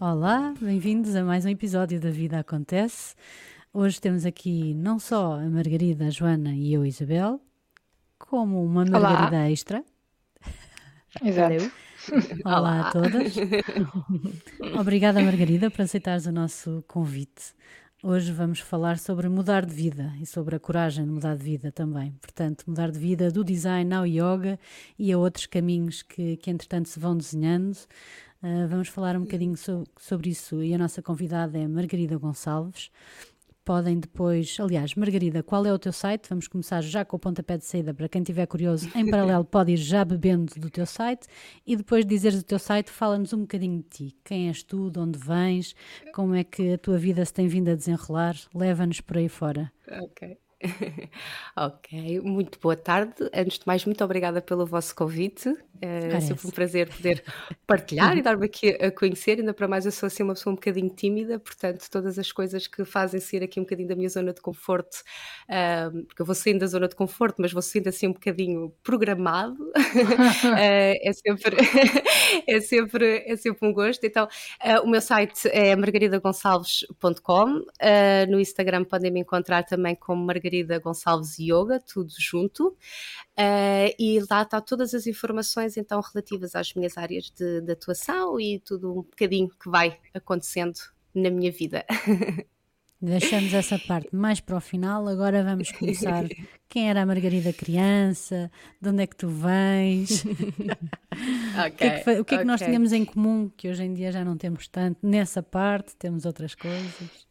Olá, 0.00 0.54
bem-vindos 0.60 1.16
a 1.16 1.24
mais 1.24 1.44
um 1.44 1.48
episódio 1.48 1.98
da 1.98 2.08
Vida 2.08 2.38
Acontece. 2.38 3.16
Hoje 3.74 4.00
temos 4.00 4.24
aqui 4.24 4.72
não 4.72 4.96
só 4.96 5.32
a 5.32 5.50
Margarida, 5.50 6.06
a 6.06 6.10
Joana 6.10 6.54
e 6.54 6.72
eu, 6.72 6.86
Isabel, 6.86 7.40
como 8.16 8.64
uma 8.64 8.84
Margarida 8.84 9.36
Olá. 9.38 9.50
extra. 9.50 9.84
Exato. 11.20 11.72
Olá, 12.44 12.58
Olá 12.60 12.80
a 12.80 12.92
todas. 12.92 13.34
Obrigada, 14.78 15.20
Margarida, 15.20 15.68
por 15.68 15.82
aceitares 15.82 16.26
o 16.26 16.32
nosso 16.32 16.84
convite. 16.86 17.52
Hoje 18.00 18.30
vamos 18.30 18.60
falar 18.60 18.96
sobre 18.96 19.28
mudar 19.28 19.66
de 19.66 19.74
vida 19.74 20.12
e 20.20 20.26
sobre 20.26 20.54
a 20.54 20.60
coragem 20.60 21.04
de 21.04 21.10
mudar 21.10 21.36
de 21.36 21.42
vida 21.42 21.72
também. 21.72 22.12
Portanto, 22.20 22.62
mudar 22.68 22.92
de 22.92 22.98
vida 23.00 23.28
do 23.28 23.42
design 23.42 23.92
ao 23.92 24.06
yoga 24.06 24.56
e 24.96 25.12
a 25.12 25.18
outros 25.18 25.46
caminhos 25.46 26.02
que, 26.02 26.36
que 26.36 26.48
entretanto, 26.48 26.88
se 26.88 27.00
vão 27.00 27.16
desenhando. 27.16 27.76
Uh, 28.42 28.68
vamos 28.68 28.88
falar 28.88 29.16
um 29.16 29.22
bocadinho 29.22 29.56
so, 29.56 29.84
sobre 29.98 30.30
isso 30.30 30.62
e 30.62 30.72
a 30.72 30.78
nossa 30.78 31.02
convidada 31.02 31.58
é 31.58 31.66
Margarida 31.66 32.16
Gonçalves. 32.16 32.90
Podem 33.64 33.98
depois, 34.00 34.56
aliás, 34.60 34.94
Margarida, 34.94 35.42
qual 35.42 35.66
é 35.66 35.72
o 35.72 35.78
teu 35.78 35.92
site? 35.92 36.26
Vamos 36.28 36.48
começar 36.48 36.80
já 36.80 37.04
com 37.04 37.16
o 37.16 37.18
pontapé 37.18 37.58
de 37.58 37.66
saída 37.66 37.92
para 37.92 38.08
quem 38.08 38.22
estiver 38.22 38.46
curioso. 38.46 38.88
Em 38.94 39.04
paralelo, 39.10 39.44
pode 39.44 39.72
ir 39.72 39.76
já 39.76 40.04
bebendo 40.04 40.54
do 40.56 40.70
teu 40.70 40.86
site 40.86 41.26
e 41.66 41.76
depois 41.76 42.06
de 42.06 42.14
dizeres 42.14 42.40
o 42.40 42.44
teu 42.44 42.58
site, 42.58 42.90
fala-nos 42.90 43.32
um 43.34 43.40
bocadinho 43.40 43.82
de 43.82 43.88
ti. 43.88 44.16
Quem 44.24 44.48
és 44.48 44.62
tu, 44.62 44.90
de 44.90 44.98
onde 44.98 45.18
vens, 45.18 45.74
como 46.14 46.34
é 46.34 46.44
que 46.44 46.72
a 46.72 46.78
tua 46.78 46.96
vida 46.96 47.22
se 47.24 47.34
tem 47.34 47.46
vindo 47.46 47.68
a 47.68 47.74
desenrolar? 47.74 48.36
Leva-nos 48.54 49.00
por 49.02 49.18
aí 49.18 49.28
fora. 49.28 49.70
Ok. 49.86 50.38
ok, 51.56 52.20
muito 52.20 52.58
boa 52.58 52.76
tarde. 52.76 53.14
Antes 53.32 53.58
de 53.58 53.66
mais, 53.66 53.84
muito 53.84 54.02
obrigada 54.02 54.40
pelo 54.40 54.66
vosso 54.66 54.94
convite. 54.94 55.54
É 55.80 56.20
sempre 56.20 56.46
um 56.46 56.50
prazer 56.50 56.88
poder 56.88 57.22
partilhar 57.66 58.16
e 58.16 58.22
dar-me 58.22 58.46
aqui 58.46 58.70
a 58.70 58.90
conhecer. 58.90 59.38
Ainda 59.38 59.54
para 59.54 59.68
mais, 59.68 59.86
eu 59.86 59.92
sou 59.92 60.06
assim 60.06 60.22
uma 60.22 60.34
pessoa 60.34 60.52
um 60.52 60.56
bocadinho 60.56 60.90
tímida, 60.90 61.38
portanto, 61.38 61.88
todas 61.90 62.18
as 62.18 62.32
coisas 62.32 62.66
que 62.66 62.84
fazem 62.84 63.20
sair 63.20 63.42
aqui 63.42 63.60
um 63.60 63.62
bocadinho 63.62 63.88
da 63.88 63.96
minha 63.96 64.08
zona 64.08 64.32
de 64.32 64.40
conforto, 64.40 65.02
um, 65.48 66.04
porque 66.04 66.22
eu 66.22 66.26
vou 66.26 66.34
saindo 66.34 66.60
da 66.60 66.66
zona 66.66 66.88
de 66.88 66.96
conforto, 66.96 67.36
mas 67.38 67.52
vou 67.52 67.62
saindo 67.62 67.88
assim 67.88 68.08
um 68.08 68.12
bocadinho 68.12 68.72
programado, 68.82 69.56
é, 70.58 71.12
sempre, 71.12 71.56
é, 72.46 72.60
sempre, 72.60 73.24
é 73.26 73.36
sempre 73.36 73.68
um 73.68 73.72
gosto. 73.72 74.04
Então, 74.04 74.26
uh, 74.26 74.84
o 74.84 74.88
meu 74.88 75.00
site 75.00 75.48
é 75.48 75.76
margaridagonçalves.com. 75.76 77.64
No 78.28 78.40
Instagram 78.40 78.84
podem 78.84 79.10
me 79.10 79.20
encontrar 79.20 79.64
também 79.64 79.94
como 79.94 80.24
Margarida 80.24 80.78
Gonçalves 80.78 81.38
Yoga, 81.38 81.80
tudo 81.80 82.12
junto. 82.18 82.76
Uh, 83.38 83.94
e 83.96 84.18
lá 84.28 84.42
está 84.42 84.60
todas 84.60 84.92
as 84.94 85.06
informações 85.06 85.76
então 85.76 86.00
relativas 86.00 86.56
às 86.56 86.74
minhas 86.74 86.98
áreas 86.98 87.30
de, 87.30 87.60
de 87.60 87.70
atuação 87.70 88.40
e 88.40 88.58
tudo 88.58 88.90
um 88.90 89.02
bocadinho 89.02 89.48
que 89.48 89.70
vai 89.70 89.96
acontecendo 90.12 90.74
na 91.14 91.30
minha 91.30 91.52
vida. 91.52 91.84
Deixamos 93.00 93.54
essa 93.54 93.78
parte 93.78 94.08
mais 94.12 94.40
para 94.40 94.56
o 94.56 94.60
final. 94.60 95.06
Agora 95.06 95.44
vamos 95.44 95.70
começar. 95.70 96.24
Quem 96.68 96.90
era 96.90 97.02
a 97.02 97.06
Margarida 97.06 97.52
criança? 97.52 98.50
De 98.82 98.88
onde 98.88 99.04
é 99.04 99.06
que 99.06 99.14
tu 99.14 99.28
vens? 99.28 100.24
Okay, 100.24 101.68
o 101.70 101.76
que 101.76 101.84
é 101.84 101.90
que, 101.90 102.00
o 102.00 102.02
que, 102.02 102.10
é 102.10 102.24
que 102.24 102.34
okay. 102.34 102.44
nós 102.44 102.60
tínhamos 102.60 102.92
em 102.92 103.04
comum 103.04 103.48
que 103.56 103.68
hoje 103.68 103.84
em 103.84 103.94
dia 103.94 104.10
já 104.10 104.24
não 104.24 104.36
temos 104.36 104.66
tanto? 104.66 104.98
Nessa 105.00 105.44
parte 105.44 105.94
temos 105.94 106.24
outras 106.24 106.56
coisas. 106.56 107.28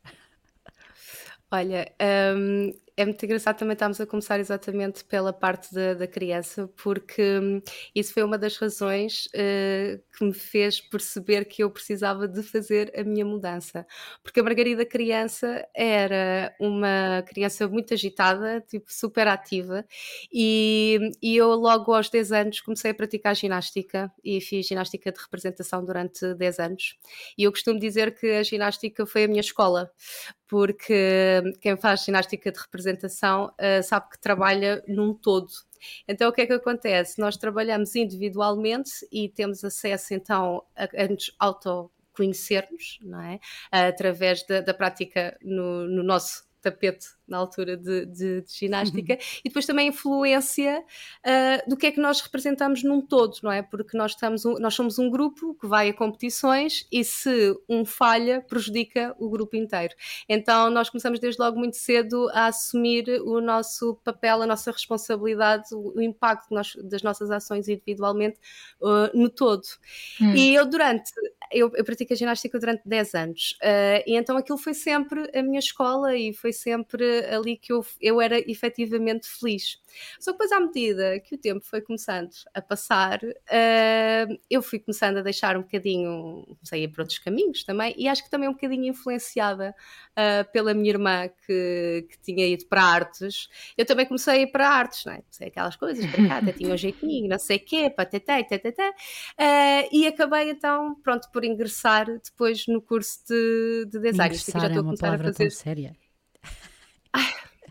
Olha, 1.52 1.92
um, 2.34 2.72
é 2.98 3.06
muito 3.06 3.24
engraçado 3.24 3.60
também 3.60 3.74
estarmos 3.74 4.02
a 4.02 4.08
começar 4.08 4.40
exatamente 4.40 5.04
pela 5.04 5.32
parte 5.32 5.72
da, 5.72 5.94
da 5.94 6.08
criança, 6.08 6.68
porque 6.76 7.22
hum, 7.40 7.62
isso 7.94 8.12
foi 8.12 8.24
uma 8.24 8.40
das 8.40 8.58
razões 8.58 9.28
uh, 9.28 10.02
que 10.18 10.26
me 10.26 10.34
fez 10.34 10.82
perceber 10.82 11.46
que 11.46 11.64
eu 11.64 11.70
precisava 11.70 12.28
de 12.28 12.42
fazer 12.42 12.92
a 12.98 13.04
minha 13.04 13.24
mudança. 13.24 13.86
Porque 14.24 14.40
a 14.40 14.44
Margarida 14.44 14.84
criança 14.84 15.64
era 15.76 16.56
uma 16.60 17.24
criança 17.28 17.68
muito 17.68 17.94
agitada, 17.94 18.62
tipo 18.62 18.92
super 18.92 19.28
ativa, 19.28 19.86
e, 20.34 21.12
e 21.22 21.38
eu 21.38 21.50
logo 21.52 21.94
aos 21.94 22.10
10 22.10 22.32
anos 22.32 22.62
comecei 22.62 22.90
a 22.90 22.96
praticar 22.96 23.36
ginástica 23.36 24.12
e 24.24 24.42
fiz 24.42 24.66
ginástica 24.66 25.12
de 25.12 25.20
representação 25.20 25.86
durante 25.86 26.34
10 26.34 26.60
anos. 26.60 26.98
E 27.38 27.44
eu 27.44 27.52
costumo 27.52 27.80
dizer 27.80 28.16
que 28.16 28.26
a 28.32 28.42
ginástica 28.42 29.06
foi 29.06 29.26
a 29.26 29.28
minha 29.28 29.42
escola, 29.42 29.92
porque 30.48 31.42
quem 31.62 31.76
faz 31.76 32.04
ginástica 32.04 32.52
de 32.52 32.60
representação 32.60 33.48
uh, 33.48 33.84
sabe 33.84 34.10
que 34.10 34.20
trabalha 34.20 34.84
num 34.88 35.14
todo. 35.14 35.48
Então, 36.08 36.30
o 36.30 36.34
que 36.34 36.42
é 36.42 36.48
que 36.48 36.54
acontece? 36.54 37.20
Nós 37.20 37.38
trabalhamos 37.38 37.96
individualmente 37.96 38.92
e 39.12 39.30
temos 39.30 39.64
acesso 39.64 40.14
então 40.14 40.64
a, 40.76 40.86
a 41.04 41.08
nos 41.08 41.36
autoconhecermos, 41.38 43.00
não 43.02 43.22
é? 43.22 43.36
Uh, 43.36 43.90
através 43.90 44.46
da, 44.46 44.62
da 44.62 44.74
prática 44.74 45.38
no, 45.42 45.88
no 45.88 46.04
nosso 46.04 46.47
tapete 46.72 47.18
na 47.28 47.38
altura 47.38 47.76
de, 47.76 48.06
de, 48.06 48.42
de 48.42 48.54
ginástica, 48.54 49.14
uhum. 49.14 49.20
e 49.44 49.50
depois 49.50 49.66
também 49.66 49.88
a 49.88 49.92
influência 49.92 50.82
uh, 51.26 51.70
do 51.70 51.76
que 51.76 51.88
é 51.88 51.92
que 51.92 52.00
nós 52.00 52.22
representamos 52.22 52.84
num 52.84 53.02
todo, 53.02 53.38
não 53.44 53.52
é? 53.52 53.62
Porque 53.62 53.98
nós, 53.98 54.12
estamos 54.12 54.46
um, 54.46 54.54
nós 54.54 54.74
somos 54.74 54.98
um 54.98 55.10
grupo 55.10 55.54
que 55.56 55.68
vai 55.68 55.90
a 55.90 55.94
competições 55.94 56.88
e 56.92 57.04
se 57.04 57.54
um 57.68 57.84
falha, 57.84 58.42
prejudica 58.42 59.14
o 59.20 59.30
grupo 59.30 59.56
inteiro. 59.58 59.94
Então 60.30 60.70
nós 60.70 60.90
começamos 60.90 61.20
desde 61.20 61.42
logo 61.42 61.60
muito 61.60 61.76
cedo 61.76 62.30
a 62.30 62.48
assumir 62.48 63.10
o 63.26 63.42
nosso 63.42 63.96
papel, 64.06 64.42
a 64.42 64.48
nossa 64.48 64.72
responsabilidade, 64.72 65.74
o, 65.74 65.98
o 65.98 66.02
impacto 66.02 66.54
nós, 66.54 66.76
das 66.84 67.02
nossas 67.02 67.30
ações 67.30 67.68
individualmente 67.68 68.40
uh, 68.82 69.18
no 69.18 69.30
todo. 69.30 69.64
Hum. 70.22 70.34
E 70.34 70.56
eu 70.56 70.66
durante, 70.66 71.12
eu, 71.52 71.70
eu 71.76 71.84
pratico 71.84 72.14
a 72.14 72.16
ginástica 72.16 72.58
durante 72.58 72.84
10 72.86 73.16
anos, 73.16 73.58
uh, 73.62 74.04
e 74.08 74.16
então 74.16 74.38
aquilo 74.38 74.58
foi 74.58 74.74
sempre 74.74 75.30
a 75.38 75.44
minha 75.44 75.60
escola 75.60 76.16
e 76.16 76.34
foi 76.34 76.54
sempre 76.58 77.26
ali 77.26 77.58
que 77.58 77.72
eu, 77.72 77.86
eu 78.02 78.22
era 78.22 78.40
efetivamente 78.50 79.28
feliz. 79.28 79.80
Só 80.20 80.32
que 80.32 80.38
depois, 80.38 80.52
à 80.52 80.60
medida 80.60 81.20
que 81.20 81.36
o 81.36 81.38
tempo 81.38 81.66
foi 81.66 81.82
começando 81.82 82.32
a 82.54 82.62
passar, 82.62 83.20
uh, 83.24 84.38
eu 84.50 84.62
fui 84.62 84.80
começando 84.80 85.18
a 85.18 85.22
deixar 85.22 85.58
um 85.58 85.62
bocadinho, 85.62 86.46
comecei 86.46 86.82
a 86.82 86.84
ir 86.84 86.88
para 86.90 87.04
outros 87.04 87.20
caminhos 87.20 87.64
também, 87.64 87.94
e 87.98 88.08
acho 88.08 88.24
que 88.24 88.30
também 88.30 88.50
um 88.50 88.54
bocadinho 88.54 88.86
influenciada 88.86 89.76
uh, 90.12 90.52
pela 90.52 90.74
minha 90.74 90.90
irmã 90.90 91.30
que, 91.46 92.08
que 92.10 92.20
tinha 92.22 92.48
ido 92.48 92.66
para 92.66 92.84
artes. 92.84 93.50
Eu 93.78 93.86
também 93.86 94.06
comecei 94.06 94.34
a 94.34 94.42
ir 94.42 94.48
para 94.48 94.70
artes, 94.70 95.06
não 95.06 95.14
é? 95.14 95.22
Comecei 95.22 95.48
aquelas 95.48 95.76
coisas, 95.76 96.06
para 96.06 96.28
cá, 96.28 96.38
até 96.38 96.52
tinha 96.52 96.74
um 96.74 96.78
jeitinho, 96.78 97.28
não 97.28 97.40
sei 97.40 97.58
o 97.58 97.66
quê, 97.66 97.90
pateté, 97.90 98.44
tatatá, 98.44 98.90
uh, 98.90 99.90
e 99.92 100.08
acabei 100.08 100.50
então, 100.50 100.96
pronto, 101.02 101.30
por 101.32 101.44
ingressar 101.44 102.06
depois 102.06 102.68
no 102.68 102.82
curso 102.82 103.20
de, 103.28 103.86
de 103.86 104.00
design. 104.00 104.34
Ingressar 104.34 104.62
já 104.62 104.68
estou 104.68 104.78
é 104.78 104.82
a 104.82 104.84
começar 104.84 105.14
a 105.14 105.18
fazer. 105.18 105.52
séria. 105.52 106.07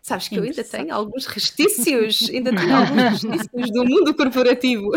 Sabes 0.06 0.28
que 0.28 0.36
eu 0.38 0.44
ainda 0.44 0.62
tenho 0.62 0.94
alguns 0.94 1.26
restícios, 1.26 2.30
ainda 2.32 2.54
tenho 2.54 2.76
alguns 2.78 3.24
restícios 3.24 3.72
do 3.72 3.84
mundo 3.84 4.14
corporativo. 4.14 4.92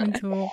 Muito 0.00 0.28
bom. 0.28 0.50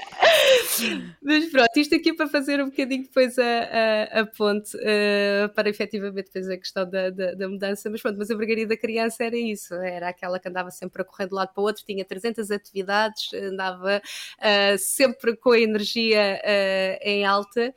Mas 1.22 1.46
pronto, 1.52 1.76
isto 1.76 1.94
aqui 1.94 2.14
para 2.14 2.28
fazer 2.28 2.62
um 2.62 2.70
bocadinho 2.70 3.04
depois 3.04 3.38
a, 3.38 3.44
a, 3.44 4.22
a 4.22 4.26
ponte 4.28 4.78
uh, 4.78 5.50
para 5.54 5.68
efetivamente 5.68 6.28
depois 6.28 6.50
a 6.50 6.58
questão 6.58 6.90
da, 6.90 7.10
da, 7.10 7.34
da, 7.34 7.50
mudança. 7.50 7.90
Mas 7.90 8.02
pronto, 8.02 8.18
mas 8.18 8.32
a 8.32 8.36
Margarida 8.38 8.78
criança 8.78 9.26
era 9.26 9.36
isso, 9.36 9.74
era 9.74 10.08
aquela 10.08 10.40
que 10.40 10.48
andava 10.48 10.72
sempre 10.72 11.02
a 11.02 11.06
correr 11.06 11.28
de 11.28 11.34
um 11.34 11.38
lado 11.38 11.54
para 11.54 11.62
o 11.62 11.66
outro, 11.66 11.84
tinha 11.86 12.06
300 12.06 12.50
atividades, 12.50 13.34
andava 13.34 14.02
uh, 14.40 14.78
sempre 14.78 15.36
com 15.36 15.52
a 15.52 15.60
energia 15.60 16.40
uh, 16.42 16.98
em 17.02 17.26
alta. 17.26 17.76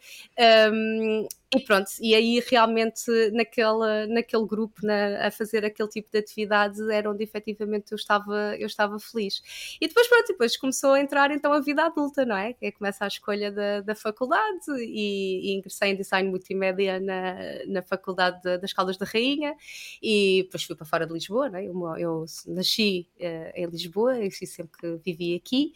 Um, 0.72 1.26
e 1.54 1.60
pronto, 1.60 1.90
e 1.98 2.14
aí 2.14 2.44
realmente 2.46 3.10
naquela, 3.32 4.06
naquele 4.06 4.46
grupo, 4.46 4.84
na, 4.84 5.26
a 5.26 5.30
fazer 5.30 5.64
aquele 5.64 5.88
tipo 5.88 6.10
de 6.12 6.18
atividades, 6.18 6.78
era 6.80 7.10
onde 7.10 7.24
efetivamente 7.24 7.90
eu 7.90 7.96
estava, 7.96 8.54
eu 8.58 8.66
estava 8.66 8.98
feliz. 8.98 9.40
E 9.80 9.88
depois 9.88 10.06
pronto, 10.08 10.26
depois 10.26 10.58
começou 10.58 10.92
a 10.92 11.00
entrar 11.00 11.30
então 11.30 11.50
a 11.50 11.60
vida 11.60 11.84
adulta, 11.84 12.26
não 12.26 12.36
é? 12.36 12.52
Que 12.52 12.70
começa 12.72 13.02
a 13.02 13.08
escolha 13.08 13.50
da, 13.50 13.80
da 13.80 13.94
faculdade 13.94 14.66
e, 14.78 15.52
e, 15.52 15.54
ingressei 15.54 15.92
em 15.92 15.96
Design 15.96 16.28
Multimédia 16.28 17.00
na, 17.00 17.36
na 17.66 17.82
Faculdade 17.82 18.42
de, 18.42 18.58
das 18.58 18.74
Caldas 18.74 18.98
da 18.98 19.06
Rainha 19.06 19.56
e 20.02 20.42
depois 20.44 20.64
fui 20.64 20.76
para 20.76 20.84
fora 20.84 21.06
de 21.06 21.14
Lisboa, 21.14 21.48
não 21.48 21.58
é? 21.58 21.64
Eu, 21.64 21.96
eu 21.96 22.24
nasci 22.46 23.08
uh, 23.20 23.52
em 23.54 23.66
Lisboa, 23.66 24.18
eu 24.18 24.30
sempre 24.30 24.78
que 24.78 24.96
vivi 25.02 25.34
aqui 25.34 25.72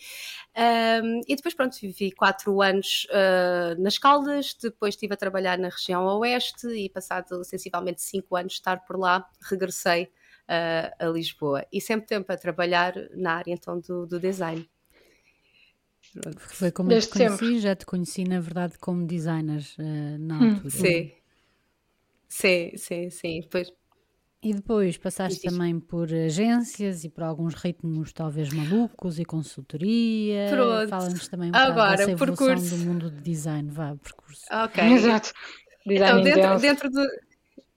um, 1.02 1.20
e 1.26 1.34
depois 1.34 1.54
pronto, 1.54 1.78
vivi 1.80 2.12
quatro 2.12 2.60
anos 2.60 3.06
uh, 3.10 3.80
nas 3.80 3.96
Caldas, 3.96 4.54
depois 4.60 4.94
estive 4.94 5.14
a 5.14 5.16
trabalhar 5.16 5.61
na 5.62 5.68
região 5.68 6.04
oeste 6.18 6.66
e 6.68 6.88
passado 6.88 7.44
sensivelmente 7.44 8.02
cinco 8.02 8.36
anos 8.36 8.52
de 8.52 8.58
estar 8.58 8.84
por 8.84 8.98
lá, 8.98 9.26
regressei 9.40 10.04
uh, 10.04 10.94
a 10.98 11.06
Lisboa 11.06 11.66
e 11.72 11.80
sempre 11.80 12.06
tempo 12.06 12.30
a 12.32 12.36
trabalhar 12.36 12.94
na 13.14 13.34
área 13.34 13.52
então 13.52 13.80
do, 13.80 14.06
do 14.06 14.20
design. 14.20 14.68
Foi 16.38 16.70
como 16.70 16.92
eu 16.92 17.00
te 17.00 17.08
conheci, 17.08 17.38
sempre. 17.38 17.60
já 17.60 17.74
te 17.74 17.86
conheci 17.86 18.24
na 18.24 18.40
verdade 18.40 18.78
como 18.78 19.06
designer 19.06 19.62
uh, 19.78 20.18
na 20.18 20.44
hum, 20.44 20.54
altura. 20.54 20.70
Sim. 20.70 21.12
Sim, 22.28 22.76
sim, 22.76 23.10
sim. 23.10 23.40
Pois, 23.50 23.70
E 24.42 24.52
depois 24.52 24.96
passaste 24.96 25.40
também 25.40 25.78
por 25.78 26.12
agências 26.12 27.04
e 27.04 27.08
por 27.08 27.22
alguns 27.22 27.54
ritmos 27.54 28.12
talvez 28.12 28.52
malucos 28.52 29.20
e 29.20 29.24
consultoria. 29.24 30.48
Fala-nos 30.88 31.28
também 31.28 31.50
um 31.50 31.54
Agora, 31.54 31.96
dessa 31.96 32.10
evolução 32.10 32.48
percurso. 32.48 32.76
do 32.76 32.84
mundo 32.84 33.08
de 33.08 33.20
design. 33.20 33.70
Vá, 33.70 33.94
percurso. 33.94 34.42
Ok. 34.50 34.82
Exato. 34.82 35.32
Design 35.86 36.28
então, 36.28 36.58
dentro, 36.58 36.58
dentro 36.58 36.90
do... 36.90 37.06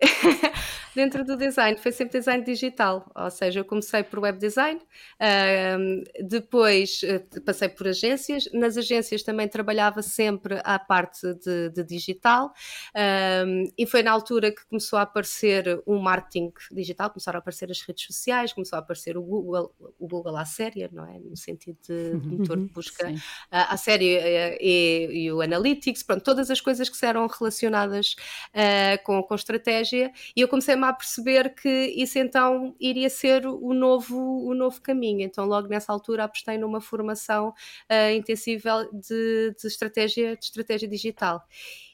dentro 0.95 1.25
do 1.25 1.35
design. 1.35 1.77
Foi 1.77 1.91
sempre 1.91 2.19
design 2.19 2.43
digital, 2.43 3.11
ou 3.13 3.29
seja, 3.29 3.59
eu 3.59 3.65
comecei 3.65 4.01
por 4.01 4.19
web 4.19 4.39
design, 4.39 4.79
uh, 4.79 6.25
depois 6.27 7.01
uh, 7.03 7.41
passei 7.41 7.67
por 7.67 7.87
agências, 7.87 8.49
nas 8.53 8.77
agências 8.77 9.21
também 9.21 9.47
trabalhava 9.47 10.01
sempre 10.01 10.59
a 10.63 10.79
parte 10.79 11.33
de, 11.35 11.69
de 11.69 11.83
digital 11.83 12.47
uh, 12.47 13.73
e 13.77 13.85
foi 13.85 14.01
na 14.01 14.11
altura 14.11 14.51
que 14.51 14.65
começou 14.67 14.97
a 14.97 15.01
aparecer 15.01 15.81
o 15.85 15.95
um 15.95 15.99
marketing 15.99 16.51
digital, 16.71 17.09
começaram 17.09 17.37
a 17.37 17.39
aparecer 17.39 17.69
as 17.69 17.81
redes 17.81 18.05
sociais, 18.05 18.53
começou 18.53 18.77
a 18.77 18.79
aparecer 18.79 19.17
o 19.17 19.21
Google, 19.21 19.73
o 19.99 20.07
Google 20.07 20.37
à 20.37 20.45
série, 20.45 20.89
não 20.91 21.05
é? 21.05 21.19
No 21.19 21.35
sentido 21.35 21.77
de, 21.87 22.17
de 22.19 22.27
motor 22.27 22.57
de 22.57 22.71
busca 22.71 23.11
à 23.51 23.75
série 23.77 24.15
eh, 24.15 24.57
e, 24.61 25.25
e, 25.25 25.31
o 25.31 25.41
Analytics, 25.41 26.03
pronto, 26.03 26.23
todas 26.23 26.49
as 26.49 26.61
coisas 26.61 26.89
que 26.89 27.05
eram 27.05 27.27
relacionadas 27.27 28.15
eh, 28.53 28.97
com, 28.97 29.21
com 29.23 29.35
estratégia 29.35 29.94
e 30.35 30.41
eu 30.41 30.47
comecei 30.47 30.75
a 30.75 30.85
a 30.89 30.93
perceber 30.93 31.55
que 31.55 31.69
isso 31.95 32.19
então 32.19 32.75
iria 32.79 33.09
ser 33.09 33.45
o 33.47 33.73
novo, 33.73 34.17
o 34.45 34.53
novo 34.53 34.81
caminho. 34.81 35.21
Então, 35.21 35.45
logo 35.45 35.67
nessa 35.67 35.91
altura, 35.91 36.25
apostei 36.25 36.57
numa 36.57 36.79
formação 36.79 37.49
uh, 37.49 38.15
intensiva 38.15 38.87
de, 38.93 39.55
de, 39.59 39.67
estratégia, 39.67 40.35
de 40.37 40.45
estratégia 40.45 40.87
digital. 40.87 41.43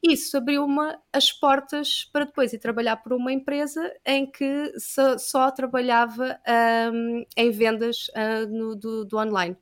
Isso 0.04 0.36
abriu-me 0.36 0.96
as 1.14 1.32
portas 1.32 2.10
para 2.12 2.26
depois 2.26 2.52
ir 2.54 2.58
trabalhar 2.58 2.96
por 2.98 3.14
uma 3.14 3.32
empresa 3.32 3.92
em 4.04 4.26
que 4.26 4.74
só, 4.80 5.16
só 5.18 5.52
trabalhava 5.52 6.40
um, 6.92 7.24
em 7.38 7.52
vendas 7.52 8.08
uh, 8.10 8.48
no, 8.50 8.76
do, 8.76 9.06
do 9.06 9.18
online. 9.18 9.56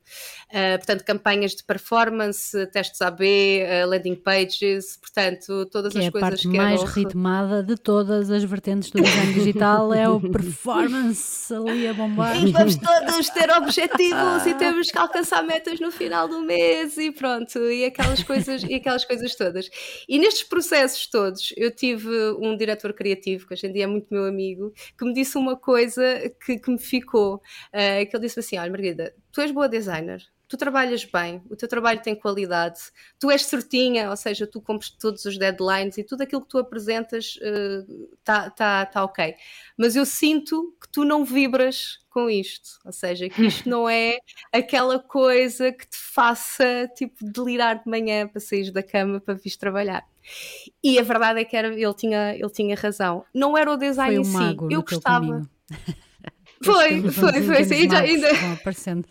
Uh, 0.48 0.78
portanto, 0.78 1.04
campanhas 1.04 1.54
de 1.54 1.62
performance, 1.62 2.66
testes 2.68 3.02
AB, 3.02 3.22
uh, 3.22 3.88
landing 3.88 4.14
pages, 4.14 4.96
portanto, 4.96 5.66
todas 5.66 5.92
que 5.92 5.98
as 5.98 6.06
é 6.06 6.10
coisas 6.10 6.28
a 6.28 6.30
parte 6.30 6.48
que 6.48 6.56
mais 6.56 6.82
ritmada 6.84 7.62
de 7.62 7.76
todas 7.76 8.30
as 8.30 8.42
vertentes 8.42 8.90
do 8.90 9.02
design 9.02 9.34
digital 9.34 9.92
é 9.92 10.08
o 10.08 10.20
performance 10.20 11.52
ali 11.52 11.86
a 11.86 11.92
bombar. 11.92 12.42
E 12.42 12.50
vamos 12.50 12.76
todos 12.76 13.28
ter 13.28 13.50
objetivos 13.50 14.46
e 14.46 14.54
temos 14.54 14.90
que 14.90 14.96
alcançar 14.96 15.42
metas 15.42 15.78
no 15.80 15.90
final 15.90 16.28
do 16.28 16.40
mês 16.40 16.96
e 16.96 17.12
pronto, 17.12 17.58
e 17.70 17.84
aquelas 17.84 18.22
coisas, 18.22 18.62
e 18.62 18.74
aquelas 18.74 19.04
coisas 19.04 19.34
todas. 19.34 19.68
E 20.08 20.18
nestes 20.30 20.44
processos 20.44 21.06
todos, 21.08 21.52
eu 21.56 21.74
tive 21.74 22.08
um 22.38 22.56
diretor 22.56 22.92
criativo, 22.92 23.48
que 23.48 23.54
hoje 23.54 23.66
em 23.66 23.72
dia 23.72 23.84
é 23.84 23.86
muito 23.86 24.06
meu 24.14 24.24
amigo, 24.24 24.72
que 24.96 25.04
me 25.04 25.12
disse 25.12 25.36
uma 25.36 25.56
coisa 25.56 26.32
que, 26.44 26.56
que 26.56 26.70
me 26.70 26.78
ficou, 26.78 27.36
uh, 27.36 28.08
que 28.08 28.16
ele 28.16 28.22
disse 28.22 28.38
assim, 28.38 28.56
olha 28.56 28.70
Margarida, 28.70 29.12
tu 29.32 29.40
és 29.40 29.50
boa 29.50 29.68
designer, 29.68 30.22
tu 30.46 30.56
trabalhas 30.56 31.04
bem, 31.04 31.42
o 31.50 31.56
teu 31.56 31.68
trabalho 31.68 32.00
tem 32.00 32.14
qualidade, 32.14 32.78
tu 33.18 33.28
és 33.28 33.44
certinha, 33.44 34.08
ou 34.08 34.16
seja, 34.16 34.46
tu 34.46 34.60
cumpres 34.60 34.90
todos 34.90 35.24
os 35.24 35.36
deadlines 35.36 35.98
e 35.98 36.04
tudo 36.04 36.22
aquilo 36.22 36.42
que 36.42 36.48
tu 36.48 36.58
apresentas 36.58 37.36
está 38.20 38.46
uh, 38.46 38.50
tá, 38.54 38.86
tá 38.86 39.04
ok. 39.04 39.34
Mas 39.76 39.96
eu 39.96 40.06
sinto 40.06 40.76
que 40.80 40.88
tu 40.88 41.04
não 41.04 41.24
vibras 41.24 41.98
com 42.08 42.30
isto, 42.30 42.78
ou 42.84 42.92
seja, 42.92 43.28
que 43.28 43.46
isto 43.46 43.68
não 43.68 43.88
é 43.88 44.18
aquela 44.52 44.98
coisa 45.00 45.72
que 45.72 45.88
te 45.88 45.96
faça 45.96 46.88
tipo 46.96 47.24
delirar 47.24 47.82
de 47.82 47.90
manhã 47.90 48.28
para 48.28 48.40
sair 48.40 48.70
da 48.70 48.82
cama 48.82 49.20
para 49.20 49.34
vir 49.34 49.56
trabalhar. 49.56 50.09
E 50.82 50.98
a 50.98 51.02
verdade 51.02 51.40
é 51.40 51.44
que 51.44 51.56
era, 51.56 51.68
ele, 51.68 51.94
tinha, 51.94 52.34
ele 52.34 52.50
tinha 52.50 52.74
razão. 52.76 53.24
Não 53.34 53.56
era 53.56 53.70
o 53.72 53.76
design 53.76 54.24
foi 54.24 54.42
em 54.42 54.48
si, 54.48 54.56
eu 54.70 54.82
gostava. 54.82 55.42
Foi, 56.62 57.00
foi, 57.10 57.42
foi, 57.42 57.64
foi. 57.64 57.76
Ainda, 57.78 58.00
ainda... 58.00 58.28
aparecendo. 58.52 59.06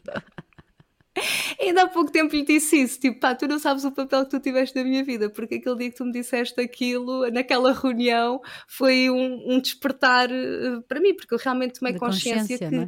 Ainda 1.59 1.83
há 1.83 1.87
pouco 1.87 2.11
tempo 2.11 2.33
lhe 2.35 2.45
disse 2.45 2.81
isso, 2.81 2.99
tipo, 2.99 3.19
pá, 3.19 3.35
tu 3.35 3.47
não 3.47 3.59
sabes 3.59 3.83
o 3.83 3.91
papel 3.91 4.23
que 4.23 4.31
tu 4.31 4.39
tiveste 4.39 4.77
na 4.77 4.83
minha 4.83 5.03
vida, 5.03 5.29
porque 5.29 5.55
aquele 5.55 5.75
dia 5.75 5.91
que 5.91 5.97
tu 5.97 6.05
me 6.05 6.11
disseste 6.11 6.61
aquilo, 6.61 7.29
naquela 7.29 7.73
reunião, 7.73 8.41
foi 8.67 9.09
um, 9.09 9.53
um 9.53 9.59
despertar 9.59 10.29
uh, 10.29 10.81
para 10.87 10.99
mim, 10.99 11.13
porque 11.13 11.33
eu 11.33 11.37
realmente 11.37 11.79
tomei 11.79 11.97
consciência, 11.97 12.57
consciência, 12.57 12.69
que 12.69 12.75
não, 12.75 12.83
é? 12.83 12.87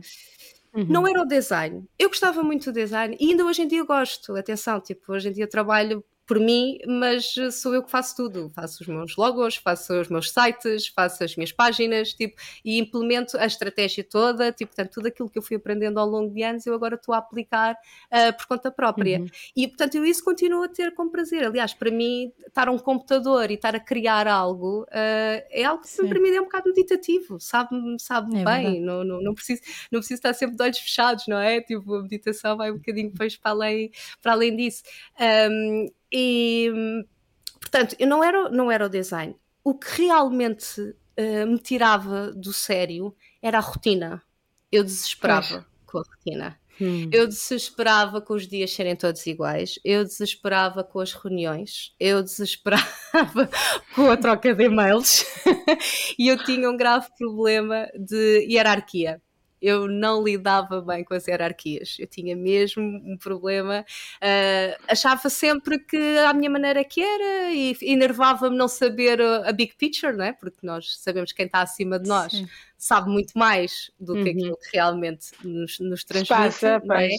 uhum. 0.75 0.85
não 0.87 1.07
era 1.07 1.21
o 1.21 1.25
design. 1.25 1.83
Eu 1.99 2.09
gostava 2.09 2.41
muito 2.43 2.71
do 2.71 2.73
design 2.73 3.17
e 3.19 3.31
ainda 3.31 3.43
hoje 3.45 3.63
em 3.63 3.67
dia 3.67 3.83
gosto, 3.83 4.35
atenção, 4.35 4.79
tipo, 4.79 5.11
hoje 5.11 5.29
em 5.29 5.33
dia 5.33 5.47
trabalho 5.47 6.03
por 6.25 6.39
mim, 6.39 6.77
mas 6.87 7.33
sou 7.51 7.73
eu 7.73 7.83
que 7.83 7.91
faço 7.91 8.15
tudo. 8.15 8.49
Faço 8.55 8.83
os 8.83 8.87
meus 8.87 9.15
logos, 9.15 9.55
faço 9.55 9.93
os 9.99 10.07
meus 10.07 10.31
sites, 10.31 10.87
faço 10.87 11.23
as 11.23 11.35
minhas 11.35 11.51
páginas, 11.51 12.13
tipo, 12.13 12.35
e 12.63 12.79
implemento 12.79 13.37
a 13.37 13.45
estratégia 13.45 14.03
toda, 14.03 14.51
tipo, 14.51 14.73
portanto, 14.73 14.93
tudo 14.93 15.07
aquilo 15.07 15.29
que 15.29 15.37
eu 15.37 15.41
fui 15.41 15.57
aprendendo 15.57 15.99
ao 15.99 16.07
longo 16.07 16.33
de 16.33 16.43
anos, 16.43 16.65
eu 16.65 16.73
agora 16.73 16.95
estou 16.95 17.13
a 17.13 17.17
aplicar 17.17 17.73
uh, 17.73 18.37
por 18.37 18.47
conta 18.47 18.71
própria. 18.71 19.19
Uhum. 19.19 19.27
E, 19.55 19.67
portanto, 19.67 19.95
eu 19.95 20.05
isso 20.05 20.23
continuo 20.23 20.63
a 20.63 20.69
ter 20.69 20.93
com 20.93 21.09
prazer. 21.09 21.45
Aliás, 21.45 21.73
para 21.73 21.91
mim, 21.91 22.31
estar 22.47 22.67
a 22.67 22.71
um 22.71 22.79
computador 22.79 23.51
e 23.51 23.55
estar 23.55 23.75
a 23.75 23.79
criar 23.79 24.27
algo 24.27 24.83
uh, 24.83 24.87
é 25.49 25.63
algo 25.63 25.83
que 25.83 25.89
Sim. 25.89 26.07
para 26.07 26.19
mim 26.19 26.29
é 26.29 26.39
um 26.39 26.45
bocado 26.45 26.69
meditativo, 26.69 27.39
sabe-me 27.39 27.99
sabe 27.99 28.39
é 28.39 28.43
bem, 28.43 28.81
não, 28.81 29.03
não, 29.03 29.21
não, 29.21 29.33
preciso, 29.33 29.61
não 29.91 29.99
preciso 29.99 30.19
estar 30.19 30.33
sempre 30.33 30.55
de 30.55 30.63
olhos 30.63 30.77
fechados, 30.77 31.25
não 31.27 31.37
é? 31.37 31.61
Tipo, 31.61 31.95
a 31.95 32.01
meditação 32.03 32.57
vai 32.57 32.71
um 32.71 32.77
bocadinho 32.77 33.11
depois 33.11 33.35
para 33.35 33.51
além, 33.51 33.91
para 34.21 34.31
além 34.33 34.55
disso. 34.55 34.83
Um, 35.19 35.91
e, 36.11 37.05
portanto, 37.59 37.95
eu 37.97 38.07
não 38.07 38.23
era, 38.23 38.49
não 38.49 38.71
era 38.71 38.85
o 38.85 38.89
design. 38.89 39.35
O 39.63 39.75
que 39.75 40.07
realmente 40.07 40.81
uh, 40.81 41.47
me 41.47 41.59
tirava 41.59 42.31
do 42.31 42.51
sério 42.51 43.15
era 43.41 43.57
a 43.57 43.61
rotina. 43.61 44.21
Eu 44.71 44.83
desesperava 44.83 45.47
pois. 45.47 45.65
com 45.85 45.97
a 45.99 46.03
rotina. 46.15 46.59
Hum. 46.79 47.09
Eu 47.11 47.27
desesperava 47.27 48.21
com 48.21 48.33
os 48.33 48.47
dias 48.47 48.73
serem 48.73 48.95
todos 48.95 49.25
iguais, 49.27 49.77
eu 49.83 50.03
desesperava 50.03 50.83
com 50.83 50.99
as 50.99 51.13
reuniões, 51.13 51.93
eu 51.99 52.23
desesperava 52.23 52.87
com 53.93 54.09
a 54.09 54.17
troca 54.17 54.55
de 54.55 54.63
e-mails 54.63 55.23
e 56.17 56.27
eu 56.27 56.43
tinha 56.43 56.67
um 56.67 56.75
grave 56.75 57.07
problema 57.19 57.87
de 57.93 58.47
hierarquia 58.49 59.21
eu 59.61 59.87
não 59.87 60.23
lidava 60.23 60.81
bem 60.81 61.03
com 61.03 61.13
as 61.13 61.27
hierarquias. 61.27 61.97
Eu 61.99 62.07
tinha 62.07 62.35
mesmo 62.35 62.81
um 62.83 63.17
problema. 63.17 63.85
Uh, 64.17 64.83
achava 64.87 65.29
sempre 65.29 65.79
que 65.79 66.17
a 66.19 66.33
minha 66.33 66.49
maneira 66.49 66.83
que 66.83 67.01
era 67.01 67.51
e 67.53 67.77
enervava-me 67.81 68.57
não 68.57 68.67
saber 68.67 69.21
a 69.21 69.51
big 69.51 69.75
picture, 69.77 70.15
não 70.15 70.25
é? 70.25 70.33
Porque 70.33 70.65
nós 70.65 70.97
sabemos 70.97 71.31
quem 71.31 71.45
está 71.45 71.61
acima 71.61 71.99
de 71.99 72.07
nós 72.07 72.31
Sim. 72.31 72.47
sabe 72.77 73.09
muito 73.09 73.37
mais 73.37 73.91
do 73.99 74.13
que 74.13 74.19
uhum. 74.21 74.29
aquilo 74.29 74.57
que 74.57 74.69
realmente 74.73 75.27
nos, 75.43 75.79
nos 75.79 76.03
transmite. 76.03 76.29
Passa, 76.29 76.81
é? 76.93 77.09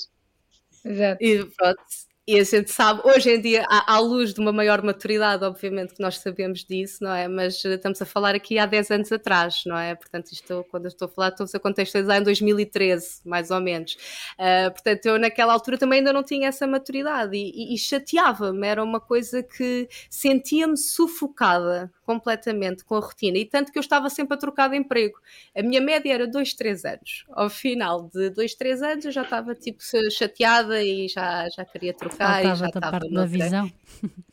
Exato. 0.84 1.24
E 1.24 1.44
pronto, 1.44 1.82
e 2.24 2.38
a 2.38 2.44
gente 2.44 2.70
sabe, 2.70 3.00
hoje 3.04 3.30
em 3.30 3.40
dia, 3.40 3.66
à, 3.68 3.94
à, 3.94 3.98
luz 3.98 4.32
de 4.32 4.40
uma 4.40 4.52
maior 4.52 4.80
maturidade, 4.80 5.44
obviamente 5.44 5.92
que 5.92 6.00
nós 6.00 6.18
sabemos 6.18 6.64
disso, 6.64 7.02
não 7.02 7.12
é? 7.12 7.26
Mas 7.26 7.64
eh, 7.64 7.74
estamos 7.74 8.00
a 8.00 8.06
falar 8.06 8.32
aqui 8.32 8.60
há 8.60 8.66
10 8.66 8.90
anos 8.92 9.10
atrás, 9.10 9.64
não 9.66 9.76
é? 9.76 9.96
Portanto, 9.96 10.30
isto, 10.30 10.64
quando 10.70 10.86
estou 10.86 11.06
a 11.06 11.08
falar, 11.08 11.28
estou 11.30 11.46
a 11.52 11.58
contextualizar 11.58 12.18
em 12.18 12.22
2013, 12.22 13.22
mais 13.24 13.50
ou 13.50 13.60
menos. 13.60 13.94
Uh, 14.38 14.70
portanto, 14.70 15.06
eu 15.06 15.18
naquela 15.18 15.52
altura 15.52 15.76
também 15.76 15.98
ainda 15.98 16.12
não 16.12 16.22
tinha 16.22 16.46
essa 16.46 16.64
maturidade 16.64 17.36
e, 17.36 17.72
e, 17.72 17.74
e 17.74 17.78
chateava-me, 17.78 18.68
era 18.68 18.84
uma 18.84 19.00
coisa 19.00 19.42
que 19.42 19.88
sentia-me 20.08 20.76
sufocada 20.76 21.90
completamente 22.04 22.84
com 22.84 22.94
a 22.94 23.00
rotina 23.00 23.38
e 23.38 23.44
tanto 23.44 23.72
que 23.72 23.78
eu 23.78 23.80
estava 23.80 24.10
sempre 24.10 24.34
a 24.34 24.36
trocar 24.36 24.68
de 24.68 24.76
emprego. 24.76 25.18
A 25.56 25.62
minha 25.62 25.80
média 25.80 26.12
era 26.12 26.26
2, 26.26 26.54
3 26.54 26.84
anos. 26.84 27.24
Ao 27.30 27.48
final 27.48 28.10
de 28.12 28.30
2, 28.30 28.54
3 28.54 28.82
anos 28.82 29.04
eu 29.04 29.12
já 29.12 29.22
estava 29.22 29.54
tipo 29.54 29.82
chateada 30.10 30.82
e 30.82 31.08
já, 31.08 31.48
já 31.48 31.64
queria 31.64 31.94
trocar 31.94 32.44
e 32.44 32.56
já 32.56 32.66
estava 32.66 32.90
parte 32.90 33.12
da 33.12 33.24
visão. 33.24 33.72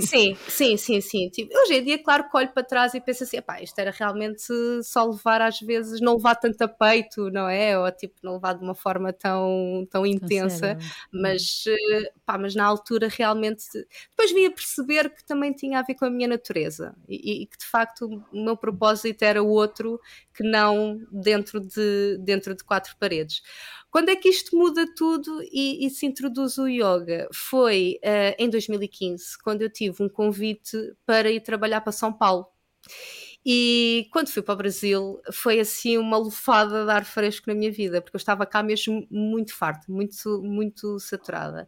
sim, 0.00 0.36
sim, 0.48 0.76
sim, 0.76 1.00
sim. 1.00 1.28
Tipo, 1.30 1.56
hoje 1.56 1.74
em 1.74 1.84
dia, 1.84 2.02
claro 2.02 2.28
que 2.28 2.36
olho 2.36 2.52
para 2.52 2.62
trás 2.62 2.94
e 2.94 3.00
penso 3.00 3.24
assim, 3.24 3.40
pá, 3.40 3.60
isto 3.62 3.78
era 3.78 3.90
realmente 3.90 4.44
só 4.82 5.04
levar 5.04 5.40
às 5.40 5.60
vezes, 5.60 6.00
não 6.00 6.16
levar 6.16 6.34
tanto 6.36 6.60
a 6.62 6.68
peito, 6.68 7.30
não 7.30 7.48
é? 7.48 7.78
Ou 7.78 7.90
tipo, 7.92 8.14
não 8.22 8.34
levar 8.34 8.54
de 8.54 8.64
uma 8.64 8.74
forma 8.74 9.12
tão, 9.12 9.86
tão 9.90 10.06
intensa, 10.06 10.76
mas, 11.12 11.64
eh, 11.66 12.12
pá, 12.24 12.36
mas 12.36 12.54
na 12.54 12.64
altura 12.64 13.08
realmente, 13.08 13.64
depois 14.10 14.32
vim 14.32 14.46
a 14.46 14.50
perceber 14.50 15.10
que 15.10 15.24
também 15.24 15.52
tinha 15.52 15.78
a 15.78 15.82
ver 15.82 15.94
com 15.94 16.04
a 16.04 16.10
minha 16.10 16.28
natureza 16.28 16.94
e, 17.08 17.42
e 17.42 17.46
que 17.46 17.58
de 17.58 17.66
facto 17.66 18.24
o 18.32 18.44
meu 18.44 18.56
propósito 18.56 19.22
era 19.22 19.42
outro 19.42 20.00
que 20.34 20.42
não 20.42 21.00
dentro 21.10 21.60
de, 21.60 22.18
dentro 22.20 22.54
de 22.54 22.62
quatro 22.62 22.94
paredes. 22.98 23.42
Quando 23.96 24.10
é 24.10 24.16
que 24.16 24.28
isto 24.28 24.54
muda 24.54 24.86
tudo 24.94 25.42
e, 25.50 25.86
e 25.86 25.88
se 25.88 26.04
introduz 26.04 26.58
o 26.58 26.68
yoga? 26.68 27.26
Foi 27.32 27.98
uh, 28.04 28.36
em 28.38 28.50
2015, 28.50 29.38
quando 29.42 29.62
eu 29.62 29.72
tive 29.72 30.02
um 30.02 30.08
convite 30.10 30.76
para 31.06 31.30
ir 31.30 31.40
trabalhar 31.40 31.80
para 31.80 31.92
São 31.92 32.12
Paulo. 32.12 32.46
E 33.42 34.06
quando 34.12 34.28
fui 34.28 34.42
para 34.42 34.52
o 34.52 34.56
Brasil, 34.58 35.18
foi 35.32 35.60
assim 35.60 35.96
uma 35.96 36.18
lufada 36.18 36.84
de 36.84 36.90
ar 36.90 37.06
fresco 37.06 37.48
na 37.48 37.54
minha 37.54 37.72
vida, 37.72 38.02
porque 38.02 38.16
eu 38.16 38.18
estava 38.18 38.44
cá 38.44 38.62
mesmo 38.62 39.06
muito 39.10 39.54
farta, 39.54 39.86
muito, 39.88 40.42
muito 40.42 41.00
saturada. 41.00 41.66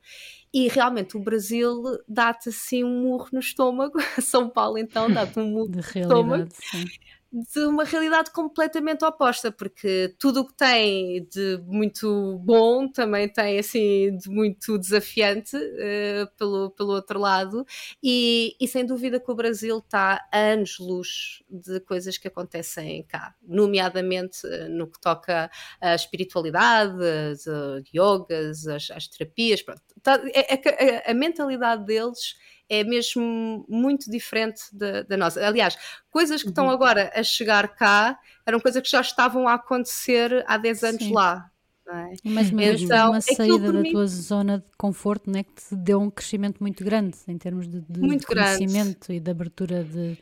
E 0.53 0.69
realmente 0.69 1.17
o 1.17 1.21
Brasil 1.21 1.83
dá-te 2.07 2.51
assim 2.51 2.85
um 2.85 3.05
murro 3.05 3.29
no 3.33 3.41
estômago, 3.41 3.99
São 4.21 4.51
Paulo 4.51 4.77
então 4.77 5.11
dá-te 5.11 5.41
um 5.41 5.47
murro 5.47 5.71
no 5.73 5.81
estômago. 5.81 6.49
Sim 6.53 6.85
de 7.31 7.61
uma 7.61 7.85
realidade 7.85 8.31
completamente 8.31 9.05
oposta, 9.05 9.53
porque 9.53 10.15
tudo 10.19 10.41
o 10.41 10.47
que 10.47 10.55
tem 10.55 11.25
de 11.25 11.61
muito 11.67 12.39
bom 12.39 12.89
também 12.89 13.29
tem 13.29 13.59
assim 13.59 14.17
de 14.17 14.31
muito 14.31 14.79
desafiante 14.79 15.55
uh, 15.55 16.27
pelo, 16.39 16.71
pelo 16.71 16.93
outro 16.93 17.19
lado, 17.19 17.67
e, 18.03 18.57
e, 18.59 18.67
sem 18.67 18.85
dúvida 18.85 19.21
que 19.21 19.31
o 19.31 19.35
Brasil 19.35 19.79
está 19.79 20.27
a 20.33 20.39
anos-luz 20.39 21.43
de 21.51 21.81
coisas 21.81 22.17
que 22.17 22.29
acontecem 22.29 23.03
cá, 23.03 23.35
nomeadamente 23.43 24.47
uh, 24.47 24.69
no 24.71 24.87
que 24.87 24.99
toca 24.99 25.51
à 25.81 25.95
espiritualidade, 25.95 26.97
uh, 26.97 27.83
yogas, 27.95 28.67
as, 28.67 28.91
as 28.91 29.07
terapias, 29.07 29.61
pronto. 29.61 29.83
Tá, 30.03 30.19
é, 30.33 30.55
é, 30.55 31.11
a 31.11 31.15
mentalidade 31.15 31.85
deles 31.85 32.37
é 32.69 32.85
mesmo 32.85 33.65
muito 33.69 34.11
diferente 34.11 34.63
da, 34.73 35.03
da 35.03 35.17
nossa. 35.17 35.45
Aliás, 35.45 35.77
coisas 36.11 36.43
que 36.43 36.49
uhum. 36.49 36.53
estão 36.53 36.71
agora 36.71 37.11
a 37.15 37.23
chegar 37.23 37.69
cá 37.75 38.19
eram 38.45 38.61
coisas 38.61 38.83
que 38.83 38.91
já 38.91 39.01
estavam 39.01 39.49
a 39.49 39.55
acontecer 39.55 40.45
há 40.47 40.57
10 40.57 40.85
anos 40.85 41.03
Sim. 41.05 41.13
lá. 41.13 41.51
É? 41.91 42.13
Mas 42.23 42.51
mesmo 42.51 42.85
então, 42.85 43.13
uma 43.13 43.21
saída 43.23 43.73
da 43.73 43.83
tua 43.83 44.07
zona 44.07 44.59
de 44.59 44.77
conforto 44.77 45.31
né, 45.31 45.43
que 45.43 45.55
te 45.55 45.75
deu 45.75 45.99
um 45.99 46.11
crescimento 46.11 46.59
muito 46.61 46.85
grande 46.85 47.17
em 47.27 47.39
termos 47.39 47.67
de, 47.67 47.81
de, 47.81 48.01
de 48.01 48.27
conhecimento 48.27 49.07
grande. 49.09 49.15
e 49.15 49.21
de 49.21 49.31
abertura 49.31 49.85
de. 49.85 50.19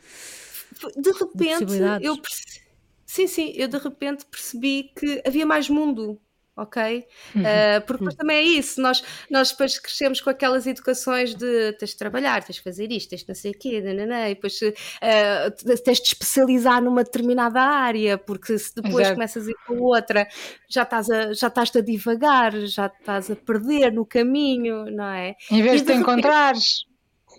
De 0.97 1.11
repente, 1.11 1.65
de 1.65 2.07
eu 2.07 2.17
percebi, 2.19 2.61
sim, 3.05 3.27
sim, 3.27 3.53
eu 3.57 3.67
de 3.67 3.79
repente 3.79 4.25
percebi 4.27 4.93
que 4.97 5.23
havia 5.27 5.45
mais 5.45 5.69
mundo 5.69 6.21
ok? 6.57 7.07
Uhum. 7.35 7.43
Uh, 7.43 7.81
porque 7.87 7.99
depois 7.99 8.15
também 8.15 8.37
é 8.39 8.43
isso, 8.43 8.81
nós, 8.81 9.05
nós 9.31 9.51
depois 9.51 9.79
crescemos 9.79 10.21
com 10.21 10.31
aquelas 10.31 10.67
educações 10.67 11.35
de 11.35 11.73
tens 11.75 11.91
de 11.91 11.97
trabalhar, 11.97 12.43
tens 12.43 12.57
de 12.57 12.63
fazer 12.63 12.91
isto, 12.91 13.11
tens 13.11 13.23
de 13.23 13.29
não 13.29 13.35
sei 13.35 13.51
o 13.51 13.59
quê, 13.59 13.81
nananã, 13.81 14.29
e 14.31 14.35
depois 14.35 14.59
uh, 14.63 15.77
tens 15.85 15.99
de 15.99 16.09
especializar 16.09 16.83
numa 16.83 17.05
determinada 17.05 17.61
área, 17.61 18.17
porque 18.17 18.59
se 18.59 18.75
depois 18.75 19.01
Exato. 19.01 19.15
começas 19.15 19.47
a 19.47 19.51
ir 19.51 19.57
para 19.67 19.77
outra, 19.77 20.29
já 20.69 20.83
estás 20.83 21.11
a, 21.11 21.33
já 21.35 21.49
estás 21.49 21.77
a 21.77 21.81
divagar, 21.81 22.53
já 22.67 22.87
estás 22.87 23.31
a 23.31 23.37
perder 23.37 23.93
no 23.93 24.07
caminho, 24.07 24.91
não 24.91 25.11
é? 25.11 25.37
Em 25.51 25.63
vez 25.63 25.83
de, 25.83 25.89
de 25.89 25.93
te 25.93 25.99
encontrares 25.99 26.86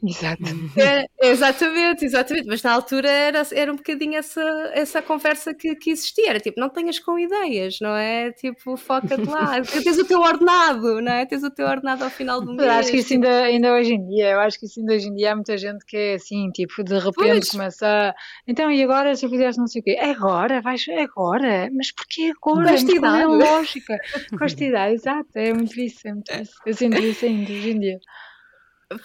Exato. 0.03 0.43
É, 0.77 1.07
exatamente, 1.21 2.05
exatamente. 2.05 2.47
Mas 2.47 2.61
na 2.61 2.73
altura 2.73 3.09
era, 3.09 3.41
era 3.51 3.71
um 3.71 3.75
bocadinho 3.75 4.17
essa, 4.17 4.41
essa 4.73 5.01
conversa 5.01 5.53
que, 5.53 5.75
que 5.75 5.91
existia. 5.91 6.29
Era 6.29 6.39
tipo, 6.39 6.59
não 6.59 6.69
tenhas 6.69 6.99
com 6.99 7.17
ideias, 7.17 7.77
não 7.81 7.95
é? 7.95 8.31
Tipo, 8.31 8.77
foca-te 8.77 9.23
lá. 9.23 9.61
Tens 9.83 9.97
o 9.97 10.05
teu 10.05 10.19
ordenado, 10.19 11.01
não 11.01 11.11
é? 11.11 11.25
Tens 11.25 11.43
o 11.43 11.49
teu 11.49 11.67
ordenado 11.67 12.03
ao 12.03 12.09
final 12.09 12.41
do 12.41 12.53
mês. 12.53 12.67
Eu 12.67 12.71
acho 12.71 12.91
que 12.91 12.97
isso 12.97 13.13
ainda, 13.13 13.43
ainda 13.43 13.73
hoje 13.73 13.93
em 13.93 14.07
dia, 14.07 14.31
eu 14.31 14.39
acho 14.39 14.59
que 14.59 14.65
isso 14.65 14.79
ainda 14.79 14.93
hoje 14.93 15.07
em 15.07 15.15
dia 15.15 15.31
há 15.31 15.35
muita 15.35 15.57
gente 15.57 15.85
que 15.85 15.97
é 15.97 16.13
assim, 16.15 16.49
tipo, 16.51 16.83
de 16.83 16.97
repente 16.97 17.15
pois. 17.15 17.49
começa 17.49 17.87
a. 17.87 18.13
Então, 18.47 18.71
e 18.71 18.83
agora 18.83 19.15
se 19.15 19.25
eu 19.25 19.29
fizesse 19.29 19.57
não 19.57 19.67
sei 19.67 19.81
o 19.81 19.83
quê? 19.83 19.97
Agora? 19.99 20.61
Vais 20.61 20.85
agora? 20.89 21.69
Mas 21.73 21.91
porquê 21.91 22.33
agora? 22.35 22.67
Qual 22.99 23.15
é 23.15 23.25
lógica? 23.25 23.97
Castidade, 24.37 24.93
exato. 24.95 25.29
É 25.35 25.53
muito 25.53 25.79
isso, 25.79 26.07
é 26.07 26.13
muito 26.13 26.31
isso. 26.33 26.53
Eu 26.65 26.73
sinto 26.73 26.99
isso 26.99 27.25
ainda 27.25 27.51
hoje 27.51 27.71
em 27.71 27.79
dia. 27.79 27.99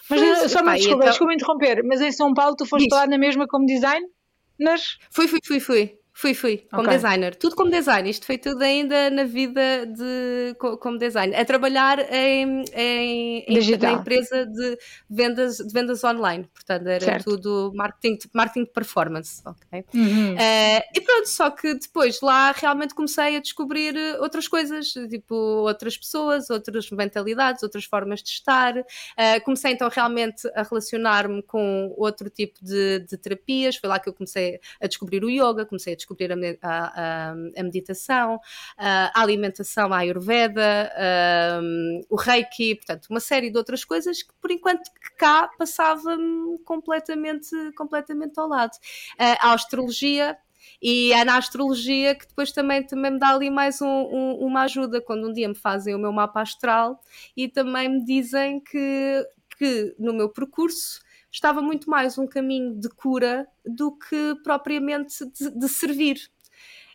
Mas 0.08 0.52
só 0.52 0.60
uma 0.60 0.76
desculpa, 0.76 0.98
então... 0.98 1.10
desculpa 1.10 1.34
interromper, 1.34 1.82
mas 1.84 2.00
em 2.00 2.12
São 2.12 2.32
Paulo 2.32 2.54
tu 2.56 2.64
foste 2.64 2.88
Diz. 2.88 2.96
lá 2.96 3.06
na 3.06 3.18
mesma 3.18 3.46
como 3.46 3.66
design? 3.66 4.06
Nas... 4.58 4.98
Fui, 5.10 5.26
fui, 5.26 5.40
fui, 5.44 5.60
fui. 5.60 6.01
Fui, 6.22 6.34
fui, 6.34 6.58
como 6.70 6.84
okay. 6.84 6.94
designer. 6.94 7.34
Tudo 7.34 7.56
como 7.56 7.68
design. 7.68 8.08
Isto 8.08 8.26
foi 8.26 8.38
tudo 8.38 8.62
ainda 8.62 9.10
na 9.10 9.24
vida 9.24 9.84
de, 9.84 10.54
como 10.78 10.96
designer. 10.96 11.36
A 11.36 11.44
trabalhar 11.44 11.98
em, 12.14 12.64
em, 12.72 13.44
em 13.48 13.76
na 13.76 13.92
empresa 13.94 14.46
de 14.46 14.78
vendas, 15.10 15.56
de 15.56 15.72
vendas 15.72 16.04
online. 16.04 16.48
Portanto, 16.54 16.86
era 16.86 17.04
certo. 17.04 17.24
tudo 17.24 17.72
marketing, 17.74 18.18
marketing 18.32 18.66
de 18.66 18.70
performance. 18.70 19.42
Okay? 19.44 19.84
Uhum. 19.92 20.34
Uh, 20.34 20.82
e 20.94 21.00
pronto, 21.00 21.28
só 21.28 21.50
que 21.50 21.74
depois 21.74 22.20
lá 22.20 22.52
realmente 22.52 22.94
comecei 22.94 23.34
a 23.34 23.40
descobrir 23.40 23.96
outras 24.20 24.46
coisas, 24.46 24.92
tipo 25.10 25.34
outras 25.34 25.98
pessoas, 25.98 26.50
outras 26.50 26.88
mentalidades, 26.92 27.64
outras 27.64 27.84
formas 27.84 28.22
de 28.22 28.30
estar. 28.30 28.78
Uh, 28.78 29.44
comecei 29.44 29.72
então 29.72 29.88
realmente 29.88 30.48
a 30.54 30.62
relacionar-me 30.62 31.42
com 31.42 31.92
outro 31.96 32.30
tipo 32.30 32.64
de, 32.64 33.00
de 33.00 33.16
terapias. 33.16 33.74
Foi 33.74 33.88
lá 33.88 33.98
que 33.98 34.08
eu 34.08 34.12
comecei 34.12 34.60
a 34.80 34.86
descobrir 34.86 35.24
o 35.24 35.28
yoga, 35.28 35.66
comecei 35.66 35.94
a 35.94 35.96
descobrir 35.96 36.11
a, 36.62 36.68
a, 36.72 37.30
a 37.32 37.62
meditação, 37.62 38.38
a 38.76 39.20
alimentação, 39.20 39.92
a 39.92 39.98
ayurveda, 39.98 40.92
o 42.08 42.16
reiki, 42.16 42.76
portanto, 42.76 43.06
uma 43.10 43.20
série 43.20 43.50
de 43.50 43.58
outras 43.58 43.84
coisas 43.84 44.22
que 44.22 44.32
por 44.40 44.50
enquanto 44.50 44.90
cá 45.16 45.48
passava-me 45.58 46.58
completamente, 46.64 47.50
completamente 47.76 48.38
ao 48.38 48.48
lado. 48.48 48.72
a 49.18 49.52
astrologia, 49.52 50.36
e 50.80 51.12
é 51.12 51.24
na 51.24 51.36
astrologia 51.36 52.14
que 52.14 52.26
depois 52.26 52.50
também, 52.50 52.84
também 52.84 53.12
me 53.12 53.18
dá 53.18 53.28
ali 53.28 53.50
mais 53.50 53.80
um, 53.80 53.86
um, 53.86 54.46
uma 54.46 54.62
ajuda, 54.62 55.00
quando 55.00 55.28
um 55.28 55.32
dia 55.32 55.48
me 55.48 55.54
fazem 55.54 55.94
o 55.94 55.98
meu 55.98 56.12
mapa 56.12 56.40
astral 56.40 57.00
e 57.36 57.48
também 57.48 57.88
me 57.88 58.04
dizem 58.04 58.60
que, 58.60 59.26
que 59.58 59.94
no 59.98 60.12
meu 60.12 60.28
percurso 60.28 61.00
estava 61.32 61.62
muito 61.62 61.88
mais 61.88 62.18
um 62.18 62.26
caminho 62.26 62.78
de 62.78 62.88
cura 62.90 63.48
do 63.64 63.96
que 63.96 64.34
propriamente 64.44 65.24
de, 65.24 65.50
de 65.58 65.68
servir. 65.68 66.18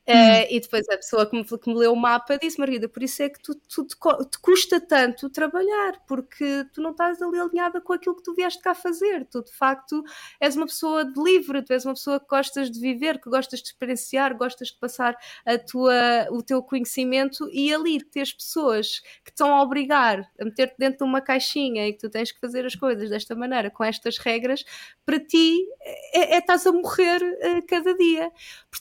Uh, 0.09 0.47
e 0.49 0.61
depois 0.61 0.87
a 0.87 0.95
pessoa 0.95 1.25
que 1.29 1.35
me, 1.35 1.43
que 1.43 1.69
me, 1.69 1.75
leu 1.75 1.91
o 1.91 1.95
mapa 1.95 2.37
disse: 2.37 2.57
Margarida, 2.57 2.87
por 2.87 3.03
isso 3.03 3.21
é 3.21 3.27
que 3.27 3.41
tu, 3.41 3.53
tu 3.55 3.83
te, 3.83 3.93
te, 3.93 4.39
custa 4.39 4.79
tanto 4.79 5.29
trabalhar, 5.29 6.01
porque 6.07 6.65
tu 6.73 6.81
não 6.81 6.91
estás 6.91 7.21
ali 7.21 7.37
alinhada 7.37 7.81
com 7.81 7.91
aquilo 7.91 8.15
que 8.15 8.23
tu 8.23 8.33
vieste 8.33 8.61
cá 8.61 8.73
fazer. 8.73 9.25
Tu, 9.25 9.43
de 9.43 9.51
facto, 9.51 10.01
és 10.39 10.55
uma 10.55 10.65
pessoa 10.65 11.03
de 11.03 11.21
livre, 11.21 11.61
tu 11.61 11.73
és 11.73 11.83
uma 11.83 11.93
pessoa 11.93 12.21
que 12.21 12.25
gostas 12.25 12.71
de 12.71 12.79
viver, 12.79 13.19
que 13.19 13.29
gostas 13.29 13.59
de 13.59 13.67
experienciar, 13.67 14.37
gostas 14.37 14.69
de 14.69 14.79
passar 14.79 15.17
a 15.45 15.57
tua, 15.57 16.27
o 16.31 16.41
teu 16.41 16.63
conhecimento 16.63 17.49
e 17.51 17.73
ali 17.73 18.01
teres 18.01 18.31
pessoas 18.31 19.01
que 19.25 19.31
estão 19.31 19.53
a 19.53 19.61
obrigar 19.61 20.21
a 20.39 20.45
meter-te 20.45 20.75
dentro 20.79 20.99
de 20.99 21.03
uma 21.03 21.19
caixinha 21.19 21.85
e 21.85 21.91
que 21.91 21.99
tu 21.99 22.09
tens 22.09 22.31
que 22.31 22.39
fazer 22.39 22.65
as 22.65 22.75
coisas 22.75 23.09
desta 23.09 23.35
maneira, 23.35 23.69
com 23.69 23.83
estas 23.83 24.17
regras, 24.17 24.63
para 25.05 25.19
ti 25.19 25.65
é, 26.13 26.35
é 26.35 26.37
estás 26.37 26.65
a 26.65 26.71
morrer 26.71 27.21
uh, 27.21 27.65
cada 27.67 27.93
dia. 27.95 28.31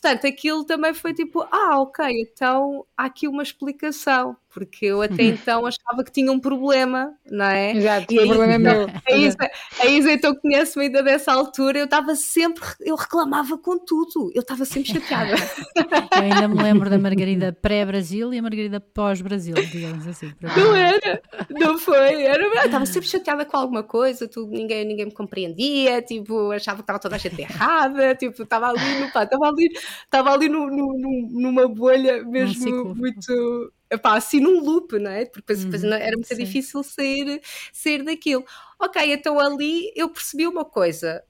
Portanto, 0.00 0.26
aquilo 0.26 0.62
também 0.64 0.92
foi 0.92 1.14
tipo, 1.14 1.40
ah, 1.50 1.80
ok, 1.80 2.04
então 2.20 2.86
há 2.96 3.06
aqui 3.06 3.26
uma 3.26 3.42
explicação 3.42 4.36
porque 4.56 4.86
eu 4.86 5.02
até 5.02 5.22
então 5.22 5.66
achava 5.66 6.02
que 6.02 6.10
tinha 6.10 6.32
um 6.32 6.40
problema, 6.40 7.12
não 7.30 7.44
é? 7.44 7.72
Exato, 7.72 8.14
e 8.14 8.18
aí, 8.18 8.24
o 8.24 8.28
problema 8.28 8.54
é 8.54 8.58
meu. 8.58 8.86
A 9.06 9.12
Isa, 9.14 9.50
a 9.78 9.86
Isa 9.86 10.12
então 10.12 10.34
conhece-me 10.34 10.86
ainda 10.86 11.02
dessa 11.02 11.30
altura, 11.30 11.78
eu 11.78 11.84
estava 11.84 12.14
sempre, 12.14 12.64
eu 12.80 12.96
reclamava 12.96 13.58
com 13.58 13.78
tudo, 13.78 14.32
eu 14.34 14.40
estava 14.40 14.64
sempre 14.64 14.94
chateada. 14.94 15.34
eu 15.76 16.22
ainda 16.22 16.48
me 16.48 16.62
lembro 16.62 16.88
da 16.88 16.98
Margarida 16.98 17.52
pré-Brasil 17.52 18.32
e 18.32 18.38
a 18.38 18.42
Margarida 18.42 18.80
pós-Brasil, 18.80 19.54
digamos 19.56 20.06
assim. 20.06 20.32
Não 20.40 20.74
era, 20.74 21.20
não 21.50 21.78
foi, 21.78 22.22
era, 22.22 22.42
eu 22.42 22.64
estava 22.64 22.86
sempre 22.86 23.10
chateada 23.10 23.44
com 23.44 23.58
alguma 23.58 23.82
coisa, 23.82 24.26
tudo, 24.26 24.50
ninguém, 24.50 24.86
ninguém 24.86 25.04
me 25.04 25.12
compreendia, 25.12 26.00
tipo, 26.00 26.50
achava 26.50 26.78
que 26.78 26.82
estava 26.84 26.98
toda 26.98 27.16
a 27.16 27.18
gente 27.18 27.38
errada, 27.42 28.14
tipo, 28.14 28.42
estava 28.42 28.68
ali, 28.68 29.00
no, 29.00 29.12
pá, 29.12 29.24
estava 29.24 29.48
ali, 29.48 29.68
estava 30.02 30.32
ali 30.32 30.48
no, 30.48 30.66
no, 30.66 31.28
numa 31.30 31.68
bolha 31.68 32.24
mesmo 32.24 32.94
muito 32.94 33.70
epá, 33.90 34.16
assim 34.16 34.40
num 34.40 34.60
loop, 34.60 34.98
não 34.98 35.10
é? 35.10 35.24
Porque 35.26 35.54
depois, 35.54 35.64
uhum, 35.64 35.92
era 35.92 36.16
muito 36.16 36.34
sim. 36.34 36.36
difícil 36.36 36.82
sair, 36.82 37.40
sair 37.72 38.02
daquilo. 38.04 38.44
Ok, 38.78 39.02
então 39.12 39.38
ali 39.40 39.92
eu 39.96 40.08
percebi 40.10 40.46
uma 40.46 40.64
coisa 40.64 41.22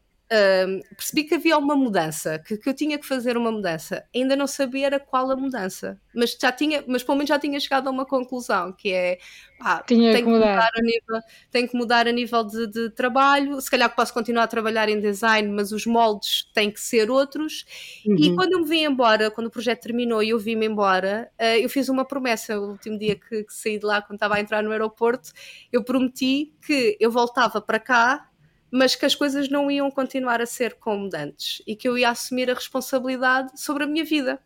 percebi 0.97 1.25
que 1.25 1.35
havia 1.37 1.57
uma 1.57 1.77
mudança, 1.77 2.39
que, 2.39 2.57
que, 2.57 2.69
eu 2.69 2.75
tinha 2.75 2.99
que 2.99 3.07
fazer 3.07 3.37
uma 3.37 3.53
mudança. 3.53 4.05
Ainda 4.15 4.35
não 4.35 4.47
sabia 4.47 4.87
era 4.87 5.01
qual 5.01 5.31
a 5.31 5.37
mudança, 5.37 6.01
mas 6.15 6.37
já 6.41 6.51
tinha, 6.51 6.83
mas 6.87 7.05
pelo 7.05 7.19
menos 7.19 7.29
já 7.29 7.39
tinha 7.39 7.59
chegado 7.61 7.87
a 7.87 7.91
uma 7.91 8.05
conclusão 8.05 8.73
que 8.73 8.93
é 8.93 9.19
pá, 9.59 9.83
tinha 9.87 10.13
tenho 10.13 10.27
que 10.27 10.33
mudar. 10.33 10.55
mudar. 10.55 10.71
a 10.75 10.83
nível, 10.83 11.21
tenho 11.51 11.69
que 11.69 11.77
mudar 11.77 12.09
a 12.09 12.13
nível 12.13 12.45
de, 12.45 12.67
de, 12.67 12.91
trabalho. 12.91 13.61
Se 13.61 13.71
calhar 13.71 13.95
posso 13.95 14.13
continuar 14.13 14.45
a 14.45 14.49
trabalhar 14.49 14.89
em 14.89 15.01
design, 15.01 15.49
mas 15.49 15.71
os 15.71 15.87
moldes 15.87 16.51
têm 16.53 16.73
que 16.73 16.81
ser 16.81 17.09
outros. 17.09 17.65
Uhum. 18.05 18.17
E 18.19 18.35
quando 18.35 18.53
eu 18.53 18.61
me 18.61 18.69
vim 18.69 18.85
embora, 18.85 19.31
quando 19.31 19.47
o 19.47 19.51
projeto 19.51 19.83
terminou 19.83 20.23
e 20.23 20.31
eu 20.31 20.39
vim-me 20.39 20.67
embora, 20.67 21.31
uh, 21.41 21.59
eu 21.61 21.69
fiz 21.69 21.89
uma 21.89 22.05
promessa. 22.05 22.59
O 22.59 22.73
último 22.73 22.99
dia 22.99 23.15
que, 23.15 23.45
que 23.45 23.55
saí 23.55 23.79
de 23.79 23.87
lá, 23.87 24.03
quando 24.03 24.17
estava 24.17 24.35
a 24.35 24.41
entrar 24.41 24.63
no 24.63 24.73
aeroporto, 24.73 25.31
eu 25.73 25.85
prometi 25.85 26.53
que 26.67 26.97
eu 26.99 27.13
voltava 27.13 27.61
para 27.61 27.79
cá 27.79 28.29
mas 28.71 28.95
que 28.95 29.07
as 29.07 29.15
coisas 29.15 29.49
não 29.49 29.71
iam 29.71 29.91
continuar 29.91 30.41
a 30.41 30.47
ser 30.47 30.75
como 30.75 31.09
antes 31.15 31.63
e 31.67 31.77
que 31.77 31.89
eu 31.89 31.97
ia 31.97 32.11
assumir 32.11 32.51
a 32.51 32.55
responsabilidade 32.55 33.61
sobre 33.61 33.85
a 33.85 33.87
minha 33.87 34.05
vida. 34.05 34.41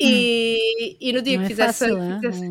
E, 0.00 0.94
hum. 0.94 0.96
e 1.00 1.12
no 1.12 1.22
dia 1.22 1.38
não 1.38 1.46
que 1.46 1.52
é 1.52 1.56
fizesse. 1.56 1.88
Fácil, 1.88 2.20
fizesse... 2.20 2.50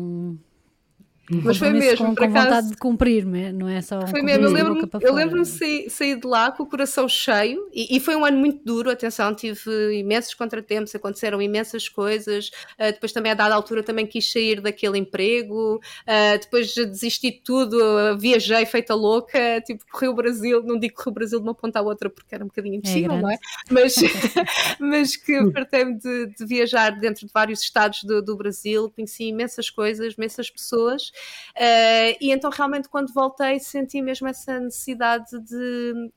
Mas 1.30 1.58
foi 1.58 1.70
mesmo, 1.70 2.06
com, 2.06 2.14
por 2.14 2.26
vontade 2.26 2.68
de 2.70 2.76
cumprir, 2.76 3.26
não 3.52 3.68
é? 3.68 3.82
Só 3.82 3.98
um 3.98 4.06
Foi 4.06 4.22
mesmo, 4.22 4.46
eu 4.46 4.50
lembro-me 4.50 4.88
lembro 5.12 5.42
de 5.42 5.48
sair, 5.48 5.90
sair, 5.90 6.16
de 6.18 6.26
lá 6.26 6.50
com 6.50 6.62
o 6.62 6.66
coração 6.66 7.08
cheio 7.08 7.68
e, 7.72 7.96
e, 7.96 8.00
foi 8.00 8.16
um 8.16 8.24
ano 8.24 8.38
muito 8.38 8.64
duro, 8.64 8.90
atenção, 8.90 9.34
tive 9.34 9.98
imensos 9.98 10.32
contratempos, 10.34 10.94
aconteceram 10.94 11.42
imensas 11.42 11.88
coisas, 11.88 12.48
uh, 12.78 12.92
depois 12.92 13.12
também 13.12 13.32
a 13.32 13.34
dada 13.34 13.54
altura 13.54 13.82
também 13.82 14.06
quis 14.06 14.30
sair 14.30 14.60
daquele 14.60 14.98
emprego, 14.98 15.76
uh, 15.76 16.38
depois 16.40 16.74
desisti 16.74 17.30
de 17.30 17.40
tudo, 17.40 17.76
uh, 17.76 18.18
viajei 18.18 18.64
feita 18.64 18.94
louca, 18.94 19.60
tipo, 19.66 19.84
corri 19.90 20.08
o 20.08 20.14
Brasil, 20.14 20.62
não 20.62 20.78
digo 20.78 20.94
corri 20.94 21.10
o 21.10 21.14
Brasil 21.14 21.38
de 21.38 21.44
uma 21.44 21.54
ponta 21.54 21.78
à 21.78 21.82
outra 21.82 22.08
porque 22.08 22.34
era 22.34 22.44
um 22.44 22.48
bocadinho 22.48 22.74
é 22.74 22.78
impossível, 22.78 23.12
é 23.12 23.20
não 23.20 23.30
é? 23.30 23.36
Mas, 23.70 23.94
mas 24.80 25.16
que 25.16 25.50
partei-me 25.50 25.98
de, 25.98 26.26
de, 26.26 26.46
viajar 26.46 26.90
dentro 26.98 27.26
de 27.26 27.32
vários 27.32 27.60
estados 27.60 28.02
do, 28.04 28.22
do 28.22 28.36
Brasil, 28.36 28.90
conheci 28.94 29.24
imensas 29.24 29.68
coisas, 29.68 30.14
imensas 30.14 30.48
pessoas 30.48 31.12
Uh, 31.56 32.16
e 32.20 32.30
então, 32.30 32.50
realmente, 32.50 32.88
quando 32.88 33.12
voltei, 33.12 33.58
senti 33.58 34.00
mesmo 34.00 34.28
essa 34.28 34.60
necessidade 34.60 35.38
de, 35.40 36.12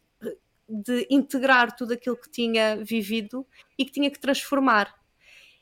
de 0.70 1.08
integrar 1.10 1.76
tudo 1.76 1.94
aquilo 1.94 2.16
que 2.16 2.30
tinha 2.30 2.78
vivido 2.84 3.46
e 3.78 3.86
que 3.86 3.92
tinha 3.92 4.10
que 4.10 4.20
transformar. 4.20 4.94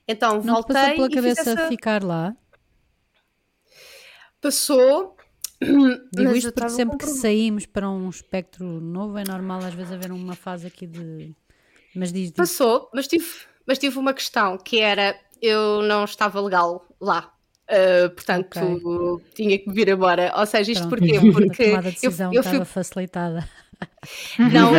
Então, 0.08 0.42
Não 0.42 0.56
voltei. 0.56 0.76
Passou 0.76 0.96
pela 0.96 1.10
cabeça 1.10 1.52
essa... 1.52 1.68
ficar 1.68 2.04
lá? 2.04 2.36
Passou. 4.42 5.16
Digo 6.14 6.36
isto 6.36 6.52
porque 6.54 6.70
sempre 6.70 6.98
que 6.98 7.06
saímos 7.06 7.66
para 7.66 7.90
um 7.90 8.10
espectro 8.10 8.66
novo 8.66 9.18
é 9.18 9.24
normal 9.28 9.60
às 9.60 9.74
vezes 9.74 9.92
haver 9.92 10.12
uma 10.12 10.36
fase 10.36 10.68
aqui 10.68 10.88
de. 10.88 11.36
Mas 11.94 12.14
diz, 12.14 12.30
diz. 12.30 12.38
Passou, 12.38 12.90
mas 12.94 13.08
tive, 13.08 13.26
mas 13.68 13.78
tive 13.78 14.00
uma 14.00 14.14
questão 14.14 14.58
que 14.58 14.80
era 14.80 15.20
eu 15.42 15.82
não 15.82 16.06
estava 16.06 16.40
legal 16.42 16.86
lá. 17.00 17.34
Uh, 17.70 18.10
portanto, 18.10 18.60
okay. 18.60 19.26
tinha 19.36 19.60
que 19.60 19.72
vir 19.72 19.90
embora. 19.90 20.34
Ou 20.36 20.46
seja, 20.46 20.72
isto 20.72 20.88
Pronto. 20.90 21.06
porquê? 21.06 21.20
Porque 21.32 21.64
a 21.78 21.82
decisão 21.82 22.32
eu, 22.32 22.38
eu 22.38 22.42
estava 22.42 22.66
fui... 22.66 22.74
facilitada. 22.74 23.48
Não, 24.40 24.72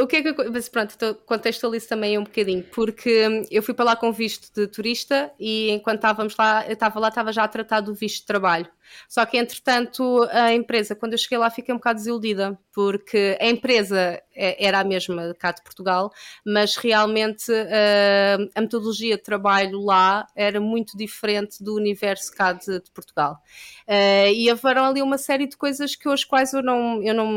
o 0.00 0.06
que 0.06 0.16
é 0.16 0.22
que 0.22 0.48
mas 0.48 0.68
pronto, 0.68 0.94
então 0.96 1.14
contextualizo 1.26 1.86
também 1.88 2.16
um 2.16 2.24
bocadinho, 2.24 2.64
porque 2.74 3.44
eu 3.50 3.62
fui 3.62 3.74
para 3.74 3.84
lá 3.84 3.96
com 3.96 4.10
visto 4.10 4.50
de 4.54 4.66
turista 4.66 5.30
e 5.38 5.70
enquanto 5.70 5.96
estávamos 5.96 6.34
lá, 6.38 6.64
eu 6.66 6.72
estava 6.72 6.98
lá, 6.98 7.08
estava 7.08 7.32
já 7.32 7.44
a 7.44 7.48
tratar 7.48 7.80
do 7.80 7.94
visto 7.94 8.20
de 8.20 8.26
trabalho. 8.26 8.66
Só 9.08 9.24
que, 9.26 9.36
entretanto, 9.36 10.28
a 10.30 10.52
empresa, 10.52 10.94
quando 10.94 11.12
eu 11.12 11.18
cheguei 11.18 11.38
lá, 11.38 11.50
fiquei 11.50 11.74
um 11.74 11.78
bocado 11.78 11.98
desiludida, 11.98 12.58
porque 12.72 13.36
a 13.40 13.46
empresa 13.46 14.22
é, 14.34 14.64
era 14.64 14.80
a 14.80 14.84
mesma 14.84 15.34
cá 15.34 15.52
de 15.52 15.62
Portugal, 15.62 16.10
mas 16.46 16.76
realmente 16.76 17.50
uh, 17.50 18.50
a 18.54 18.60
metodologia 18.60 19.16
de 19.16 19.22
trabalho 19.22 19.80
lá 19.80 20.26
era 20.34 20.60
muito 20.60 20.96
diferente 20.96 21.62
do 21.62 21.74
universo 21.74 22.32
cá 22.32 22.52
de, 22.52 22.80
de 22.80 22.90
Portugal. 22.92 23.42
Uh, 23.86 24.32
e 24.32 24.48
haveram 24.48 24.84
ali 24.84 25.02
uma 25.02 25.18
série 25.18 25.46
de 25.46 25.56
coisas 25.56 25.96
que 25.96 26.08
hoje 26.08 26.26
quais 26.26 26.52
eu 26.52 26.62
não, 26.62 27.02
eu 27.02 27.14
não, 27.14 27.30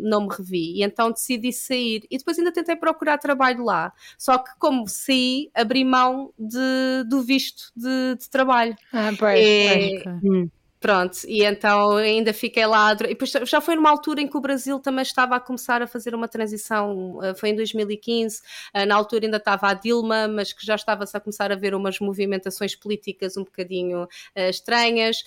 não 0.00 0.26
me 0.26 0.34
revi, 0.34 0.78
e 0.78 0.82
então 0.82 1.10
decidi 1.10 1.52
sair. 1.52 2.06
E 2.10 2.16
depois 2.16 2.38
ainda 2.38 2.52
tentei 2.52 2.76
procurar 2.76 3.18
trabalho 3.18 3.64
lá, 3.64 3.92
só 4.16 4.38
que 4.38 4.50
como 4.58 4.86
saí, 4.88 5.50
abri 5.54 5.84
mão 5.84 6.32
de, 6.38 7.04
do 7.08 7.22
visto 7.22 7.72
de, 7.76 8.16
de 8.18 8.30
trabalho. 8.30 8.76
Ah, 8.92 9.10
pois, 9.18 9.40
e, 9.40 10.02
pois. 10.04 10.55
Pronto, 10.78 11.18
e 11.26 11.42
então 11.42 11.96
ainda 11.96 12.34
fiquei 12.34 12.66
lá. 12.66 12.92
E 12.92 13.08
depois 13.08 13.30
já 13.30 13.60
foi 13.62 13.76
numa 13.76 13.90
altura 13.90 14.20
em 14.20 14.28
que 14.28 14.36
o 14.36 14.40
Brasil 14.40 14.78
também 14.78 15.02
estava 15.02 15.36
a 15.36 15.40
começar 15.40 15.80
a 15.80 15.86
fazer 15.86 16.14
uma 16.14 16.28
transição, 16.28 17.18
eh, 17.22 17.34
foi 17.34 17.48
em 17.48 17.56
2015. 17.56 18.42
Eh, 18.74 18.84
na 18.84 18.94
altura 18.94 19.24
ainda 19.24 19.38
estava 19.38 19.68
a 19.68 19.74
Dilma, 19.74 20.28
mas 20.28 20.52
que 20.52 20.64
já 20.64 20.74
estava-se 20.74 21.16
a 21.16 21.20
começar 21.20 21.50
a 21.50 21.54
ver 21.56 21.74
umas 21.74 21.98
movimentações 21.98 22.76
políticas 22.76 23.36
um 23.38 23.44
bocadinho 23.44 24.04
uh, 24.04 24.50
estranhas. 24.50 25.24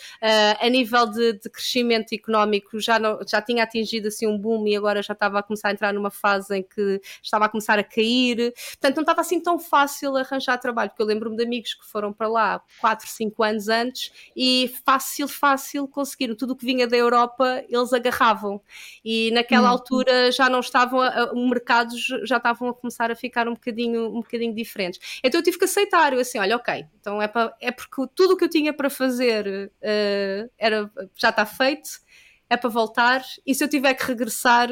A 0.59 0.69
nível 0.69 1.07
de, 1.07 1.33
de, 1.33 1.49
crescimento 1.49 2.13
económico, 2.13 2.79
já, 2.79 2.99
não, 2.99 3.19
já 3.27 3.41
tinha 3.41 3.63
atingido 3.63 4.07
assim 4.07 4.27
um 4.27 4.37
boom 4.37 4.67
e 4.67 4.75
agora 4.75 5.01
já 5.01 5.13
estava 5.13 5.39
a 5.39 5.43
começar 5.43 5.69
a 5.69 5.71
entrar 5.71 5.93
numa 5.93 6.11
fase 6.11 6.57
em 6.57 6.63
que 6.63 7.01
estava 7.23 7.45
a 7.45 7.49
começar 7.49 7.79
a 7.79 7.83
cair. 7.83 8.53
Portanto, 8.71 8.95
não 8.95 9.03
estava 9.03 9.21
assim 9.21 9.39
tão 9.39 9.57
fácil 9.57 10.15
arranjar 10.15 10.57
trabalho, 10.57 10.89
porque 10.89 11.01
eu 11.01 11.07
lembro-me 11.07 11.37
de 11.37 11.43
amigos 11.43 11.73
que 11.73 11.85
foram 11.85 12.13
para 12.13 12.27
lá 12.27 12.61
4, 12.81 13.07
5 13.07 13.43
anos 13.43 13.67
antes 13.67 14.11
e 14.35 14.71
fácil, 14.85 15.27
fácil 15.39 15.87
conseguir. 15.87 16.35
Tudo 16.35 16.51
o 16.53 16.55
que 16.55 16.65
vinha 16.65 16.87
da 16.87 16.97
Europa 16.97 17.63
eles 17.69 17.93
agarravam. 17.93 18.61
E 19.03 19.31
naquela 19.31 19.67
uhum. 19.67 19.73
altura 19.73 20.31
já 20.31 20.49
não 20.49 20.59
estavam, 20.59 20.99
os 21.33 21.49
mercados 21.49 22.05
já 22.23 22.37
estavam 22.37 22.69
a 22.69 22.73
começar 22.73 23.11
a 23.11 23.15
ficar 23.15 23.47
um 23.47 23.53
bocadinho, 23.53 24.07
um 24.09 24.21
bocadinho 24.21 24.53
diferentes. 24.53 25.19
Então 25.23 25.39
eu 25.39 25.43
tive 25.43 25.57
que 25.57 25.65
aceitar. 25.65 26.13
Eu 26.13 26.19
assim, 26.19 26.37
olha, 26.39 26.55
ok, 26.55 26.85
então 26.99 27.21
é, 27.21 27.27
para, 27.27 27.55
é 27.59 27.71
porque 27.71 28.07
tudo 28.13 28.33
o 28.33 28.37
que 28.37 28.43
eu 28.43 28.49
tinha 28.49 28.73
para 28.73 28.89
fazer 28.89 29.71
uh, 29.81 30.51
era, 30.57 30.91
já 31.15 31.29
está 31.29 31.45
feito, 31.45 31.89
é 32.49 32.57
para 32.57 32.69
voltar. 32.69 33.23
E 33.45 33.55
se 33.55 33.63
eu 33.63 33.69
tiver 33.69 33.93
que 33.93 34.03
regressar, 34.03 34.69